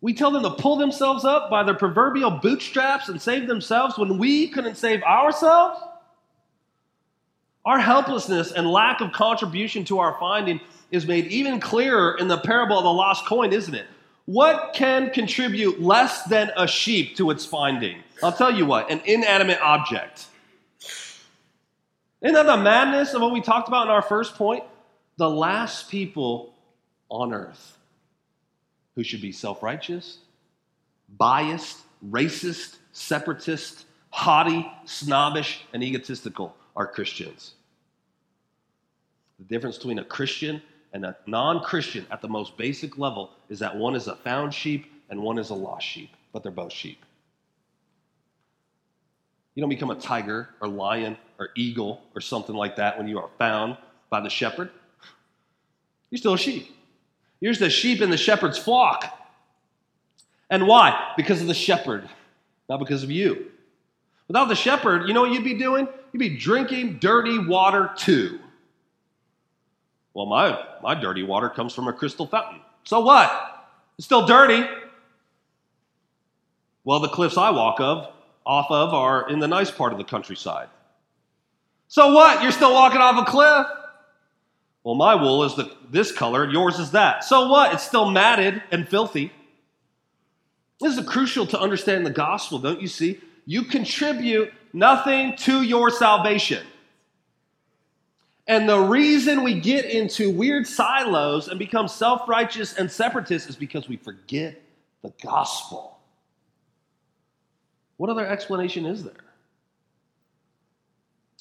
We 0.00 0.14
tell 0.14 0.30
them 0.30 0.44
to 0.44 0.50
pull 0.50 0.76
themselves 0.76 1.24
up 1.24 1.50
by 1.50 1.64
their 1.64 1.74
proverbial 1.74 2.30
bootstraps 2.30 3.08
and 3.08 3.20
save 3.20 3.48
themselves 3.48 3.98
when 3.98 4.18
we 4.18 4.48
couldn't 4.48 4.76
save 4.76 5.02
ourselves? 5.02 5.80
Our 7.64 7.80
helplessness 7.80 8.52
and 8.52 8.70
lack 8.70 9.00
of 9.00 9.12
contribution 9.12 9.84
to 9.86 9.98
our 9.98 10.16
finding 10.20 10.60
is 10.90 11.06
made 11.06 11.26
even 11.26 11.60
clearer 11.60 12.16
in 12.18 12.28
the 12.28 12.38
parable 12.38 12.78
of 12.78 12.84
the 12.84 12.92
lost 12.92 13.26
coin, 13.26 13.52
isn't 13.52 13.74
it? 13.74 13.86
What 14.26 14.72
can 14.74 15.10
contribute 15.10 15.80
less 15.80 16.22
than 16.24 16.50
a 16.56 16.68
sheep 16.68 17.16
to 17.16 17.30
its 17.30 17.44
finding? 17.44 18.02
I'll 18.22 18.32
tell 18.32 18.54
you 18.54 18.66
what, 18.66 18.90
an 18.90 19.00
inanimate 19.04 19.60
object. 19.60 20.26
Isn't 22.20 22.34
that 22.34 22.46
the 22.46 22.56
madness 22.56 23.14
of 23.14 23.22
what 23.22 23.32
we 23.32 23.40
talked 23.40 23.68
about 23.68 23.86
in 23.86 23.90
our 23.90 24.02
first 24.02 24.34
point? 24.34 24.64
The 25.16 25.30
last 25.30 25.90
people 25.90 26.54
on 27.10 27.32
earth 27.32 27.77
who 28.98 29.04
should 29.04 29.22
be 29.22 29.30
self 29.30 29.62
righteous, 29.62 30.18
biased, 31.18 31.78
racist, 32.10 32.78
separatist, 32.90 33.86
haughty, 34.10 34.68
snobbish, 34.86 35.64
and 35.72 35.84
egotistical 35.84 36.56
are 36.74 36.84
Christians. 36.84 37.52
The 39.38 39.44
difference 39.44 39.76
between 39.76 40.00
a 40.00 40.04
Christian 40.04 40.60
and 40.92 41.04
a 41.04 41.16
non 41.28 41.60
Christian 41.62 42.06
at 42.10 42.20
the 42.20 42.26
most 42.26 42.56
basic 42.56 42.98
level 42.98 43.30
is 43.48 43.60
that 43.60 43.76
one 43.76 43.94
is 43.94 44.08
a 44.08 44.16
found 44.16 44.52
sheep 44.52 44.90
and 45.10 45.22
one 45.22 45.38
is 45.38 45.50
a 45.50 45.54
lost 45.54 45.86
sheep, 45.86 46.10
but 46.32 46.42
they're 46.42 46.50
both 46.50 46.72
sheep. 46.72 47.04
You 49.54 49.60
don't 49.60 49.70
become 49.70 49.92
a 49.92 50.00
tiger 50.00 50.48
or 50.60 50.66
lion 50.66 51.16
or 51.38 51.50
eagle 51.54 52.02
or 52.16 52.20
something 52.20 52.56
like 52.56 52.74
that 52.74 52.98
when 52.98 53.06
you 53.06 53.20
are 53.20 53.30
found 53.38 53.76
by 54.10 54.20
the 54.20 54.28
shepherd. 54.28 54.70
You're 56.10 56.18
still 56.18 56.34
a 56.34 56.38
sheep. 56.38 56.74
You're 57.40 57.52
just 57.52 57.76
sheep 57.76 58.00
in 58.00 58.10
the 58.10 58.16
shepherd's 58.16 58.58
flock. 58.58 59.14
And 60.50 60.66
why? 60.66 61.12
Because 61.16 61.40
of 61.40 61.46
the 61.46 61.54
shepherd, 61.54 62.08
not 62.68 62.78
because 62.78 63.02
of 63.02 63.10
you. 63.10 63.50
Without 64.26 64.46
the 64.46 64.54
shepherd, 64.54 65.06
you 65.06 65.14
know 65.14 65.22
what 65.22 65.32
you'd 65.32 65.44
be 65.44 65.54
doing? 65.54 65.88
You'd 66.12 66.18
be 66.18 66.36
drinking 66.36 66.98
dirty 66.98 67.38
water 67.38 67.90
too. 67.96 68.38
Well, 70.14 70.26
my, 70.26 70.58
my 70.82 70.94
dirty 70.94 71.22
water 71.22 71.48
comes 71.48 71.74
from 71.74 71.86
a 71.88 71.92
crystal 71.92 72.26
fountain. 72.26 72.60
So 72.84 73.00
what? 73.00 73.66
It's 73.98 74.06
still 74.06 74.26
dirty. 74.26 74.66
Well, 76.84 77.00
the 77.00 77.08
cliffs 77.08 77.36
I 77.36 77.50
walk 77.50 77.80
of 77.80 78.12
off 78.44 78.70
of 78.70 78.94
are 78.94 79.28
in 79.28 79.38
the 79.38 79.48
nice 79.48 79.70
part 79.70 79.92
of 79.92 79.98
the 79.98 80.04
countryside. 80.04 80.68
So 81.88 82.12
what? 82.12 82.42
You're 82.42 82.52
still 82.52 82.72
walking 82.72 83.00
off 83.00 83.26
a 83.26 83.30
cliff? 83.30 83.66
Well, 84.84 84.94
my 84.94 85.14
wool 85.14 85.44
is 85.44 85.54
the, 85.56 85.70
this 85.90 86.12
color, 86.12 86.48
yours 86.48 86.78
is 86.78 86.92
that. 86.92 87.24
So 87.24 87.48
what? 87.48 87.74
It's 87.74 87.82
still 87.82 88.10
matted 88.10 88.62
and 88.70 88.88
filthy. 88.88 89.32
This 90.80 90.96
is 90.96 91.06
crucial 91.06 91.46
to 91.46 91.60
understand 91.60 92.06
the 92.06 92.10
gospel, 92.10 92.58
don't 92.58 92.80
you 92.80 92.88
see? 92.88 93.20
you 93.48 93.62
contribute 93.62 94.52
nothing 94.74 95.34
to 95.34 95.62
your 95.62 95.88
salvation. 95.88 96.66
And 98.46 98.68
the 98.68 98.78
reason 98.78 99.42
we 99.42 99.58
get 99.58 99.86
into 99.86 100.30
weird 100.30 100.66
silos 100.66 101.48
and 101.48 101.58
become 101.58 101.88
self 101.88 102.28
righteous 102.28 102.74
and 102.74 102.92
separatists 102.92 103.48
is 103.48 103.56
because 103.56 103.88
we 103.88 103.96
forget 103.96 104.60
the 105.02 105.14
gospel. 105.22 105.96
What 107.96 108.10
other 108.10 108.26
explanation 108.26 108.84
is 108.84 109.02
there? 109.02 109.14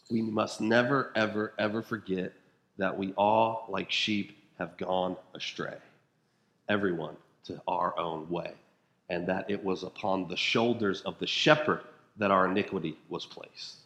We 0.09 0.21
must 0.21 0.61
never, 0.61 1.11
ever, 1.13 1.53
ever 1.59 1.81
forget 1.81 2.31
that 2.77 2.97
we 2.97 3.13
all, 3.13 3.65
like 3.69 3.91
sheep, 3.91 4.37
have 4.59 4.77
gone 4.77 5.15
astray. 5.33 5.77
Everyone 6.69 7.15
to 7.45 7.61
our 7.67 7.97
own 7.97 8.29
way. 8.29 8.53
And 9.09 9.27
that 9.27 9.49
it 9.49 9.63
was 9.63 9.83
upon 9.83 10.27
the 10.27 10.35
shoulders 10.37 11.01
of 11.01 11.17
the 11.19 11.27
shepherd 11.27 11.81
that 12.17 12.31
our 12.31 12.45
iniquity 12.47 12.97
was 13.09 13.25
placed. 13.25 13.77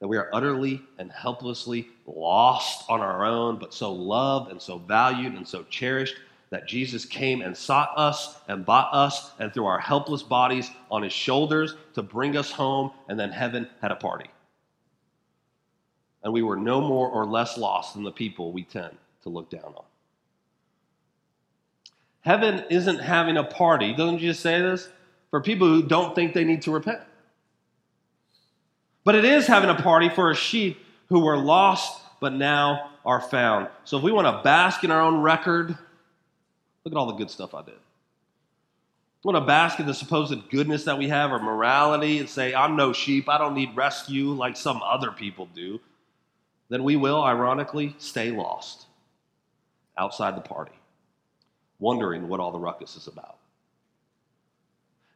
That 0.00 0.08
we 0.08 0.16
are 0.16 0.28
utterly 0.32 0.82
and 0.98 1.10
helplessly 1.10 1.88
lost 2.06 2.84
on 2.90 3.00
our 3.00 3.24
own, 3.24 3.58
but 3.58 3.72
so 3.72 3.92
loved 3.92 4.50
and 4.50 4.60
so 4.60 4.78
valued 4.78 5.34
and 5.34 5.46
so 5.46 5.62
cherished 5.64 6.16
that 6.50 6.68
Jesus 6.68 7.04
came 7.04 7.42
and 7.42 7.56
sought 7.56 7.92
us 7.96 8.38
and 8.48 8.64
bought 8.64 8.94
us, 8.94 9.32
and 9.38 9.52
threw 9.52 9.66
our 9.66 9.80
helpless 9.80 10.22
bodies 10.22 10.70
on 10.90 11.02
his 11.02 11.12
shoulders 11.12 11.74
to 11.94 12.02
bring 12.02 12.36
us 12.36 12.50
home, 12.50 12.92
and 13.08 13.18
then 13.18 13.30
heaven 13.30 13.68
had 13.80 13.90
a 13.90 13.96
party. 13.96 14.30
And 16.26 16.32
we 16.32 16.42
were 16.42 16.56
no 16.56 16.80
more 16.80 17.08
or 17.08 17.24
less 17.24 17.56
lost 17.56 17.94
than 17.94 18.02
the 18.02 18.10
people 18.10 18.50
we 18.50 18.64
tend 18.64 18.92
to 19.22 19.28
look 19.28 19.48
down 19.48 19.62
on. 19.76 19.84
Heaven 22.22 22.64
isn't 22.68 22.98
having 22.98 23.36
a 23.36 23.44
party, 23.44 23.94
doesn't 23.94 24.18
Jesus 24.18 24.40
say 24.40 24.60
this? 24.60 24.88
For 25.30 25.40
people 25.40 25.68
who 25.68 25.84
don't 25.84 26.16
think 26.16 26.34
they 26.34 26.42
need 26.42 26.62
to 26.62 26.72
repent. 26.72 26.98
But 29.04 29.14
it 29.14 29.24
is 29.24 29.46
having 29.46 29.70
a 29.70 29.76
party 29.76 30.08
for 30.08 30.32
a 30.32 30.34
sheep 30.34 30.84
who 31.10 31.20
were 31.20 31.36
lost 31.36 32.02
but 32.18 32.32
now 32.32 32.90
are 33.04 33.20
found. 33.20 33.68
So 33.84 33.96
if 33.96 34.02
we 34.02 34.10
want 34.10 34.26
to 34.26 34.42
bask 34.42 34.82
in 34.82 34.90
our 34.90 35.02
own 35.02 35.20
record, 35.20 35.68
look 35.68 36.92
at 36.92 36.94
all 36.94 37.06
the 37.06 37.12
good 37.12 37.30
stuff 37.30 37.54
I 37.54 37.62
did. 37.62 37.74
We 39.22 39.32
want 39.32 39.44
to 39.44 39.46
bask 39.46 39.78
in 39.78 39.86
the 39.86 39.94
supposed 39.94 40.50
goodness 40.50 40.82
that 40.86 40.98
we 40.98 41.06
have 41.06 41.30
or 41.30 41.38
morality 41.38 42.18
and 42.18 42.28
say, 42.28 42.52
I'm 42.52 42.74
no 42.74 42.92
sheep, 42.92 43.28
I 43.28 43.38
don't 43.38 43.54
need 43.54 43.76
rescue 43.76 44.32
like 44.32 44.56
some 44.56 44.82
other 44.82 45.12
people 45.12 45.46
do, 45.54 45.78
then 46.68 46.82
we 46.82 46.96
will, 46.96 47.22
ironically, 47.22 47.94
stay 47.98 48.30
lost 48.30 48.86
outside 49.96 50.36
the 50.36 50.40
party, 50.40 50.72
wondering 51.78 52.28
what 52.28 52.40
all 52.40 52.52
the 52.52 52.58
ruckus 52.58 52.96
is 52.96 53.06
about. 53.06 53.36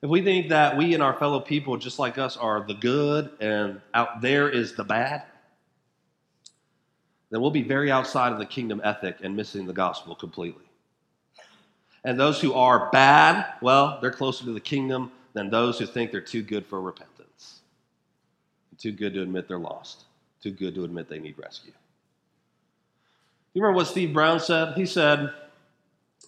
If 0.02 0.08
we 0.08 0.22
think 0.22 0.48
that 0.48 0.76
we 0.76 0.94
and 0.94 1.02
our 1.02 1.12
fellow 1.14 1.40
people, 1.40 1.76
just 1.76 1.98
like 1.98 2.16
us, 2.16 2.36
are 2.36 2.64
the 2.66 2.74
good 2.74 3.30
and 3.40 3.80
out 3.92 4.22
there 4.22 4.48
is 4.48 4.74
the 4.74 4.84
bad, 4.84 5.24
then 7.30 7.40
we'll 7.40 7.50
be 7.50 7.62
very 7.62 7.90
outside 7.90 8.32
of 8.32 8.38
the 8.38 8.46
kingdom 8.46 8.80
ethic 8.82 9.18
and 9.22 9.36
missing 9.36 9.66
the 9.66 9.72
gospel 9.72 10.14
completely. 10.14 10.64
And 12.04 12.18
those 12.18 12.40
who 12.40 12.54
are 12.54 12.90
bad, 12.90 13.54
well, 13.60 13.98
they're 14.00 14.10
closer 14.10 14.44
to 14.44 14.52
the 14.52 14.60
kingdom 14.60 15.12
than 15.34 15.50
those 15.50 15.78
who 15.78 15.86
think 15.86 16.10
they're 16.10 16.20
too 16.20 16.42
good 16.42 16.64
for 16.64 16.80
repentance, 16.80 17.60
too 18.78 18.92
good 18.92 19.12
to 19.14 19.22
admit 19.22 19.46
they're 19.46 19.58
lost, 19.58 20.04
too 20.42 20.50
good 20.50 20.74
to 20.74 20.84
admit 20.84 21.08
they 21.08 21.18
need 21.18 21.36
rescue. 21.38 21.72
You 23.52 23.62
remember 23.62 23.78
what 23.78 23.88
Steve 23.88 24.12
Brown 24.12 24.40
said? 24.40 24.74
He 24.76 24.86
said, 24.86 25.32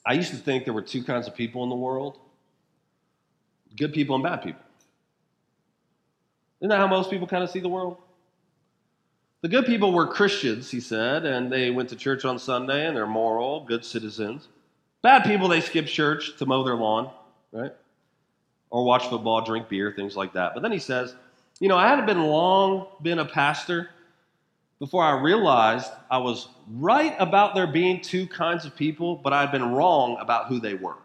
I 0.05 0.15
used 0.15 0.31
to 0.31 0.37
think 0.37 0.65
there 0.65 0.75
were 0.75 0.83
two 0.83 1.05
kinds 1.05 1.29
of 1.29 1.35
people 1.35 1.63
in 1.63 1.69
the 1.69 1.77
world 1.77 2.19
good 3.77 3.95
people 3.95 4.15
and 4.15 4.23
bad 4.23 4.43
people. 4.43 4.61
Isn't 6.61 6.69
that 6.69 6.79
how 6.79 6.87
most 6.87 7.11
people 7.11 7.27
kind 7.27 7.43
of 7.43 7.51
see 7.51 7.61
the 7.61 7.71
world? 7.71 7.97
The 9.41 9.49
good 9.49 9.67
people 9.67 9.93
were 9.93 10.07
Christians, 10.07 10.71
he 10.71 10.79
said, 10.79 11.25
and 11.25 11.51
they 11.51 11.71
went 11.71 11.89
to 11.89 11.97
church 11.97 12.25
on 12.25 12.39
Sunday 12.39 12.87
and 12.87 12.97
they're 12.97 13.07
moral, 13.07 13.65
good 13.65 13.85
citizens. 13.85 14.47
Bad 15.03 15.25
people, 15.25 15.49
they 15.49 15.61
skip 15.61 15.87
church 15.87 16.37
to 16.37 16.47
mow 16.47 16.63
their 16.63 16.77
lawn, 16.77 17.11
right? 17.51 17.73
Or 18.71 18.85
watch 18.85 19.09
football, 19.09 19.41
drink 19.41 19.69
beer, 19.69 19.93
things 19.97 20.17
like 20.17 20.35
that. 20.35 20.55
But 20.55 20.63
then 20.63 20.71
he 20.71 20.79
says, 20.79 21.15
You 21.59 21.69
know, 21.69 21.77
I 21.77 21.89
hadn't 21.89 22.07
been 22.07 22.23
long 22.23 22.87
been 23.03 23.19
a 23.19 23.25
pastor 23.25 23.89
before 24.83 25.05
I 25.05 25.13
realized 25.13 25.93
I 26.11 26.19
was 26.19 26.49
right 26.69 27.15
about 27.21 27.55
there 27.55 27.69
being 27.69 28.01
two 28.01 28.27
kinds 28.27 28.65
of 28.65 28.75
people, 28.75 29.15
but 29.15 29.33
I'd 29.33 29.53
been 29.53 29.71
wrong 29.71 30.17
about 30.19 30.49
who 30.49 30.59
they 30.59 30.75
were. 30.75 30.97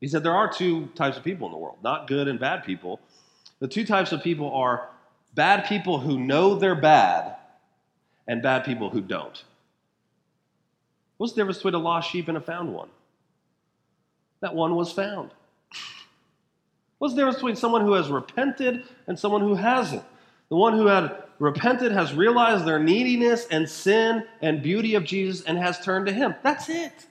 He 0.00 0.08
said 0.08 0.22
there 0.22 0.34
are 0.34 0.50
two 0.50 0.86
types 0.94 1.18
of 1.18 1.22
people 1.22 1.48
in 1.48 1.52
the 1.52 1.58
world, 1.58 1.76
not 1.84 2.06
good 2.06 2.28
and 2.28 2.40
bad 2.40 2.64
people. 2.64 2.98
The 3.58 3.68
two 3.68 3.84
types 3.84 4.10
of 4.10 4.22
people 4.22 4.50
are 4.54 4.88
bad 5.34 5.66
people 5.66 5.98
who 5.98 6.18
know 6.18 6.54
they're 6.54 6.74
bad 6.74 7.36
and 8.26 8.40
bad 8.40 8.64
people 8.64 8.88
who 8.88 9.02
don't. 9.02 9.44
What's 11.18 11.34
the 11.34 11.42
difference 11.42 11.58
between 11.58 11.74
a 11.74 11.78
lost 11.78 12.10
sheep 12.10 12.26
and 12.26 12.38
a 12.38 12.40
found 12.40 12.72
one? 12.72 12.88
That 14.40 14.54
one 14.54 14.76
was 14.76 14.90
found. 14.90 15.32
What's 16.96 17.12
the 17.12 17.20
difference 17.20 17.36
between 17.36 17.56
someone 17.56 17.82
who 17.82 17.92
has 17.92 18.08
repented 18.08 18.84
and 19.06 19.18
someone 19.18 19.42
who 19.42 19.56
hasn't? 19.56 20.04
The 20.48 20.56
one 20.56 20.72
who 20.72 20.86
had 20.86 21.21
repented 21.38 21.92
has 21.92 22.14
realized 22.14 22.64
their 22.64 22.78
neediness 22.78 23.46
and 23.50 23.68
sin 23.68 24.24
and 24.40 24.62
beauty 24.62 24.94
of 24.94 25.04
Jesus 25.04 25.44
and 25.44 25.58
has 25.58 25.80
turned 25.80 26.06
to 26.06 26.12
Him. 26.12 26.34
That's 26.42 26.68
it. 26.68 27.06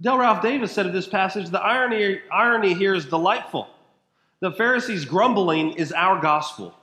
Dale 0.00 0.18
Ralph 0.18 0.42
Davis 0.42 0.72
said 0.72 0.86
of 0.86 0.92
this 0.92 1.06
passage 1.06 1.48
the 1.48 1.62
irony, 1.62 2.20
irony 2.30 2.74
here 2.74 2.94
is 2.94 3.06
delightful. 3.06 3.68
The 4.40 4.52
Pharisees' 4.52 5.06
grumbling 5.06 5.72
is 5.72 5.92
our 5.92 6.20
gospel, 6.20 6.74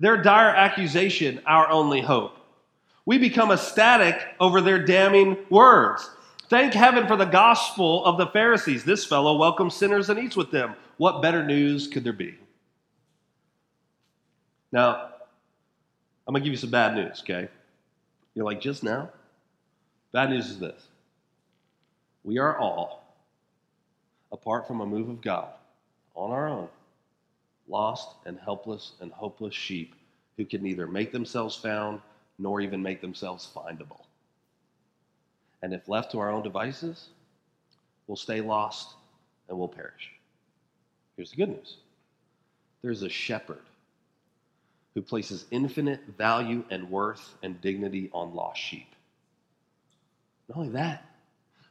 their 0.00 0.20
dire 0.20 0.48
accusation, 0.48 1.40
our 1.46 1.70
only 1.70 2.00
hope. 2.00 2.36
We 3.06 3.18
become 3.18 3.52
ecstatic 3.52 4.20
over 4.40 4.60
their 4.60 4.84
damning 4.84 5.36
words. 5.50 6.10
Thank 6.48 6.74
heaven 6.74 7.06
for 7.06 7.14
the 7.16 7.26
gospel 7.26 8.04
of 8.04 8.18
the 8.18 8.26
Pharisees. 8.26 8.82
This 8.82 9.04
fellow 9.04 9.36
welcomes 9.36 9.76
sinners 9.76 10.10
and 10.10 10.18
eats 10.18 10.34
with 10.34 10.50
them. 10.50 10.74
What 10.96 11.22
better 11.22 11.44
news 11.44 11.86
could 11.86 12.02
there 12.02 12.12
be? 12.12 12.39
Now, 14.72 15.10
I'm 16.26 16.32
going 16.32 16.42
to 16.42 16.44
give 16.44 16.52
you 16.52 16.56
some 16.56 16.70
bad 16.70 16.94
news, 16.94 17.22
okay? 17.22 17.48
You're 18.34 18.44
like, 18.44 18.60
just 18.60 18.82
now? 18.82 19.10
Bad 20.12 20.30
news 20.30 20.48
is 20.50 20.58
this 20.58 20.88
we 22.22 22.38
are 22.38 22.58
all, 22.58 23.16
apart 24.32 24.66
from 24.66 24.80
a 24.80 24.86
move 24.86 25.08
of 25.08 25.20
God, 25.20 25.48
on 26.14 26.30
our 26.30 26.48
own, 26.48 26.68
lost 27.68 28.16
and 28.26 28.38
helpless 28.38 28.92
and 29.00 29.10
hopeless 29.12 29.54
sheep 29.54 29.94
who 30.36 30.44
can 30.44 30.62
neither 30.62 30.86
make 30.86 31.12
themselves 31.12 31.56
found 31.56 32.00
nor 32.38 32.60
even 32.60 32.82
make 32.82 33.00
themselves 33.00 33.48
findable. 33.54 34.04
And 35.62 35.74
if 35.74 35.88
left 35.88 36.12
to 36.12 36.18
our 36.18 36.30
own 36.30 36.42
devices, 36.42 37.08
we'll 38.06 38.16
stay 38.16 38.40
lost 38.40 38.94
and 39.48 39.58
we'll 39.58 39.68
perish. 39.68 40.10
Here's 41.16 41.30
the 41.30 41.36
good 41.36 41.50
news 41.50 41.78
there's 42.82 43.02
a 43.02 43.08
shepherd 43.08 43.60
who 45.00 45.06
places 45.06 45.46
infinite 45.50 46.00
value 46.18 46.62
and 46.68 46.90
worth 46.90 47.34
and 47.42 47.58
dignity 47.62 48.10
on 48.12 48.34
lost 48.34 48.60
sheep. 48.60 48.94
Not 50.46 50.58
only 50.58 50.72
that, 50.72 51.06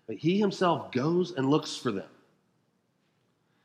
but 0.08 0.16
he 0.16 0.40
himself 0.40 0.92
goes 0.92 1.32
and 1.34 1.48
looks 1.48 1.76
for 1.76 1.92
them. 1.92 2.08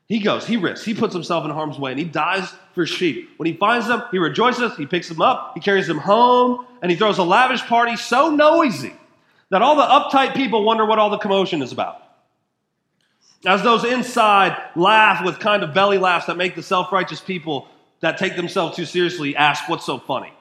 He 0.07 0.19
goes, 0.19 0.45
he 0.45 0.57
risks, 0.57 0.85
he 0.85 0.93
puts 0.93 1.15
himself 1.15 1.45
in 1.45 1.49
harm's 1.49 1.79
way, 1.79 1.89
and 1.89 1.99
he 1.99 2.05
dies 2.05 2.53
for 2.75 2.85
sheep. 2.85 3.31
When 3.37 3.47
he 3.47 3.53
finds 3.53 3.87
them, 3.87 4.03
he 4.11 4.19
rejoices, 4.19 4.77
he 4.77 4.85
picks 4.85 5.09
them 5.09 5.19
up, 5.19 5.53
he 5.55 5.59
carries 5.59 5.87
them 5.87 5.97
home, 5.97 6.67
and 6.83 6.91
he 6.91 6.97
throws 6.97 7.17
a 7.17 7.23
lavish 7.23 7.63
party 7.63 7.95
so 7.95 8.29
noisy 8.29 8.93
that 9.49 9.63
all 9.63 9.75
the 9.75 9.81
uptight 9.81 10.35
people 10.35 10.63
wonder 10.63 10.85
what 10.85 10.99
all 10.99 11.09
the 11.09 11.17
commotion 11.17 11.63
is 11.63 11.71
about. 11.71 12.03
As 13.47 13.63
those 13.63 13.83
inside 13.83 14.55
laugh 14.75 15.25
with 15.25 15.39
kind 15.39 15.63
of 15.63 15.73
belly 15.73 15.97
laughs 15.97 16.27
that 16.27 16.37
make 16.37 16.53
the 16.53 16.61
self 16.61 16.91
righteous 16.91 17.19
people 17.19 17.67
that 18.01 18.17
take 18.17 18.35
themselves 18.35 18.75
too 18.75 18.85
seriously 18.85 19.35
ask, 19.35 19.67
What's 19.69 19.85
so 19.85 19.97
funny? 19.97 20.33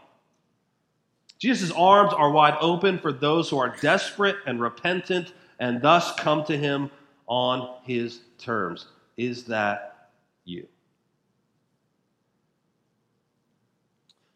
Jesus' 1.38 1.70
arms 1.72 2.12
are 2.12 2.30
wide 2.30 2.57
open 2.61 2.98
for 2.98 3.12
those 3.12 3.50
who 3.50 3.59
are 3.59 3.76
desperate 3.80 4.36
and 4.46 4.61
repentant 4.61 5.32
and 5.59 5.80
thus 5.82 6.14
come 6.16 6.44
to 6.44 6.57
him 6.57 6.90
on 7.26 7.76
his 7.84 8.20
terms. 8.38 8.86
Is 9.16 9.44
that 9.44 10.11
you? 10.44 10.66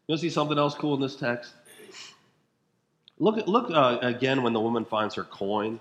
You'll 0.07 0.17
see 0.17 0.29
something 0.29 0.57
else 0.57 0.73
cool 0.75 0.95
in 0.95 1.01
this 1.01 1.15
text? 1.15 1.53
Look, 3.19 3.45
look 3.47 3.69
uh, 3.69 3.99
again 4.01 4.41
when 4.43 4.53
the 4.53 4.59
woman 4.59 4.85
finds 4.85 5.15
her 5.15 5.23
coin. 5.23 5.79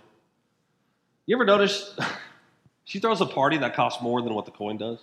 You 1.27 1.37
ever 1.37 1.45
notice 1.45 1.97
she 2.85 2.99
throws 2.99 3.21
a 3.21 3.27
party 3.27 3.59
that 3.59 3.75
costs 3.75 4.03
more 4.03 4.21
than 4.23 4.35
what 4.35 4.45
the 4.45 4.51
coin 4.51 4.77
does? 4.77 4.99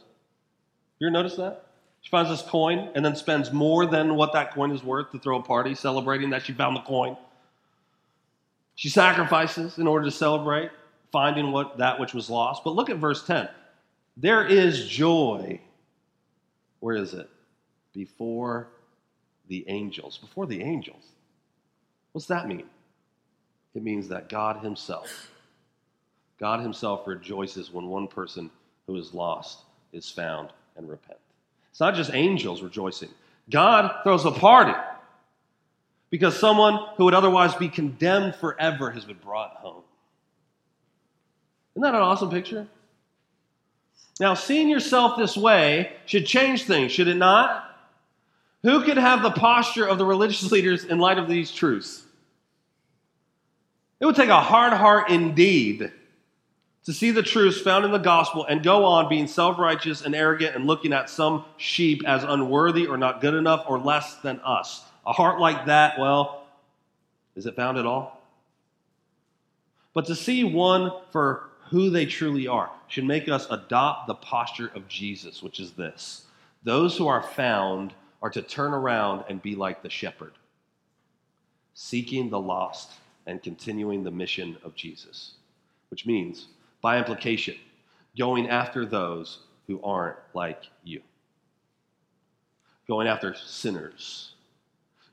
You 1.00 1.08
ever 1.08 1.12
notice 1.12 1.36
that? 1.38 1.65
She 2.06 2.12
finds 2.12 2.30
this 2.30 2.44
coin 2.44 2.92
and 2.94 3.04
then 3.04 3.16
spends 3.16 3.52
more 3.52 3.88
than 3.88 4.14
what 4.14 4.32
that 4.34 4.54
coin 4.54 4.70
is 4.70 4.84
worth 4.84 5.12
to 5.12 5.18
throw 5.18 5.40
a 5.40 5.42
party 5.42 5.74
celebrating 5.74 6.30
that 6.30 6.46
she 6.46 6.54
found 6.54 6.76
the 6.76 6.82
coin. 6.82 7.18
She 8.76 8.90
sacrifices 8.90 9.80
in 9.80 9.88
order 9.88 10.06
to 10.06 10.12
celebrate 10.12 10.70
finding 11.12 11.52
what 11.52 11.80
that 11.80 12.00
which 12.00 12.14
was 12.14 12.30
lost. 12.30 12.64
But 12.64 12.76
look 12.76 12.92
at 12.92 12.98
verse 12.98 13.26
10. 13.26 13.50
There 14.18 14.46
is 14.46 14.88
joy. 14.88 15.60
Where 16.80 16.96
is 16.96 17.16
it? 17.16 17.28
Before 17.92 18.68
the 19.48 19.66
angels. 19.68 20.20
Before 20.20 20.46
the 20.46 20.62
angels. 20.62 21.08
What's 22.12 22.28
that 22.28 22.48
mean? 22.48 22.66
It 23.74 23.82
means 23.82 24.08
that 24.10 24.30
God 24.30 24.64
Himself, 24.64 25.32
God 26.40 26.60
Himself 26.60 27.08
rejoices 27.08 27.74
when 27.74 27.88
one 27.88 28.08
person 28.08 28.52
who 28.86 28.96
is 28.96 29.12
lost 29.12 29.62
is 29.92 30.08
found 30.12 30.50
and 30.78 30.88
repent. 30.88 31.18
It's 31.76 31.82
not 31.82 31.96
just 31.96 32.14
angels 32.14 32.62
rejoicing. 32.62 33.10
God 33.50 33.94
throws 34.04 34.24
a 34.24 34.32
party 34.32 34.72
because 36.10 36.40
someone 36.40 36.80
who 36.96 37.04
would 37.04 37.14
otherwise 37.14 37.54
be 37.54 37.68
condemned 37.68 38.36
forever 38.36 38.92
has 38.92 39.04
been 39.04 39.18
brought 39.18 39.58
home. 39.58 39.84
Isn't 41.76 41.84
that 41.84 41.94
an 41.94 42.02
awesome 42.02 42.30
picture? 42.30 42.66
Now, 44.22 44.36
seeing 44.36 44.70
yourself 44.70 45.18
this 45.18 45.36
way 45.36 45.92
should 46.06 46.26
change 46.26 46.64
things, 46.64 46.94
should 46.94 47.10
it 47.10 47.18
not? 47.18 47.78
Who 48.64 48.82
could 48.86 48.96
have 48.96 49.22
the 49.22 49.32
posture 49.32 49.86
of 49.86 49.98
the 49.98 50.06
religious 50.06 50.50
leaders 50.54 50.86
in 50.86 51.00
light 51.00 51.18
of 51.18 51.28
these 51.28 51.52
truths? 51.52 52.06
It 54.00 54.06
would 54.06 54.16
take 54.16 54.30
a 54.30 54.40
hard 54.40 54.72
heart 54.72 55.10
indeed 55.10 55.92
to 56.86 56.94
see 56.94 57.12
the 57.12 57.24
truths 57.24 57.60
found 57.60 57.84
in 57.84 57.92
the 57.92 57.98
gospel 57.98 58.46
and 58.46 58.64
go 58.64 58.86
on 58.86 59.10
being 59.10 59.28
self 59.28 59.58
righteous 59.58 60.02
and 60.02 60.16
arrogant 60.16 60.56
and 60.56 60.66
looking 60.66 60.94
at 60.94 61.10
some 61.10 61.46
sheep 61.58 62.04
as 62.08 62.24
unworthy 62.24 62.88
or 62.88 62.98
not 62.98 63.22
good 63.22 63.34
enough 63.34 63.66
or 63.68 63.80
less 63.80 64.16
than 64.18 64.40
us. 64.42 64.84
A 65.06 65.14
heart 65.14 65.40
like 65.40 65.66
that, 65.66 66.00
well, 66.00 66.46
is 67.36 67.46
it 67.46 67.56
found 67.56 67.78
at 67.78 67.86
all? 67.86 68.22
But 69.94 70.06
to 70.08 70.16
see 70.16 70.44
one 70.44 70.92
for 71.12 71.50
who 71.70 71.90
they 71.90 72.06
truly 72.06 72.48
are 72.48 72.70
should 72.88 73.06
make 73.06 73.28
us 73.28 73.48
adopt 73.50 74.08
the 74.08 74.16
posture 74.16 74.72
of 74.76 74.88
Jesus, 74.88 75.42
which 75.42 75.60
is 75.60 75.72
this 75.72 76.26
those 76.64 76.98
who 76.98 77.08
are 77.08 77.22
found 77.22 77.94
are 78.22 78.30
to 78.32 78.42
turn 78.42 78.74
around 78.74 79.24
and 79.30 79.42
be 79.42 79.56
like 79.56 79.82
the 79.84 79.90
shepherd, 79.90 80.34
seeking 81.74 82.30
the 82.30 82.40
lost 82.40 82.92
and 83.28 83.42
continuing 83.42 84.04
the 84.04 84.12
mission 84.12 84.58
of 84.64 84.76
Jesus, 84.76 85.34
which 85.90 86.06
means, 86.06 86.48
by 86.86 87.00
implication, 87.00 87.56
going 88.16 88.48
after 88.48 88.86
those 88.86 89.40
who 89.66 89.82
aren't 89.84 90.18
like 90.36 90.62
you, 90.84 91.02
going 92.88 93.08
after 93.08 93.34
sinners 93.34 94.36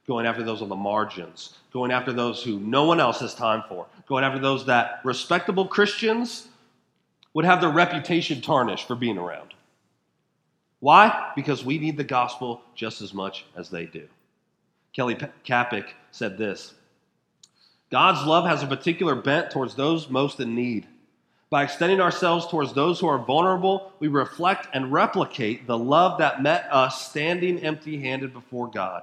going 0.07 0.27
after 0.27 0.43
those 0.43 0.63
on 0.63 0.69
the 0.69 0.77
margins, 0.77 1.55
going 1.73 1.93
after 1.93 2.13
those 2.13 2.43
who 2.43 2.59
no 2.59 2.85
one 2.85 3.01
else 3.01 3.21
has 3.21 3.35
time 3.35 3.63
for, 3.69 3.87
going 4.07 4.25
after 4.25 4.39
those 4.39 4.67
that 4.67 5.01
respectable 5.05 5.67
Christians 5.67 6.49
would 7.35 7.45
have 7.45 7.61
their 7.61 7.71
reputation 7.71 8.41
tarnished 8.41 8.87
for 8.87 8.97
being 8.97 9.17
around. 9.17 9.55
Why? 10.81 11.31
Because 11.37 11.65
we 11.65 11.79
need 11.79 11.97
the 11.97 12.05
gospel 12.05 12.61
just 12.75 13.01
as 13.01 13.15
much 13.15 13.45
as 13.57 13.71
they 13.71 13.87
do. 13.87 14.09
Kelly 14.93 15.17
Kapic 15.45 15.95
said 16.11 16.37
this 16.37 16.75
God's 17.91 18.27
love 18.27 18.45
has 18.47 18.63
a 18.63 18.67
particular 18.67 19.15
bent 19.15 19.51
towards 19.51 19.75
those 19.75 20.11
most 20.11 20.41
in 20.41 20.55
need. 20.55 20.87
By 21.53 21.65
extending 21.65 22.01
ourselves 22.01 22.47
towards 22.47 22.73
those 22.73 22.99
who 22.99 23.09
are 23.09 23.19
vulnerable, 23.19 23.93
we 23.99 24.09
reflect 24.09 24.69
and 24.73 24.91
replicate 24.91 25.67
the 25.67 25.77
love 25.77 26.17
that 26.17 26.43
met 26.43 26.67
us 26.71 27.11
standing 27.11 27.59
empty 27.59 28.01
handed 28.01 28.33
before 28.33 28.71
God. 28.71 29.03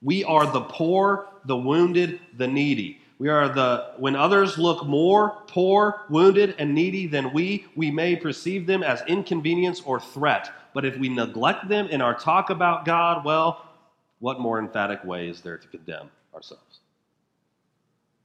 We 0.00 0.22
are 0.22 0.46
the 0.46 0.60
poor, 0.60 1.26
the 1.46 1.56
wounded, 1.56 2.20
the 2.36 2.46
needy. 2.46 3.00
We 3.18 3.28
are 3.28 3.48
the, 3.48 3.90
when 3.98 4.14
others 4.14 4.56
look 4.56 4.86
more 4.86 5.42
poor, 5.48 6.02
wounded, 6.08 6.54
and 6.60 6.76
needy 6.76 7.08
than 7.08 7.32
we, 7.32 7.66
we 7.74 7.90
may 7.90 8.14
perceive 8.14 8.68
them 8.68 8.84
as 8.84 9.02
inconvenience 9.08 9.82
or 9.84 9.98
threat. 9.98 10.52
But 10.74 10.84
if 10.84 10.96
we 10.96 11.08
neglect 11.08 11.66
them 11.66 11.88
in 11.88 12.00
our 12.00 12.14
talk 12.14 12.50
about 12.50 12.84
God, 12.84 13.24
well, 13.24 13.66
what 14.20 14.38
more 14.38 14.60
emphatic 14.60 15.02
way 15.02 15.28
is 15.28 15.40
there 15.40 15.58
to 15.58 15.66
condemn 15.66 16.08
ourselves? 16.32 16.78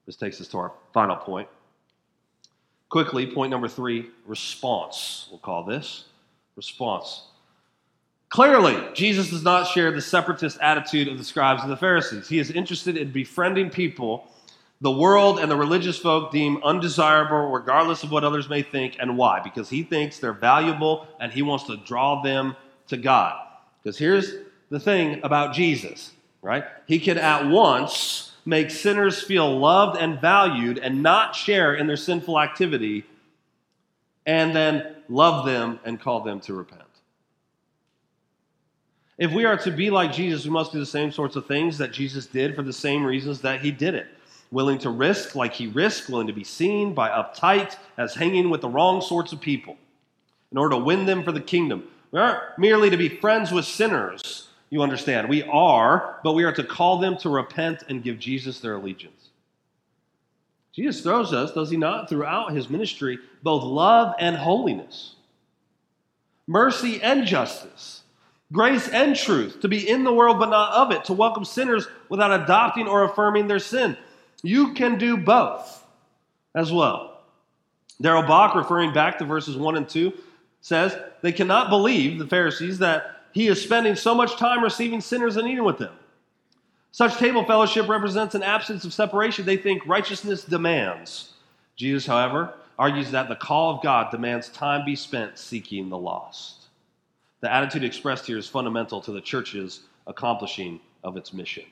This 0.05 0.17
takes 0.17 0.39
us 0.39 0.47
to 0.49 0.59
our 0.59 0.71
final 0.93 1.15
point. 1.15 1.49
Quickly, 2.89 3.27
point 3.27 3.51
number 3.51 3.67
three 3.67 4.09
response, 4.25 5.27
we'll 5.29 5.39
call 5.39 5.63
this. 5.63 6.05
Response. 6.55 7.23
Clearly, 8.29 8.77
Jesus 8.93 9.29
does 9.29 9.43
not 9.43 9.67
share 9.67 9.91
the 9.91 10.01
separatist 10.01 10.59
attitude 10.61 11.07
of 11.07 11.17
the 11.17 11.23
scribes 11.23 11.63
and 11.63 11.71
the 11.71 11.77
Pharisees. 11.77 12.27
He 12.27 12.39
is 12.39 12.51
interested 12.51 12.97
in 12.97 13.11
befriending 13.11 13.69
people 13.69 14.27
the 14.81 14.91
world 14.91 15.39
and 15.39 15.51
the 15.51 15.57
religious 15.57 15.97
folk 15.97 16.31
deem 16.31 16.61
undesirable, 16.63 17.51
regardless 17.51 18.03
of 18.03 18.11
what 18.11 18.23
others 18.23 18.47
may 18.47 18.61
think 18.61 18.95
and 18.99 19.17
why. 19.17 19.41
Because 19.41 19.69
he 19.69 19.83
thinks 19.83 20.19
they're 20.19 20.31
valuable 20.31 21.07
and 21.19 21.33
he 21.33 21.41
wants 21.41 21.65
to 21.65 21.77
draw 21.77 22.21
them 22.21 22.55
to 22.87 22.95
God. 22.95 23.35
Because 23.83 23.97
here's 23.97 24.35
the 24.69 24.79
thing 24.79 25.19
about 25.23 25.53
Jesus, 25.53 26.13
right? 26.41 26.63
He 26.87 26.99
can 26.99 27.17
at 27.17 27.45
once 27.47 28.28
make 28.45 28.71
sinners 28.71 29.21
feel 29.21 29.59
loved 29.59 29.97
and 29.97 30.19
valued 30.19 30.77
and 30.77 31.03
not 31.03 31.35
share 31.35 31.75
in 31.75 31.87
their 31.87 31.97
sinful 31.97 32.39
activity, 32.39 33.05
and 34.25 34.55
then 34.55 34.95
love 35.07 35.45
them 35.45 35.79
and 35.83 35.99
call 35.99 36.21
them 36.21 36.39
to 36.41 36.53
repent. 36.53 36.83
If 39.17 39.33
we 39.33 39.43
are 39.43 39.57
to 39.57 39.71
be 39.71 39.89
like 39.89 40.13
Jesus, 40.13 40.45
we 40.45 40.51
must 40.51 40.71
do 40.71 40.79
the 40.79 40.85
same 40.85 41.11
sorts 41.11 41.35
of 41.35 41.45
things 41.45 41.77
that 41.77 41.91
Jesus 41.91 42.25
did 42.25 42.55
for 42.55 42.63
the 42.63 42.71
same 42.71 43.03
reasons 43.03 43.41
that 43.41 43.61
he 43.61 43.71
did 43.71 43.93
it. 43.93 44.07
Willing 44.51 44.79
to 44.79 44.89
risk 44.89 45.35
like 45.35 45.53
he 45.53 45.67
risked, 45.67 46.09
willing 46.09 46.27
to 46.27 46.33
be 46.33 46.43
seen 46.43 46.93
by 46.93 47.09
uptight 47.09 47.75
as 47.97 48.15
hanging 48.15 48.49
with 48.49 48.61
the 48.61 48.69
wrong 48.69 49.01
sorts 49.01 49.33
of 49.33 49.41
people 49.41 49.77
in 50.51 50.57
order 50.57 50.75
to 50.75 50.81
win 50.83 51.05
them 51.05 51.23
for 51.23 51.31
the 51.31 51.41
kingdom. 51.41 51.83
We 52.11 52.19
aren't 52.19 52.57
merely 52.57 52.89
to 52.89 52.97
be 52.97 53.09
friends 53.09 53.51
with 53.51 53.65
sinners, 53.65 54.48
you 54.69 54.81
understand. 54.81 55.29
We 55.29 55.43
are, 55.43 56.19
but 56.23 56.33
we 56.33 56.43
are 56.43 56.53
to 56.53 56.63
call 56.63 56.99
them 56.99 57.17
to 57.17 57.29
repent 57.29 57.83
and 57.89 58.03
give 58.03 58.19
Jesus 58.19 58.59
their 58.59 58.75
allegiance. 58.75 59.29
Jesus 60.73 61.01
throws 61.01 61.33
us, 61.33 61.53
does 61.53 61.69
he 61.69 61.77
not, 61.77 62.09
throughout 62.09 62.53
his 62.53 62.69
ministry, 62.69 63.19
both 63.43 63.63
love 63.63 64.13
and 64.19 64.35
holiness, 64.35 65.15
mercy 66.47 67.01
and 67.01 67.25
justice 67.25 67.99
grace 68.51 68.87
and 68.89 69.15
truth, 69.15 69.61
to 69.61 69.67
be 69.67 69.87
in 69.87 70.03
the 70.03 70.13
world 70.13 70.39
but 70.39 70.49
not 70.49 70.73
of 70.73 70.91
it, 70.91 71.05
to 71.05 71.13
welcome 71.13 71.45
sinners 71.45 71.87
without 72.09 72.43
adopting 72.43 72.87
or 72.87 73.03
affirming 73.03 73.47
their 73.47 73.59
sin. 73.59 73.97
You 74.41 74.73
can 74.73 74.97
do 74.97 75.17
both 75.17 75.85
as 76.55 76.71
well. 76.71 77.21
Darrell 78.01 78.23
Bock, 78.23 78.55
referring 78.55 78.93
back 78.93 79.19
to 79.19 79.25
verses 79.25 79.57
1 79.57 79.75
and 79.75 79.87
2, 79.87 80.13
says, 80.61 80.97
They 81.21 81.31
cannot 81.31 81.69
believe, 81.69 82.17
the 82.17 82.27
Pharisees, 82.27 82.79
that 82.79 83.18
he 83.39 83.47
is 83.47 83.63
spending 83.63 83.95
so 83.95 84.13
much 84.13 84.35
time 84.35 84.61
receiving 84.61 84.99
sinners 84.99 85.37
and 85.37 85.47
eating 85.47 85.63
with 85.63 85.77
them. 85.77 85.93
Such 86.91 87.15
table 87.15 87.45
fellowship 87.45 87.87
represents 87.87 88.35
an 88.35 88.43
absence 88.43 88.83
of 88.83 88.93
separation 88.93 89.45
they 89.45 89.55
think 89.55 89.87
righteousness 89.87 90.43
demands. 90.43 91.31
Jesus, 91.77 92.05
however, 92.05 92.53
argues 92.77 93.11
that 93.11 93.29
the 93.29 93.37
call 93.37 93.73
of 93.73 93.81
God 93.81 94.11
demands 94.11 94.49
time 94.49 94.83
be 94.83 94.93
spent 94.93 95.37
seeking 95.37 95.87
the 95.87 95.97
lost. 95.97 96.65
The 97.39 97.49
attitude 97.49 97.85
expressed 97.85 98.25
here 98.25 98.37
is 98.37 98.49
fundamental 98.49 98.99
to 98.99 99.13
the 99.13 99.21
church's 99.21 99.83
accomplishing 100.05 100.81
of 101.05 101.15
its 101.15 101.31
mission. 101.31 101.63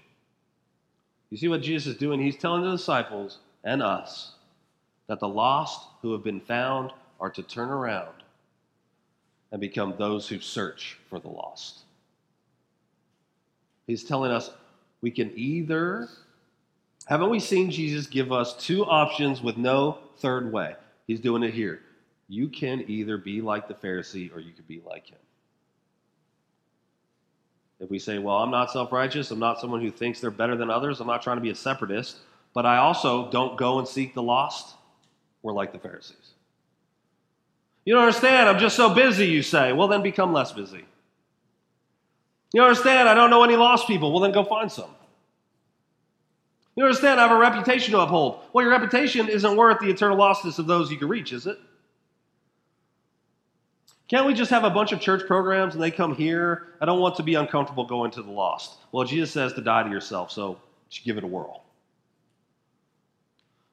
You 1.31 1.37
see 1.37 1.49
what 1.49 1.63
Jesus 1.63 1.95
is 1.95 1.99
doing? 1.99 2.21
He's 2.21 2.37
telling 2.37 2.63
the 2.63 2.71
disciples 2.71 3.39
and 3.65 3.83
us 3.83 4.35
that 5.07 5.19
the 5.19 5.27
lost 5.27 5.85
who 6.01 6.13
have 6.13 6.23
been 6.23 6.39
found 6.39 6.93
are 7.19 7.31
to 7.31 7.43
turn 7.43 7.67
around 7.67 8.23
and 9.51 9.61
become 9.61 9.95
those 9.97 10.27
who 10.27 10.39
search 10.39 10.97
for 11.09 11.19
the 11.19 11.29
lost. 11.29 11.79
He's 13.85 14.03
telling 14.03 14.31
us 14.31 14.51
we 15.01 15.11
can 15.11 15.31
either, 15.35 16.09
haven't 17.05 17.29
we 17.29 17.39
seen 17.39 17.71
Jesus 17.71 18.07
give 18.07 18.31
us 18.31 18.55
two 18.57 18.83
options 18.85 19.41
with 19.41 19.57
no 19.57 19.99
third 20.17 20.51
way? 20.51 20.75
He's 21.05 21.19
doing 21.19 21.43
it 21.43 21.53
here. 21.53 21.81
You 22.27 22.49
can 22.49 22.83
either 22.87 23.17
be 23.17 23.41
like 23.41 23.67
the 23.67 23.73
Pharisee 23.73 24.35
or 24.35 24.39
you 24.39 24.51
can 24.51 24.65
be 24.67 24.81
like 24.85 25.07
him. 25.07 25.19
If 27.79 27.89
we 27.89 27.99
say, 27.99 28.17
well, 28.17 28.37
I'm 28.37 28.51
not 28.51 28.71
self 28.71 28.91
righteous, 28.91 29.31
I'm 29.31 29.39
not 29.39 29.61
someone 29.61 29.81
who 29.81 29.91
thinks 29.91 30.19
they're 30.19 30.31
better 30.31 30.57
than 30.57 30.69
others, 30.69 30.99
I'm 30.99 31.07
not 31.07 31.21
trying 31.21 31.37
to 31.37 31.41
be 31.41 31.51
a 31.51 31.55
separatist, 31.55 32.17
but 32.53 32.65
I 32.65 32.77
also 32.77 33.29
don't 33.29 33.57
go 33.57 33.79
and 33.79 33.87
seek 33.87 34.13
the 34.13 34.23
lost, 34.23 34.75
we're 35.43 35.53
like 35.53 35.71
the 35.71 35.79
Pharisees. 35.79 36.26
You 37.87 37.93
don't 37.93 38.03
understand, 38.03 38.49
I'm 38.49 38.59
just 38.59 38.75
so 38.75 38.93
busy, 38.93 39.27
you 39.27 39.41
say. 39.41 39.71
Well, 39.71 39.87
then 39.87 40.01
become 40.01 40.33
less 40.33 40.51
busy. 40.51 40.83
You 42.51 42.61
understand, 42.61 43.07
I 43.07 43.13
don't 43.13 43.29
know 43.29 43.45
any 43.45 43.55
lost 43.55 43.87
people. 43.87 44.11
Well, 44.11 44.19
then 44.19 44.33
go 44.33 44.43
find 44.43 44.69
some. 44.69 44.89
You 46.75 46.83
understand, 46.83 47.17
I 47.17 47.23
have 47.25 47.31
a 47.31 47.39
reputation 47.39 47.93
to 47.93 48.01
uphold. 48.01 48.41
Well, 48.51 48.65
your 48.65 48.73
reputation 48.73 49.29
isn't 49.29 49.55
worth 49.55 49.79
the 49.79 49.89
eternal 49.89 50.17
lostness 50.17 50.59
of 50.59 50.67
those 50.67 50.91
you 50.91 50.97
can 50.97 51.07
reach, 51.07 51.31
is 51.31 51.47
it? 51.47 51.57
Can't 54.09 54.25
we 54.25 54.33
just 54.33 54.51
have 54.51 54.65
a 54.65 54.69
bunch 54.69 54.91
of 54.91 54.99
church 54.99 55.25
programs 55.25 55.73
and 55.73 55.81
they 55.81 55.89
come 55.89 56.13
here? 56.13 56.73
I 56.81 56.85
don't 56.85 56.99
want 56.99 57.15
to 57.15 57.23
be 57.23 57.35
uncomfortable 57.35 57.85
going 57.85 58.11
to 58.11 58.21
the 58.21 58.31
lost. 58.31 58.79
Well, 58.91 59.05
Jesus 59.05 59.31
says 59.31 59.53
to 59.53 59.61
die 59.61 59.83
to 59.83 59.89
yourself, 59.89 60.29
so 60.29 60.59
give 61.05 61.17
it 61.17 61.23
a 61.23 61.27
whirl. 61.27 61.63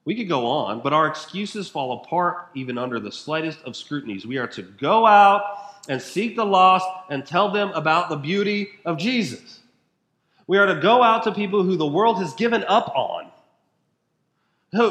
We 0.05 0.15
could 0.15 0.29
go 0.29 0.47
on, 0.47 0.81
but 0.81 0.93
our 0.93 1.07
excuses 1.07 1.69
fall 1.69 2.03
apart 2.03 2.51
even 2.55 2.77
under 2.77 3.01
the 3.01 3.11
slightest 3.11 3.63
of 3.63 3.75
scrutinies. 3.75 4.27
We 4.27 4.37
are 4.37 4.47
to 4.49 4.63
go 4.63 5.07
out 5.07 5.43
and 5.89 6.01
seek 6.01 6.37
the 6.37 6.45
lost 6.45 6.87
and 7.09 7.27
tell 7.27 7.51
them 7.51 7.71
about 7.71 8.11
the 8.11 8.17
beauty 8.17 8.69
of 8.85 8.99
Jesus. 8.99 9.61
We 10.47 10.59
are 10.59 10.67
to 10.67 10.81
go 10.81 11.03
out 11.03 11.25
to 11.25 11.33
people 11.33 11.63
who 11.63 11.77
the 11.77 11.87
world 11.87 12.19
has 12.19 12.35
given 12.35 12.65
up 12.65 12.93
on. 12.95 13.31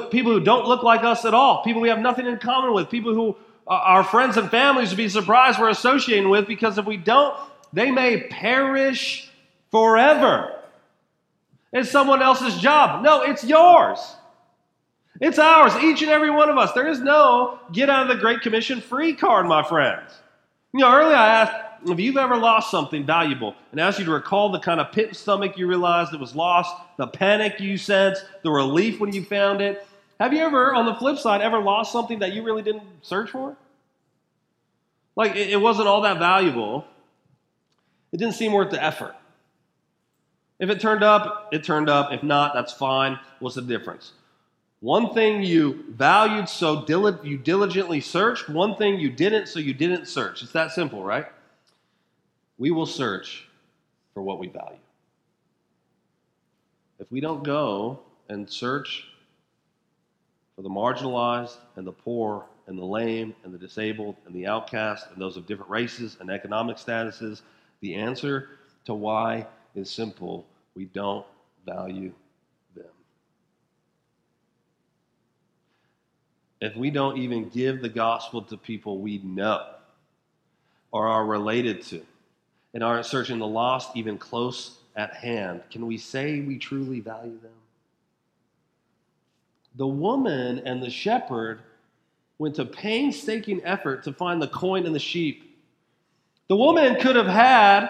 People 0.09 0.31
who 0.31 0.39
don't 0.39 0.65
look 0.65 0.81
like 0.81 1.03
us 1.03 1.25
at 1.25 1.33
all, 1.33 1.63
people 1.63 1.81
we 1.81 1.89
have 1.89 1.99
nothing 1.99 2.25
in 2.25 2.39
common 2.39 2.73
with, 2.73 2.89
people 2.89 3.13
who 3.13 3.35
uh, 3.67 3.71
our 3.71 4.03
friends 4.03 4.37
and 4.37 4.49
families 4.49 4.89
would 4.89 4.97
be 4.97 5.09
surprised 5.09 5.59
we're 5.59 5.69
associating 5.69 6.29
with 6.29 6.47
because 6.47 6.77
if 6.77 6.85
we 6.85 6.97
don't, 6.97 7.37
they 7.71 7.91
may 7.91 8.21
perish 8.27 9.29
forever. 9.71 10.53
It's 11.71 11.89
someone 11.89 12.21
else's 12.21 12.57
job. 12.59 13.03
No, 13.03 13.23
it's 13.23 13.43
yours. 13.43 13.99
It's 15.21 15.39
ours, 15.39 15.75
each 15.83 16.01
and 16.01 16.11
every 16.11 16.31
one 16.31 16.49
of 16.49 16.57
us. 16.57 16.71
There 16.73 16.87
is 16.87 16.99
no 16.99 17.59
get 17.71 17.89
out 17.89 18.09
of 18.09 18.15
the 18.15 18.21
Great 18.21 18.41
Commission 18.41 18.81
free 18.81 19.13
card, 19.13 19.45
my 19.45 19.63
friends. 19.63 20.11
You 20.73 20.79
know, 20.79 20.93
earlier 20.93 21.15
I 21.15 21.41
asked 21.41 21.89
if 21.89 21.99
you've 21.99 22.17
ever 22.17 22.35
lost 22.35 22.71
something 22.71 23.05
valuable 23.05 23.55
and 23.71 23.79
asked 23.79 23.99
you 23.99 24.05
to 24.05 24.11
recall 24.11 24.51
the 24.51 24.59
kind 24.59 24.79
of 24.79 24.91
pit 24.91 25.15
stomach 25.15 25.57
you 25.57 25.67
realized 25.67 26.13
it 26.13 26.19
was 26.19 26.35
lost, 26.35 26.75
the 26.97 27.07
panic 27.07 27.59
you 27.59 27.77
sensed, 27.77 28.25
the 28.41 28.49
relief 28.49 28.99
when 28.99 29.13
you 29.13 29.23
found 29.23 29.61
it. 29.61 29.85
Have 30.19 30.33
you 30.33 30.39
ever, 30.39 30.73
on 30.73 30.85
the 30.85 30.95
flip 30.95 31.17
side, 31.17 31.41
ever 31.41 31.59
lost 31.59 31.91
something 31.91 32.19
that 32.19 32.33
you 32.33 32.43
really 32.43 32.61
didn't 32.61 32.83
search 33.01 33.29
for? 33.29 33.55
Like 35.15 35.35
it, 35.35 35.59
wasn't 35.59 35.87
all 35.87 36.01
that 36.01 36.17
valuable. 36.17 36.85
It 38.11 38.17
didn't 38.17 38.33
seem 38.33 38.51
worth 38.51 38.71
the 38.71 38.83
effort. 38.83 39.15
If 40.59 40.69
it 40.69 40.79
turned 40.79 41.03
up, 41.03 41.49
it 41.51 41.63
turned 41.63 41.89
up. 41.89 42.11
If 42.11 42.23
not, 42.23 42.53
that's 42.53 42.73
fine. 42.73 43.19
What's 43.39 43.55
the 43.55 43.61
difference? 43.61 44.13
One 44.83 45.13
thing 45.13 45.43
you 45.43 45.85
valued, 45.91 46.49
so 46.49 46.83
dil- 46.83 47.25
you 47.25 47.37
diligently 47.37 48.01
searched. 48.01 48.49
One 48.49 48.75
thing 48.75 48.99
you 48.99 49.09
didn't, 49.09 49.47
so 49.47 49.59
you 49.59 49.73
didn't 49.73 50.09
search. 50.09 50.43
It's 50.43 50.51
that 50.51 50.71
simple, 50.71 51.01
right? 51.01 51.27
We 52.57 52.69
will 52.69 52.85
search 52.85 53.47
for 54.13 54.21
what 54.21 54.39
we 54.39 54.47
value. 54.49 54.81
If 56.99 57.09
we 57.13 57.21
don't 57.21 57.45
go 57.45 58.01
and 58.27 58.49
search 58.49 59.05
for 60.57 60.63
the 60.63 60.69
marginalized 60.69 61.55
and 61.77 61.87
the 61.87 61.93
poor 61.93 62.43
and 62.67 62.77
the 62.77 62.83
lame 62.83 63.33
and 63.45 63.53
the 63.53 63.57
disabled 63.57 64.17
and 64.25 64.35
the 64.35 64.47
outcast 64.47 65.07
and 65.13 65.21
those 65.21 65.37
of 65.37 65.47
different 65.47 65.71
races 65.71 66.17
and 66.19 66.29
economic 66.29 66.75
statuses, 66.75 67.41
the 67.79 67.95
answer 67.95 68.49
to 68.83 68.93
why 68.93 69.47
is 69.75 69.89
simple. 69.89 70.45
We 70.75 70.87
don't 70.87 71.25
value 71.65 72.11
if 76.63 76.77
we 76.77 76.89
don't 76.89 77.17
even 77.17 77.49
give 77.49 77.81
the 77.81 77.89
gospel 77.89 78.41
to 78.41 78.55
people 78.55 78.99
we 78.99 79.17
know 79.17 79.65
or 80.91 81.07
are 81.07 81.25
related 81.25 81.81
to 81.81 82.01
and 82.73 82.81
aren't 82.81 83.05
searching 83.05 83.37
the 83.37 83.45
lost 83.45 83.97
even 83.97 84.17
close 84.17 84.77
at 84.95 85.13
hand, 85.13 85.61
can 85.69 85.85
we 85.85 85.97
say 85.97 86.39
we 86.39 86.57
truly 86.57 87.01
value 87.01 87.37
them? 87.41 87.51
The 89.75 89.87
woman 89.87 90.59
and 90.59 90.81
the 90.81 90.89
shepherd 90.89 91.59
went 92.37 92.55
to 92.55 92.63
painstaking 92.63 93.61
effort 93.65 94.03
to 94.03 94.13
find 94.13 94.41
the 94.41 94.47
coin 94.47 94.85
and 94.85 94.95
the 94.95 94.99
sheep. 94.99 95.59
The 96.47 96.55
woman 96.55 96.95
could 97.01 97.17
have 97.17 97.27
had 97.27 97.89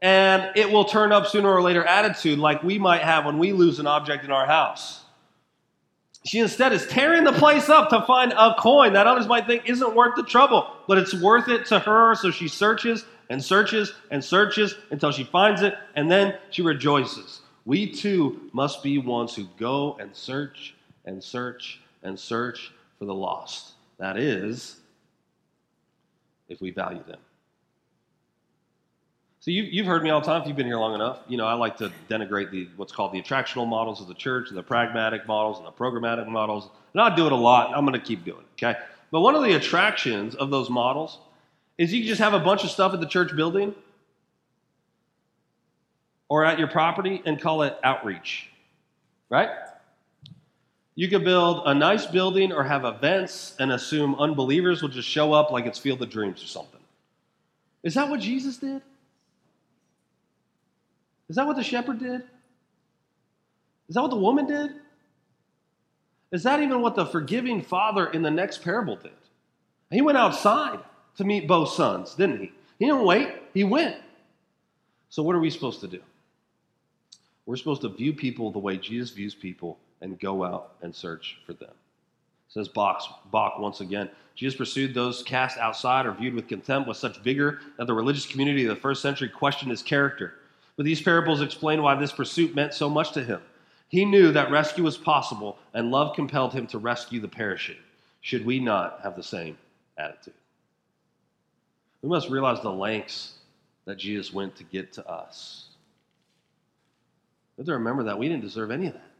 and 0.00 0.56
it 0.56 0.70
will 0.70 0.84
turn 0.84 1.10
up 1.10 1.26
sooner 1.26 1.52
or 1.52 1.62
later 1.62 1.82
attitude 1.82 2.38
like 2.38 2.62
we 2.62 2.78
might 2.78 3.02
have 3.02 3.24
when 3.24 3.38
we 3.38 3.52
lose 3.52 3.80
an 3.80 3.88
object 3.88 4.24
in 4.24 4.30
our 4.30 4.46
house. 4.46 5.00
She 6.24 6.40
instead 6.40 6.72
is 6.72 6.86
tearing 6.86 7.24
the 7.24 7.32
place 7.32 7.68
up 7.68 7.90
to 7.90 8.02
find 8.02 8.32
a 8.32 8.54
coin 8.58 8.92
that 8.94 9.06
others 9.06 9.26
might 9.26 9.46
think 9.46 9.68
isn't 9.68 9.94
worth 9.94 10.16
the 10.16 10.24
trouble, 10.24 10.70
but 10.86 10.98
it's 10.98 11.14
worth 11.14 11.48
it 11.48 11.66
to 11.66 11.78
her. 11.78 12.14
So 12.14 12.30
she 12.30 12.48
searches 12.48 13.04
and 13.30 13.42
searches 13.42 13.92
and 14.10 14.22
searches 14.22 14.74
until 14.90 15.12
she 15.12 15.24
finds 15.24 15.62
it, 15.62 15.74
and 15.94 16.10
then 16.10 16.36
she 16.50 16.62
rejoices. 16.62 17.40
We 17.64 17.90
too 17.90 18.50
must 18.52 18.82
be 18.82 18.98
ones 18.98 19.34
who 19.34 19.46
go 19.58 19.96
and 20.00 20.14
search 20.14 20.74
and 21.04 21.22
search 21.22 21.80
and 22.02 22.18
search 22.18 22.72
for 22.98 23.04
the 23.04 23.14
lost. 23.14 23.72
That 23.98 24.16
is, 24.16 24.80
if 26.48 26.60
we 26.60 26.70
value 26.70 27.02
them. 27.06 27.20
So 29.48 29.52
you, 29.52 29.62
you've 29.62 29.86
heard 29.86 30.02
me 30.02 30.10
all 30.10 30.20
the 30.20 30.26
time 30.26 30.42
if 30.42 30.46
you've 30.46 30.58
been 30.58 30.66
here 30.66 30.76
long 30.76 30.94
enough. 30.94 31.20
You 31.26 31.38
know, 31.38 31.46
I 31.46 31.54
like 31.54 31.78
to 31.78 31.90
denigrate 32.10 32.50
the 32.50 32.68
what's 32.76 32.92
called 32.92 33.12
the 33.12 33.22
attractional 33.22 33.66
models 33.66 33.98
of 33.98 34.06
the 34.06 34.12
church, 34.12 34.50
the 34.50 34.62
pragmatic 34.62 35.26
models, 35.26 35.56
and 35.56 35.66
the 35.66 35.72
programmatic 35.72 36.28
models. 36.28 36.68
And 36.92 37.00
I 37.00 37.16
do 37.16 37.24
it 37.24 37.32
a 37.32 37.36
lot. 37.36 37.72
I'm 37.74 37.86
going 37.86 37.98
to 37.98 38.06
keep 38.06 38.26
doing 38.26 38.40
it. 38.40 38.62
Okay. 38.62 38.78
But 39.10 39.22
one 39.22 39.34
of 39.34 39.42
the 39.42 39.54
attractions 39.54 40.34
of 40.34 40.50
those 40.50 40.68
models 40.68 41.16
is 41.78 41.94
you 41.94 42.00
can 42.00 42.08
just 42.08 42.20
have 42.20 42.34
a 42.34 42.38
bunch 42.38 42.62
of 42.62 42.68
stuff 42.68 42.92
at 42.92 43.00
the 43.00 43.06
church 43.06 43.34
building 43.34 43.74
or 46.28 46.44
at 46.44 46.58
your 46.58 46.68
property 46.68 47.22
and 47.24 47.40
call 47.40 47.62
it 47.62 47.74
outreach, 47.82 48.50
right? 49.30 49.48
You 50.94 51.08
could 51.08 51.24
build 51.24 51.62
a 51.64 51.72
nice 51.72 52.04
building 52.04 52.52
or 52.52 52.64
have 52.64 52.84
events 52.84 53.56
and 53.58 53.72
assume 53.72 54.14
unbelievers 54.16 54.82
will 54.82 54.90
just 54.90 55.08
show 55.08 55.32
up 55.32 55.50
like 55.50 55.64
it's 55.64 55.78
Field 55.78 56.02
of 56.02 56.10
Dreams 56.10 56.44
or 56.44 56.48
something. 56.48 56.80
Is 57.82 57.94
that 57.94 58.10
what 58.10 58.20
Jesus 58.20 58.58
did? 58.58 58.82
Is 61.28 61.36
that 61.36 61.46
what 61.46 61.56
the 61.56 61.64
shepherd 61.64 61.98
did? 61.98 62.22
Is 63.88 63.94
that 63.94 64.02
what 64.02 64.10
the 64.10 64.16
woman 64.16 64.46
did? 64.46 64.72
Is 66.30 66.42
that 66.42 66.60
even 66.60 66.82
what 66.82 66.94
the 66.94 67.06
forgiving 67.06 67.62
father 67.62 68.06
in 68.06 68.22
the 68.22 68.30
next 68.30 68.62
parable 68.62 68.96
did? 68.96 69.12
He 69.90 70.02
went 70.02 70.18
outside 70.18 70.80
to 71.16 71.24
meet 71.24 71.48
both 71.48 71.70
sons, 71.70 72.14
didn't 72.14 72.40
he? 72.40 72.52
He 72.78 72.86
didn't 72.86 73.04
wait, 73.04 73.28
he 73.54 73.64
went. 73.64 73.96
So, 75.08 75.22
what 75.22 75.34
are 75.34 75.40
we 75.40 75.50
supposed 75.50 75.80
to 75.80 75.88
do? 75.88 76.00
We're 77.46 77.56
supposed 77.56 77.80
to 77.80 77.88
view 77.88 78.12
people 78.12 78.52
the 78.52 78.58
way 78.58 78.76
Jesus 78.76 79.10
views 79.10 79.34
people 79.34 79.78
and 80.02 80.20
go 80.20 80.44
out 80.44 80.74
and 80.82 80.94
search 80.94 81.38
for 81.46 81.54
them. 81.54 81.72
Says 82.48 82.68
Bach, 82.68 83.30
Bock 83.30 83.58
once 83.58 83.80
again. 83.80 84.10
Jesus 84.34 84.56
pursued 84.56 84.94
those 84.94 85.22
cast 85.22 85.58
outside 85.58 86.06
or 86.06 86.12
viewed 86.12 86.34
with 86.34 86.46
contempt 86.46 86.88
with 86.88 86.96
such 86.96 87.18
vigor 87.20 87.60
that 87.76 87.86
the 87.86 87.94
religious 87.94 88.26
community 88.26 88.64
of 88.64 88.68
the 88.68 88.80
first 88.80 89.02
century 89.02 89.28
questioned 89.28 89.70
his 89.70 89.82
character. 89.82 90.34
But 90.78 90.84
these 90.84 91.02
parables 91.02 91.42
explain 91.42 91.82
why 91.82 91.96
this 91.96 92.12
pursuit 92.12 92.54
meant 92.54 92.72
so 92.72 92.88
much 92.88 93.10
to 93.12 93.24
him. 93.24 93.40
He 93.88 94.04
knew 94.04 94.30
that 94.30 94.52
rescue 94.52 94.84
was 94.84 94.96
possible, 94.96 95.58
and 95.74 95.90
love 95.90 96.14
compelled 96.14 96.52
him 96.52 96.68
to 96.68 96.78
rescue 96.78 97.20
the 97.20 97.26
perishing. 97.26 97.78
Should 98.20 98.46
we 98.46 98.60
not 98.60 99.00
have 99.02 99.16
the 99.16 99.22
same 99.22 99.58
attitude? 99.98 100.34
We 102.00 102.08
must 102.08 102.30
realize 102.30 102.62
the 102.62 102.70
lengths 102.70 103.34
that 103.86 103.98
Jesus 103.98 104.32
went 104.32 104.54
to 104.54 104.64
get 104.64 104.92
to 104.92 105.10
us. 105.10 105.66
We 107.56 107.62
have 107.62 107.66
to 107.66 107.72
remember 107.72 108.04
that 108.04 108.16
we 108.16 108.28
didn't 108.28 108.44
deserve 108.44 108.70
any 108.70 108.86
of 108.86 108.92
that. 108.92 109.10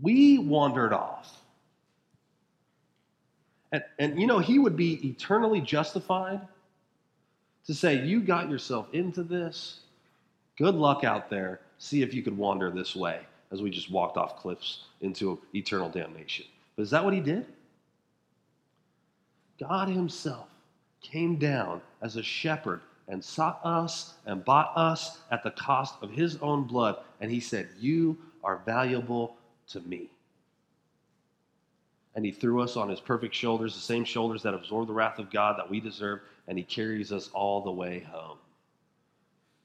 We 0.00 0.38
wandered 0.38 0.94
off. 0.94 1.42
And, 3.70 3.84
and 3.98 4.18
you 4.18 4.26
know, 4.26 4.38
he 4.38 4.58
would 4.58 4.76
be 4.76 4.94
eternally 5.06 5.60
justified 5.60 6.40
to 7.66 7.74
say, 7.74 8.02
You 8.06 8.22
got 8.22 8.48
yourself 8.48 8.86
into 8.94 9.22
this. 9.22 9.80
Good 10.60 10.74
luck 10.74 11.04
out 11.04 11.30
there. 11.30 11.60
See 11.78 12.02
if 12.02 12.12
you 12.12 12.22
could 12.22 12.36
wander 12.36 12.70
this 12.70 12.94
way 12.94 13.20
as 13.50 13.62
we 13.62 13.70
just 13.70 13.90
walked 13.90 14.18
off 14.18 14.36
cliffs 14.36 14.84
into 15.00 15.40
eternal 15.54 15.88
damnation. 15.88 16.44
But 16.76 16.82
is 16.82 16.90
that 16.90 17.02
what 17.02 17.14
he 17.14 17.20
did? 17.20 17.46
God 19.58 19.88
Himself 19.88 20.48
came 21.00 21.36
down 21.36 21.80
as 22.02 22.16
a 22.16 22.22
shepherd 22.22 22.82
and 23.08 23.24
sought 23.24 23.58
us 23.64 24.16
and 24.26 24.44
bought 24.44 24.76
us 24.76 25.20
at 25.30 25.42
the 25.42 25.50
cost 25.50 25.94
of 26.02 26.10
His 26.10 26.36
own 26.42 26.64
blood. 26.64 26.98
And 27.22 27.30
He 27.30 27.40
said, 27.40 27.70
You 27.78 28.18
are 28.44 28.60
valuable 28.66 29.38
to 29.68 29.80
me. 29.80 30.10
And 32.14 32.22
He 32.22 32.32
threw 32.32 32.60
us 32.60 32.76
on 32.76 32.90
His 32.90 33.00
perfect 33.00 33.34
shoulders, 33.34 33.74
the 33.74 33.80
same 33.80 34.04
shoulders 34.04 34.42
that 34.42 34.52
absorb 34.52 34.88
the 34.88 34.92
wrath 34.92 35.18
of 35.18 35.30
God 35.30 35.58
that 35.58 35.70
we 35.70 35.80
deserve, 35.80 36.20
and 36.48 36.58
He 36.58 36.64
carries 36.64 37.12
us 37.12 37.30
all 37.32 37.62
the 37.62 37.70
way 37.70 38.00
home. 38.00 38.36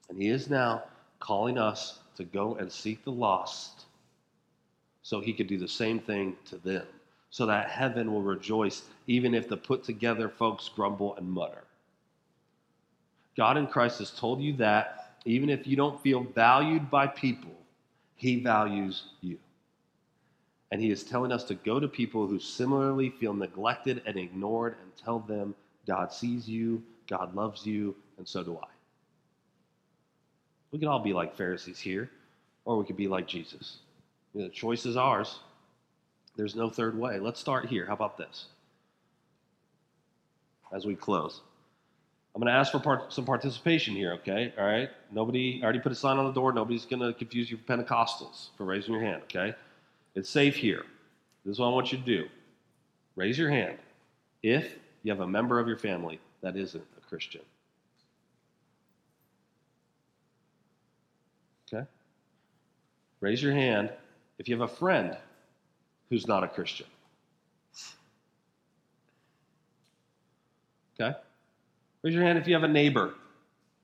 And 0.10 0.22
He 0.22 0.30
is 0.30 0.50
now 0.50 0.84
calling 1.20 1.58
us 1.58 2.00
to 2.18 2.24
go 2.24 2.56
and 2.56 2.72
seek 2.72 3.04
the 3.04 3.12
lost 3.12 3.86
so 5.02 5.20
He 5.20 5.34
could 5.34 5.48
do 5.48 5.58
the 5.58 5.68
same 5.68 6.00
thing 6.00 6.36
to 6.46 6.58
them, 6.58 6.86
so 7.30 7.46
that 7.46 7.70
heaven 7.70 8.12
will 8.12 8.22
rejoice 8.22 8.84
even 9.08 9.34
if 9.34 9.48
the 9.48 9.58
put 9.58 9.84
together 9.84 10.30
folks 10.30 10.70
grumble 10.70 11.16
and 11.16 11.30
mutter. 11.30 11.64
God 13.38 13.58
in 13.58 13.68
Christ 13.68 14.00
has 14.00 14.12
told 14.12 14.42
you 14.42 14.54
that 14.54 15.18
even 15.26 15.50
if 15.50 15.68
you 15.68 15.76
don't 15.76 16.02
feel 16.02 16.24
valued 16.24 16.90
by 16.90 17.08
people, 17.08 17.52
He 18.16 18.42
values 18.42 19.04
you. 19.22 19.38
And 20.72 20.82
He 20.82 20.90
is 20.90 21.04
telling 21.04 21.32
us 21.32 21.44
to 21.46 21.56
go 21.56 21.80
to 21.80 21.88
people 21.88 22.28
who 22.28 22.40
similarly 22.40 23.10
feel 23.10 23.34
neglected 23.34 24.02
and 24.06 24.18
ignored 24.18 24.78
and 24.82 24.92
tell 24.96 25.20
them 25.20 25.54
God 25.86 26.12
sees 26.12 26.48
you, 26.48 26.82
God 27.08 27.36
loves 27.36 27.66
you, 27.66 27.96
and 28.18 28.28
so 28.28 28.44
do 28.44 28.58
I. 28.58 28.75
We 30.72 30.80
can 30.80 30.88
all 30.88 31.00
be 31.00 31.14
like 31.14 31.36
Pharisees 31.36 31.80
here, 31.80 32.10
or 32.66 32.78
we 32.78 32.86
could 32.86 32.98
be 32.98 33.08
like 33.08 33.28
Jesus. 33.28 33.78
You 34.34 34.42
know, 34.42 34.48
the 34.48 34.54
choice 34.54 34.86
is 34.86 34.98
ours. 34.98 35.40
There's 36.36 36.56
no 36.56 36.70
third 36.70 36.98
way. 36.98 37.20
Let's 37.20 37.40
start 37.40 37.68
here. 37.68 37.86
How 37.86 37.94
about 37.94 38.18
this? 38.18 38.46
As 40.74 40.86
we 40.86 40.96
close, 40.96 41.42
I'm 42.36 42.42
going 42.42 42.52
to 42.52 42.60
ask 42.60 42.74
for 42.74 42.80
part, 42.80 43.14
some 43.14 43.24
participation 43.24 43.96
here, 43.96 44.12
okay? 44.16 44.54
All 44.58 44.66
right? 44.66 44.90
Nobody, 45.10 45.62
I 45.62 45.64
already 45.64 45.80
put 45.80 45.94
a 45.94 45.96
sign 45.96 46.18
on 46.18 46.26
the 46.26 46.34
door. 46.34 46.52
Nobody's 46.52 46.86
going 46.86 47.02
to 47.02 47.18
confuse 47.18 47.50
you 47.50 47.56
for 47.56 47.64
Pentecostals 47.64 48.50
for 48.58 48.66
raising 48.66 48.94
your 48.94 49.02
hand, 49.02 49.22
okay? 49.24 49.56
It's 50.16 50.30
safe 50.30 50.58
here. 50.58 50.84
This 51.46 51.54
is 51.54 51.60
what 51.60 51.68
I 51.68 51.70
want 51.70 51.92
you 51.92 51.98
to 51.98 52.04
do 52.04 52.28
raise 53.16 53.38
your 53.38 53.50
hand 53.50 53.78
if 54.44 54.76
you 55.04 55.12
have 55.12 55.22
a 55.22 55.28
member 55.28 55.60
of 55.60 55.68
your 55.68 55.78
family 55.78 56.20
that 56.42 56.58
isn't 56.58 56.84
a 56.98 57.02
Christian. 57.08 57.42
Okay? 61.74 61.86
Raise 63.22 63.42
your 63.42 63.54
hand 63.54 63.92
if 64.38 64.48
you 64.48 64.60
have 64.60 64.70
a 64.70 64.74
friend 64.74 65.18
who's 66.10 66.28
not 66.28 66.44
a 66.44 66.48
Christian. 66.48 66.88
Okay? 71.00 71.18
Raise 72.04 72.14
your 72.14 72.24
hand 72.24 72.38
if 72.38 72.48
you 72.48 72.54
have 72.54 72.64
a 72.64 72.68
neighbor 72.68 73.14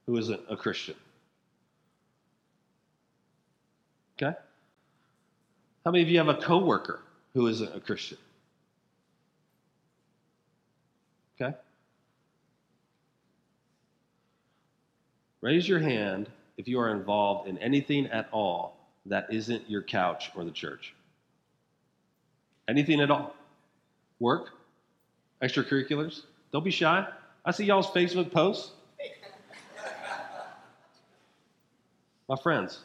who 0.06 0.18
isn't 0.18 0.42
a 0.50 0.56
Christian. 0.56 0.96
Okay? 4.22 4.38
How 5.84 5.92
many 5.92 6.04
of 6.04 6.10
you 6.10 6.20
have 6.20 6.28
a 6.28 6.36
coworker 6.36 7.02
who 7.34 7.48
isn't 7.48 7.76
a 7.76 7.80
Christian? 7.80 8.18
Okay? 11.40 11.56
Raise 15.42 15.68
your 15.68 15.80
hand 15.80 16.30
if 16.62 16.68
you 16.68 16.80
are 16.80 16.91
involved 16.91 17.49
in 17.49 17.57
anything 17.57 18.05
at 18.05 18.30
all 18.32 18.78
that 19.07 19.26
isn't 19.34 19.68
your 19.68 19.82
couch 19.82 20.30
or 20.36 20.43
the 20.43 20.51
church. 20.51 20.93
Anything 22.68 23.01
at 23.01 23.09
all. 23.09 23.36
Work, 24.20 24.49
extracurriculars. 25.41 26.22
Don't 26.53 26.64
be 26.64 26.70
shy. 26.70 27.07
I 27.43 27.49
see 27.49 27.66
y'all's 27.66 27.88
Facebook 27.88 28.32
posts. 28.32 28.74
My 32.30 32.36
friends, 32.36 32.82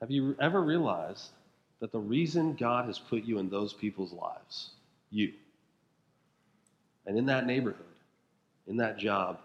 have 0.00 0.10
you 0.10 0.34
ever 0.40 0.62
realized 0.62 1.32
that 1.80 1.92
the 1.92 1.98
reason 1.98 2.54
God 2.54 2.86
has 2.86 2.98
put 2.98 3.24
you 3.24 3.40
in 3.40 3.50
those 3.50 3.74
people's 3.74 4.14
lives, 4.14 4.70
you, 5.10 5.34
and 7.04 7.18
in 7.18 7.26
that 7.26 7.44
neighborhood, 7.44 7.84
in 8.66 8.78
that 8.78 8.96
job, 8.96 9.38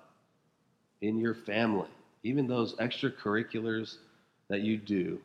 in 1.02 1.20
your 1.20 1.36
family, 1.36 1.90
even 2.26 2.48
those 2.48 2.74
extracurriculars 2.78 3.98
that 4.48 4.62
you 4.62 4.78
do, 4.78 5.22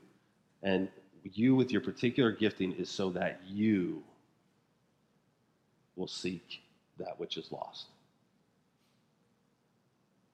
and 0.62 0.86
you 1.32 1.54
with 1.54 1.72
your 1.72 1.80
particular 1.80 2.30
gifting 2.30 2.72
is 2.72 2.90
so 2.90 3.08
that 3.08 3.40
you 3.48 4.02
will 5.96 6.06
seek 6.06 6.60
that 6.98 7.18
which 7.18 7.38
is 7.38 7.50
lost. 7.50 7.86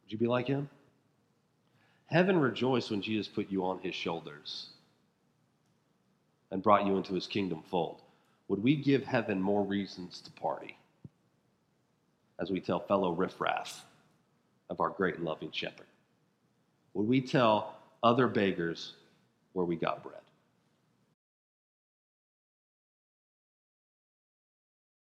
Would 0.02 0.12
you 0.12 0.18
be 0.18 0.26
like 0.26 0.48
him? 0.48 0.68
Heaven 2.06 2.36
rejoiced 2.36 2.90
when 2.90 3.00
Jesus 3.00 3.28
put 3.28 3.48
you 3.48 3.64
on 3.64 3.78
his 3.78 3.94
shoulders 3.94 4.70
and 6.50 6.62
brought 6.62 6.84
you 6.84 6.96
into 6.96 7.14
his 7.14 7.28
kingdom 7.28 7.62
fold. 7.70 8.02
Would 8.48 8.62
we 8.62 8.74
give 8.74 9.04
heaven 9.04 9.40
more 9.40 9.62
reasons 9.62 10.20
to 10.22 10.32
party 10.32 10.76
as 12.40 12.50
we 12.50 12.60
tell 12.60 12.80
fellow 12.80 13.12
riffraff 13.12 13.84
of 14.68 14.80
our 14.80 14.90
great 14.90 15.14
and 15.16 15.24
loving 15.24 15.52
shepherd? 15.52 15.86
Would 16.96 17.08
we 17.08 17.20
tell 17.20 17.74
other 18.02 18.26
beggars 18.26 18.94
where 19.52 19.66
we 19.66 19.76
got 19.76 20.02
bread? 20.02 20.25